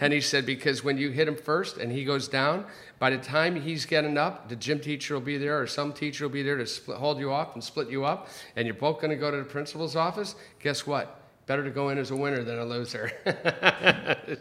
And 0.00 0.12
he 0.12 0.20
said, 0.20 0.46
because 0.46 0.82
when 0.84 0.98
you 0.98 1.10
hit 1.10 1.28
him 1.28 1.36
first 1.36 1.76
and 1.76 1.90
he 1.92 2.04
goes 2.04 2.28
down, 2.28 2.64
by 2.98 3.10
the 3.10 3.18
time 3.18 3.60
he's 3.60 3.84
getting 3.86 4.16
up, 4.18 4.48
the 4.48 4.56
gym 4.56 4.80
teacher 4.80 5.14
will 5.14 5.20
be 5.20 5.36
there 5.38 5.60
or 5.60 5.66
some 5.66 5.92
teacher 5.92 6.24
will 6.24 6.32
be 6.32 6.42
there 6.42 6.56
to 6.56 6.66
split, 6.66 6.98
hold 6.98 7.18
you 7.18 7.32
off 7.32 7.54
and 7.54 7.62
split 7.62 7.88
you 7.90 8.04
up, 8.04 8.28
and 8.56 8.66
you're 8.66 8.74
both 8.74 8.96
going 9.00 9.10
to 9.10 9.16
go 9.16 9.30
to 9.30 9.36
the 9.38 9.44
principal's 9.44 9.96
office. 9.96 10.34
Guess 10.60 10.86
what? 10.86 11.20
Better 11.46 11.62
to 11.62 11.70
go 11.70 11.90
in 11.90 11.98
as 11.98 12.10
a 12.10 12.16
winner 12.16 12.42
than 12.42 12.58
a 12.58 12.64
loser. 12.64 13.12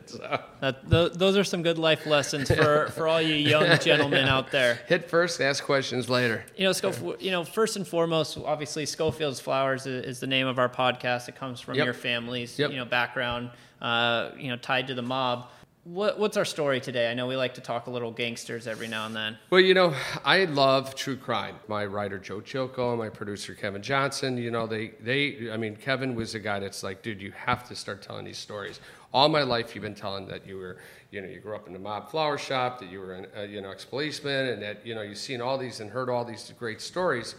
so, 0.06 0.40
That, 0.62 0.90
th- 0.90 1.14
those 1.14 1.38
are 1.38 1.44
some 1.44 1.62
good 1.62 1.78
life 1.78 2.06
lessons 2.08 2.50
for, 2.50 2.88
for 2.96 3.08
all 3.08 3.22
you 3.22 3.36
young 3.36 3.78
gentlemen 3.80 4.26
out 4.28 4.52
there. 4.52 4.80
hit 4.88 5.10
first, 5.10 5.40
ask 5.42 5.64
questions 5.64 6.10
later. 6.10 6.44
You 6.58 6.64
know, 6.66 6.72
Scof- 6.72 7.22
you 7.22 7.30
know, 7.32 7.44
first 7.44 7.76
and 7.76 7.88
foremost, 7.88 8.38
obviously, 8.44 8.86
Schofield's 8.86 9.40
Flowers 9.40 9.86
is, 9.86 10.04
is 10.06 10.20
the 10.20 10.28
name 10.28 10.48
of 10.48 10.58
our 10.58 10.70
podcast. 10.70 11.30
It 11.30 11.36
comes 11.36 11.60
from 11.62 11.76
Yep. 11.76 11.86
your 11.86 11.94
family's, 11.94 12.58
Yep. 12.58 12.72
you 12.72 12.78
know, 12.78 12.86
background, 12.86 13.52
uh, 13.86 14.32
you 14.36 14.50
know, 14.50 14.58
tied 14.58 14.88
to 14.88 14.96
the 14.96 15.02
mob. 15.04 15.46
What, 15.84 16.18
what's 16.18 16.38
our 16.38 16.46
story 16.46 16.82
today? 16.82 17.12
I 17.12 17.14
know 17.14 17.28
we 17.28 17.36
like 17.36 17.54
to 17.54 17.62
talk 17.62 17.86
a 17.86 17.92
little 17.92 18.12
gangsters 18.12 18.66
every 18.66 18.88
now 18.88 19.06
and 19.06 19.16
then. 19.16 19.38
Well, 19.52 19.62
you 19.62 19.76
know, 19.76 19.94
I 20.26 20.46
love 20.46 20.96
true 20.96 21.16
crime. 21.16 21.58
My 21.68 21.86
writer 21.86 22.18
Joe 22.18 22.42
Chilko 22.42 22.90
and 22.90 22.98
my 22.98 23.10
producer 23.10 23.54
Kevin 23.54 23.84
Johnson, 23.84 24.38
you 24.38 24.50
know, 24.50 24.66
they 24.66 24.94
they 25.00 25.52
I 25.52 25.58
mean, 25.58 25.76
Kevin 25.76 26.16
was 26.16 26.34
the 26.34 26.40
guy 26.40 26.60
that's 26.60 26.82
like, 26.82 27.04
dude, 27.04 27.22
you 27.22 27.32
have 27.34 27.68
to 27.70 27.76
start 27.76 28.02
telling 28.02 28.26
these 28.26 28.40
stories. 28.40 28.80
All 29.14 29.30
my 29.30 29.44
life 29.44 29.76
you've 29.76 29.84
been 29.84 29.94
telling 29.94 30.28
that 30.30 30.48
you 30.48 30.58
were, 30.58 30.78
you 31.12 31.22
know, 31.22 31.28
you 31.28 31.40
grew 31.40 31.56
up 31.56 31.68
in 31.68 31.74
the 31.74 31.80
mob 31.80 32.10
flower 32.10 32.40
shop, 32.40 32.80
that 32.80 32.90
you 32.90 33.00
were 33.00 33.14
an, 33.14 33.28
uh, 33.38 33.42
you 33.42 33.62
know, 33.62 33.70
ex-policeman 33.70 34.48
and 34.48 34.62
that, 34.64 34.84
you 34.84 34.96
know, 34.96 35.04
you've 35.04 35.20
seen 35.20 35.40
all 35.40 35.60
these 35.60 35.80
and 35.82 35.92
heard 35.92 36.10
all 36.10 36.26
these 36.26 36.52
great 36.58 36.82
stories. 36.82 37.36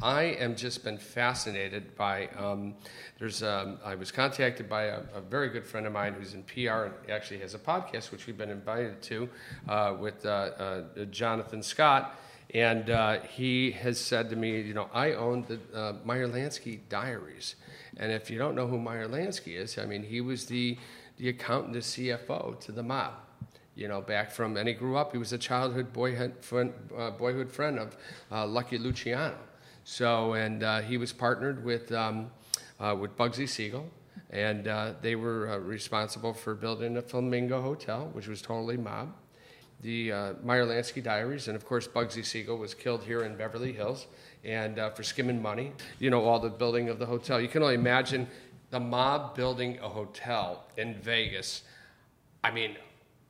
I 0.00 0.22
am 0.22 0.54
just 0.54 0.84
been 0.84 0.98
fascinated 0.98 1.96
by. 1.96 2.28
Um, 2.38 2.74
there's. 3.18 3.42
Um, 3.42 3.78
I 3.84 3.96
was 3.96 4.12
contacted 4.12 4.68
by 4.68 4.84
a, 4.84 5.00
a 5.14 5.20
very 5.20 5.48
good 5.48 5.66
friend 5.66 5.86
of 5.88 5.92
mine 5.92 6.14
who's 6.14 6.34
in 6.34 6.44
PR 6.44 6.84
and 6.84 6.94
actually 7.10 7.40
has 7.40 7.54
a 7.54 7.58
podcast 7.58 8.12
which 8.12 8.26
we've 8.28 8.38
been 8.38 8.50
invited 8.50 9.02
to 9.02 9.28
uh, 9.68 9.96
with 9.98 10.24
uh, 10.24 10.28
uh, 10.28 11.04
Jonathan 11.10 11.64
Scott, 11.64 12.16
and 12.54 12.90
uh, 12.90 13.20
he 13.22 13.72
has 13.72 13.98
said 13.98 14.30
to 14.30 14.36
me, 14.36 14.60
you 14.60 14.72
know, 14.72 14.88
I 14.92 15.14
own 15.14 15.44
the 15.48 15.58
uh, 15.76 15.94
Meyer 16.04 16.28
Lansky 16.28 16.78
Diaries, 16.88 17.56
and 17.96 18.12
if 18.12 18.30
you 18.30 18.38
don't 18.38 18.54
know 18.54 18.68
who 18.68 18.78
Meyer 18.78 19.08
Lansky 19.08 19.56
is, 19.56 19.78
I 19.78 19.86
mean, 19.86 20.04
he 20.04 20.20
was 20.20 20.46
the 20.46 20.78
the 21.16 21.28
accountant, 21.28 21.72
the 21.72 21.80
CFO 21.80 22.60
to 22.60 22.70
the 22.70 22.84
mob 22.84 23.14
you 23.74 23.86
know, 23.86 24.00
back 24.00 24.32
from, 24.32 24.56
and 24.56 24.66
he 24.66 24.74
grew 24.74 24.96
up, 24.96 25.12
he 25.12 25.18
was 25.18 25.32
a 25.32 25.38
childhood 25.38 25.92
boyhood 25.92 26.34
friend, 26.40 26.72
uh, 26.96 27.10
boyhood 27.12 27.48
friend 27.48 27.78
of 27.78 27.96
uh, 28.32 28.44
Lucky 28.44 28.76
Luciano. 28.76 29.36
So, 29.90 30.34
and 30.34 30.62
uh, 30.62 30.82
he 30.82 30.98
was 30.98 31.14
partnered 31.14 31.64
with, 31.64 31.90
um, 31.92 32.30
uh, 32.78 32.94
with 33.00 33.16
Bugsy 33.16 33.48
Siegel, 33.48 33.88
and 34.28 34.68
uh, 34.68 34.92
they 35.00 35.16
were 35.16 35.48
uh, 35.48 35.56
responsible 35.56 36.34
for 36.34 36.54
building 36.54 36.98
a 36.98 37.02
Flamingo 37.02 37.62
Hotel, 37.62 38.10
which 38.12 38.28
was 38.28 38.42
totally 38.42 38.76
mob. 38.76 39.14
The 39.80 40.12
uh, 40.12 40.32
Meyer 40.44 40.66
Lansky 40.66 41.02
Diaries, 41.02 41.48
and 41.48 41.56
of 41.56 41.64
course, 41.64 41.88
Bugsy 41.88 42.22
Siegel 42.22 42.58
was 42.58 42.74
killed 42.74 43.02
here 43.02 43.22
in 43.22 43.34
Beverly 43.34 43.72
Hills, 43.72 44.08
and 44.44 44.78
uh, 44.78 44.90
for 44.90 45.02
skimming 45.02 45.40
money, 45.40 45.72
you 45.98 46.10
know, 46.10 46.22
all 46.22 46.38
the 46.38 46.50
building 46.50 46.90
of 46.90 46.98
the 46.98 47.06
hotel. 47.06 47.40
You 47.40 47.48
can 47.48 47.62
only 47.62 47.74
imagine 47.74 48.28
the 48.68 48.80
mob 48.80 49.34
building 49.34 49.78
a 49.78 49.88
hotel 49.88 50.66
in 50.76 50.96
Vegas. 50.96 51.62
I 52.44 52.50
mean, 52.50 52.76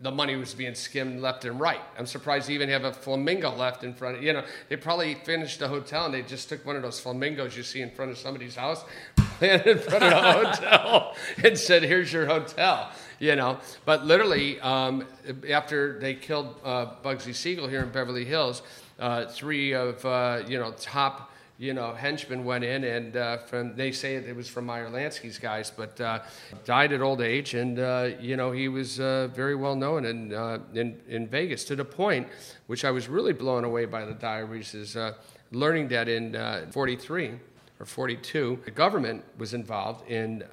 the 0.00 0.10
money 0.10 0.36
was 0.36 0.54
being 0.54 0.74
skimmed 0.74 1.20
left 1.20 1.44
and 1.44 1.58
right. 1.58 1.80
I'm 1.98 2.06
surprised 2.06 2.48
they 2.48 2.54
even 2.54 2.68
have 2.68 2.84
a 2.84 2.92
flamingo 2.92 3.54
left 3.54 3.82
in 3.82 3.94
front 3.94 4.18
of 4.18 4.22
you 4.22 4.32
know, 4.32 4.44
they 4.68 4.76
probably 4.76 5.14
finished 5.14 5.58
the 5.58 5.66
hotel 5.66 6.04
and 6.04 6.14
they 6.14 6.22
just 6.22 6.48
took 6.48 6.64
one 6.64 6.76
of 6.76 6.82
those 6.82 7.00
flamingos 7.00 7.56
you 7.56 7.64
see 7.64 7.80
in 7.80 7.90
front 7.90 8.12
of 8.12 8.18
somebody's 8.18 8.54
house, 8.54 8.84
planted 9.16 9.66
in 9.66 9.78
front 9.78 10.04
of 10.04 10.10
the 10.10 10.32
hotel, 10.32 11.16
and 11.44 11.58
said, 11.58 11.82
Here's 11.82 12.12
your 12.12 12.26
hotel. 12.26 12.90
You 13.18 13.34
know, 13.34 13.58
but 13.84 14.06
literally, 14.06 14.60
um, 14.60 15.04
after 15.50 15.98
they 15.98 16.14
killed 16.14 16.54
uh, 16.64 16.86
Bugsy 17.02 17.34
Siegel 17.34 17.66
here 17.66 17.82
in 17.82 17.90
Beverly 17.90 18.24
Hills, 18.24 18.62
uh, 19.00 19.26
three 19.26 19.72
of 19.72 20.04
uh, 20.04 20.42
you 20.46 20.56
know 20.56 20.72
top 20.78 21.27
you 21.58 21.74
know, 21.74 21.92
henchmen 21.92 22.44
went 22.44 22.62
in, 22.62 22.84
and 22.84 23.16
uh, 23.16 23.38
from 23.38 23.74
they 23.74 23.90
say 23.90 24.14
it 24.14 24.36
was 24.36 24.48
from 24.48 24.66
Meyer 24.66 24.88
Lansky's 24.88 25.38
guys, 25.38 25.72
but 25.76 26.00
uh, 26.00 26.20
died 26.64 26.92
at 26.92 27.02
old 27.02 27.20
age, 27.20 27.54
and 27.54 27.80
uh, 27.80 28.10
you 28.20 28.36
know 28.36 28.52
he 28.52 28.68
was 28.68 29.00
uh, 29.00 29.28
very 29.34 29.56
well 29.56 29.74
known 29.74 30.04
in, 30.04 30.32
uh, 30.32 30.60
in 30.74 31.00
in 31.08 31.26
Vegas 31.26 31.64
to 31.64 31.74
the 31.74 31.84
point, 31.84 32.28
which 32.68 32.84
I 32.84 32.92
was 32.92 33.08
really 33.08 33.32
blown 33.32 33.64
away 33.64 33.86
by 33.86 34.04
the 34.04 34.14
diaries, 34.14 34.72
is 34.72 34.96
uh, 34.96 35.14
learning 35.50 35.88
that 35.88 36.08
in 36.08 36.32
'43 36.70 37.32
or 37.80 37.86
'42, 37.86 38.60
the 38.64 38.70
government 38.70 39.24
was 39.36 39.52
involved 39.52 40.08
in 40.08 40.44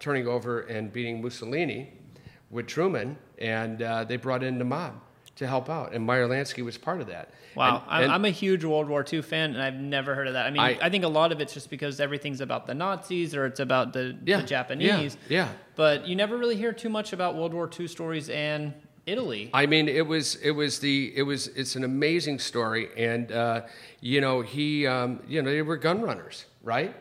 turning 0.00 0.26
over 0.26 0.62
and 0.62 0.90
beating 0.90 1.20
Mussolini 1.20 1.92
with 2.50 2.66
Truman, 2.66 3.18
and 3.38 3.78
they 4.08 4.16
brought 4.16 4.42
in 4.42 4.58
the 4.58 4.64
mob 4.64 4.94
to 5.36 5.46
help 5.46 5.68
out, 5.68 5.92
and 5.92 6.04
Meyer 6.04 6.26
Lansky 6.26 6.64
was 6.64 6.78
part 6.78 7.00
of 7.00 7.06
that. 7.08 7.28
Wow, 7.54 7.76
And- 7.76 7.84
I'm, 7.88 8.02
and- 8.04 8.12
I'm 8.12 8.24
a 8.24 8.30
huge 8.30 8.64
World 8.64 8.88
War 8.88 9.04
II 9.10 9.22
fan, 9.22 9.50
and 9.54 9.62
I've 9.62 9.74
never 9.74 10.14
heard 10.14 10.26
of 10.26 10.32
that. 10.32 10.46
I 10.46 10.50
mean, 10.50 10.60
I, 10.60 10.78
I- 10.80 10.90
think 10.90 11.04
a 11.04 11.08
lot 11.08 11.30
of 11.32 11.40
it's 11.40 11.52
just 11.54 11.70
because 11.70 12.00
everything's 12.00 12.40
about 12.40 12.66
the 12.66 12.74
Nazis 12.74 13.34
or 13.34 13.46
it's 13.46 13.60
about 13.60 13.92
the, 13.92 14.16
Yeah, 14.24 14.38
the 14.40 14.46
Japanese. 14.46 15.16
yeah, 15.28 15.44
yeah. 15.46 15.48
But 15.76 16.06
you 16.08 16.16
never 16.16 16.36
really 16.38 16.56
hear 16.56 16.72
too 16.72 16.88
much 16.88 17.12
about 17.12 17.34
World 17.36 17.52
War 17.54 17.68
II 17.78 17.86
stories 17.86 18.30
and 18.30 18.72
Italy. 19.04 19.50
I 19.54 19.66
mean, 19.66 19.88
it 19.88 20.06
was 20.06 20.34
it 20.36 20.50
was 20.50 20.80
the 20.80 21.12
it 21.14 21.22
was 21.22 21.46
it's 21.48 21.76
an 21.76 21.84
amazing 21.84 22.38
story, 22.40 22.88
and 22.96 23.30
uh, 23.30 23.60
you 24.00 24.20
know 24.20 24.40
he 24.40 24.86
um, 24.86 25.20
you 25.28 25.42
know 25.42 25.50
they 25.50 25.62
were 25.62 25.76
gun 25.76 26.00
runners, 26.02 26.46
right? 26.64 26.92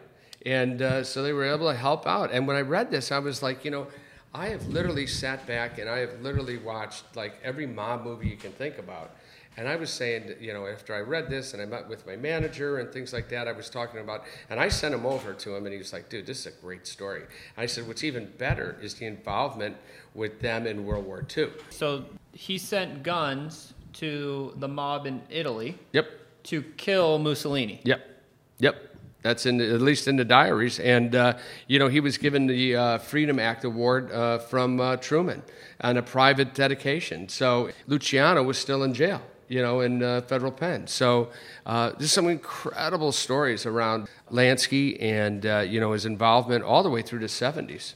And 0.45 0.81
uh, 0.83 1.03
so 1.03 1.23
they 1.23 1.33
were 1.33 1.45
able 1.45 1.67
to 1.71 1.75
help 1.75 2.05
out. 2.05 2.31
And 2.31 2.45
when 2.47 2.55
I 2.57 2.61
read 2.61 2.91
this, 2.91 3.11
I 3.11 3.17
was 3.17 3.41
like, 3.41 3.65
you 3.65 3.71
know, 3.71 3.87
I 4.35 4.49
have 4.49 4.67
literally 4.67 5.07
sat 5.07 5.47
back 5.47 5.77
and 5.77 5.89
I 5.89 5.99
have 5.99 6.19
literally 6.21 6.57
watched 6.57 7.05
like 7.15 7.39
every 7.41 7.65
mob 7.65 8.03
movie 8.03 8.27
you 8.27 8.35
can 8.35 8.51
think 8.51 8.77
about. 8.77 9.11
And 9.55 9.69
I 9.69 9.77
was 9.77 9.89
saying, 9.89 10.35
you 10.41 10.51
know, 10.51 10.67
after 10.67 10.93
I 10.93 10.99
read 10.99 11.29
this 11.29 11.53
and 11.53 11.61
I 11.61 11.65
met 11.65 11.87
with 11.87 12.05
my 12.05 12.17
manager 12.17 12.79
and 12.79 12.91
things 12.91 13.13
like 13.13 13.29
that, 13.29 13.47
I 13.47 13.53
was 13.53 13.69
talking 13.69 14.01
about, 14.01 14.25
and 14.49 14.59
I 14.59 14.67
sent 14.67 14.93
him 14.93 15.05
over 15.05 15.33
to 15.33 15.55
him, 15.55 15.63
and 15.65 15.71
he 15.71 15.77
was 15.77 15.93
like, 15.93 16.09
dude, 16.09 16.25
this 16.25 16.39
is 16.41 16.47
a 16.47 16.61
great 16.61 16.85
story. 16.85 17.21
And 17.21 17.63
I 17.63 17.65
said, 17.65 17.87
what's 17.87 18.03
even 18.03 18.29
better 18.37 18.77
is 18.81 18.95
the 18.95 19.05
involvement 19.05 19.77
with 20.13 20.41
them 20.41 20.67
in 20.67 20.85
World 20.85 21.05
War 21.05 21.25
II. 21.37 21.47
So 21.69 22.03
he 22.33 22.57
sent 22.57 23.03
guns 23.03 23.73
to 23.93 24.53
the 24.57 24.67
mob 24.67 25.05
in 25.07 25.21
Italy 25.29 25.79
Yep, 25.93 26.09
to 26.43 26.61
kill 26.75 27.17
Mussolini. 27.19 27.79
yep, 27.85 28.21
yep. 28.59 28.94
That's 29.25 29.47
in 29.47 29.57
the, 29.57 29.73
at 29.73 29.81
least 29.81 30.07
in 30.07 30.17
the 30.17 30.23
diaries. 30.23 30.79
And, 30.79 31.15
uh, 31.15 31.39
you 31.65 31.79
know, 31.79 31.87
he 31.87 31.99
was 31.99 32.19
given 32.19 32.45
the 32.45 32.75
uh, 32.75 32.97
Freedom 32.99 33.39
Act 33.39 33.63
Award 33.63 34.11
uh, 34.11 34.37
from 34.37 34.79
uh, 34.79 34.97
Truman 34.97 35.41
on 35.81 35.97
a 35.97 36.03
private 36.03 36.53
dedication. 36.53 37.27
So 37.27 37.71
Luciano 37.87 38.43
was 38.43 38.59
still 38.59 38.83
in 38.83 38.93
jail 38.93 39.23
you 39.47 39.61
know, 39.61 39.81
in 39.81 40.01
uh, 40.01 40.21
federal 40.21 40.51
pen. 40.51 40.87
So 40.87 41.29
uh, 41.67 41.91
there's 41.99 42.11
some 42.11 42.27
incredible 42.27 43.11
stories 43.11 43.67
around 43.67 44.07
Lansky 44.31 44.99
and 44.99 45.43
you 45.71 45.79
know 45.79 45.91
his 45.91 46.07
involvement 46.07 46.63
all 46.63 46.81
the 46.81 46.89
way 46.89 47.03
through 47.03 47.19
the 47.19 47.27
70s. 47.27 47.93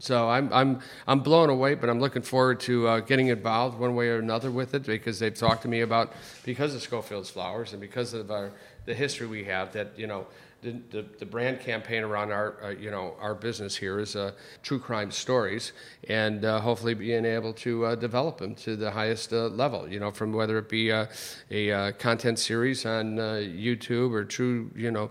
So 0.00 0.28
I'm 0.28 0.52
I'm 0.52 0.80
I'm 1.08 1.20
blown 1.20 1.50
away, 1.50 1.74
but 1.74 1.90
I'm 1.90 2.00
looking 2.00 2.22
forward 2.22 2.60
to 2.60 2.86
uh, 2.86 3.00
getting 3.00 3.28
involved 3.28 3.78
one 3.78 3.96
way 3.96 4.08
or 4.08 4.18
another 4.18 4.50
with 4.50 4.74
it 4.74 4.86
because 4.86 5.18
they've 5.18 5.34
talked 5.34 5.62
to 5.62 5.68
me 5.68 5.80
about 5.80 6.12
because 6.44 6.74
of 6.74 6.82
Schofield's 6.82 7.30
flowers 7.30 7.72
and 7.72 7.80
because 7.80 8.14
of 8.14 8.30
our 8.30 8.50
the 8.86 8.94
history 8.94 9.26
we 9.26 9.44
have 9.44 9.72
that 9.72 9.98
you 9.98 10.06
know 10.06 10.26
the, 10.62 10.72
the, 10.90 11.04
the, 11.20 11.26
brand 11.26 11.60
campaign 11.60 12.02
around 12.02 12.32
our 12.32 12.62
uh, 12.62 12.68
you 12.70 12.90
know 12.90 13.14
our 13.20 13.34
business 13.34 13.76
here 13.76 14.00
is 14.00 14.16
uh, 14.16 14.32
true 14.62 14.78
crime 14.78 15.10
stories, 15.10 15.72
and 16.08 16.44
uh, 16.44 16.60
hopefully 16.60 16.94
being 16.94 17.24
able 17.24 17.52
to 17.52 17.84
uh, 17.86 17.94
develop 17.94 18.38
them 18.38 18.54
to 18.56 18.76
the 18.76 18.90
highest 18.90 19.32
uh, 19.32 19.46
level. 19.46 19.88
You 19.88 20.00
know, 20.00 20.10
from 20.10 20.32
whether 20.32 20.58
it 20.58 20.68
be 20.68 20.90
a, 20.90 21.08
a 21.50 21.92
content 21.92 22.38
series 22.38 22.84
on 22.84 23.16
YouTube 23.16 24.12
or 24.12 24.24
True 24.24 24.70
you 24.74 24.90
know. 24.90 25.10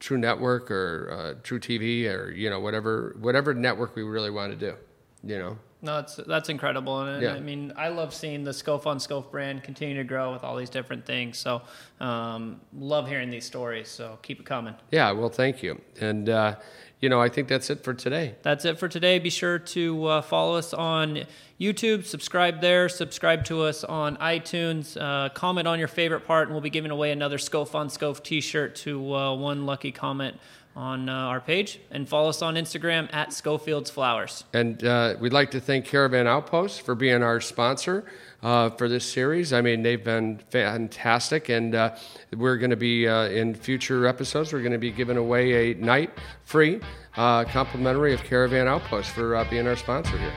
True 0.00 0.16
Network 0.16 0.70
or 0.70 1.38
True 1.42 1.60
TV 1.60 2.10
or 2.10 2.30
you 2.30 2.48
know 2.48 2.58
whatever 2.58 3.16
whatever 3.20 3.52
network 3.52 3.94
we 3.94 4.02
really 4.02 4.30
want 4.30 4.50
to 4.50 4.56
do, 4.56 4.74
you 5.22 5.38
know. 5.38 5.58
No, 5.82 5.96
that's 5.96 6.16
that's 6.16 6.48
incredible, 6.50 7.00
and 7.00 7.22
yeah. 7.22 7.32
I 7.32 7.40
mean, 7.40 7.72
I 7.76 7.88
love 7.88 8.12
seeing 8.12 8.44
the 8.44 8.50
Scof 8.50 8.86
on 8.86 8.98
Scof 8.98 9.30
brand 9.30 9.62
continue 9.62 9.96
to 9.96 10.04
grow 10.04 10.32
with 10.32 10.44
all 10.44 10.56
these 10.56 10.68
different 10.68 11.06
things. 11.06 11.38
So, 11.38 11.62
um, 12.00 12.60
love 12.78 13.08
hearing 13.08 13.30
these 13.30 13.46
stories. 13.46 13.88
So 13.88 14.18
keep 14.22 14.40
it 14.40 14.46
coming. 14.46 14.74
Yeah, 14.90 15.12
well, 15.12 15.30
thank 15.30 15.62
you, 15.62 15.80
and 15.98 16.28
uh, 16.28 16.56
you 17.00 17.08
know, 17.08 17.20
I 17.20 17.30
think 17.30 17.48
that's 17.48 17.70
it 17.70 17.82
for 17.82 17.94
today. 17.94 18.34
That's 18.42 18.66
it 18.66 18.78
for 18.78 18.88
today. 18.88 19.18
Be 19.18 19.30
sure 19.30 19.58
to 19.58 20.04
uh, 20.04 20.22
follow 20.22 20.56
us 20.56 20.74
on 20.74 21.24
YouTube, 21.58 22.04
subscribe 22.04 22.60
there, 22.60 22.90
subscribe 22.90 23.44
to 23.46 23.62
us 23.62 23.82
on 23.82 24.18
iTunes, 24.18 25.00
uh, 25.00 25.30
comment 25.30 25.66
on 25.66 25.78
your 25.78 25.88
favorite 25.88 26.26
part, 26.26 26.48
and 26.48 26.52
we'll 26.52 26.60
be 26.60 26.70
giving 26.70 26.90
away 26.90 27.10
another 27.10 27.38
Scof 27.38 27.74
on 27.74 27.88
Scof 27.88 28.22
T-shirt 28.22 28.76
to 28.76 29.14
uh, 29.14 29.34
one 29.34 29.64
lucky 29.64 29.92
comment 29.92 30.36
on 30.76 31.08
uh, 31.08 31.12
our 31.12 31.40
page 31.40 31.80
and 31.90 32.08
follow 32.08 32.28
us 32.28 32.42
on 32.42 32.54
Instagram 32.54 33.12
at 33.12 33.32
Schofield's 33.32 33.90
Flowers. 33.90 34.44
And 34.52 34.82
uh, 34.84 35.16
we'd 35.20 35.32
like 35.32 35.50
to 35.52 35.60
thank 35.60 35.84
Caravan 35.84 36.26
Outpost 36.26 36.82
for 36.82 36.94
being 36.94 37.22
our 37.22 37.40
sponsor 37.40 38.04
uh, 38.42 38.70
for 38.70 38.88
this 38.88 39.04
series. 39.04 39.52
I 39.52 39.60
mean, 39.60 39.82
they've 39.82 40.02
been 40.02 40.38
fantastic, 40.50 41.48
and 41.48 41.74
uh, 41.74 41.96
we're 42.36 42.56
going 42.56 42.70
to 42.70 42.76
be 42.76 43.06
uh, 43.06 43.24
in 43.24 43.54
future 43.54 44.06
episodes. 44.06 44.52
We're 44.52 44.60
going 44.60 44.72
to 44.72 44.78
be 44.78 44.92
giving 44.92 45.16
away 45.16 45.72
a 45.72 45.74
night 45.74 46.10
free 46.44 46.80
uh, 47.16 47.44
complimentary 47.44 48.14
of 48.14 48.22
Caravan 48.22 48.68
Outpost 48.68 49.10
for 49.10 49.44
being 49.50 49.66
our 49.66 49.76
sponsor 49.76 50.16
here. 50.16 50.32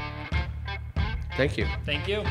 Thank 1.37 1.57
you. 1.57 1.65
Thank 1.85 2.07
you. 2.07 2.23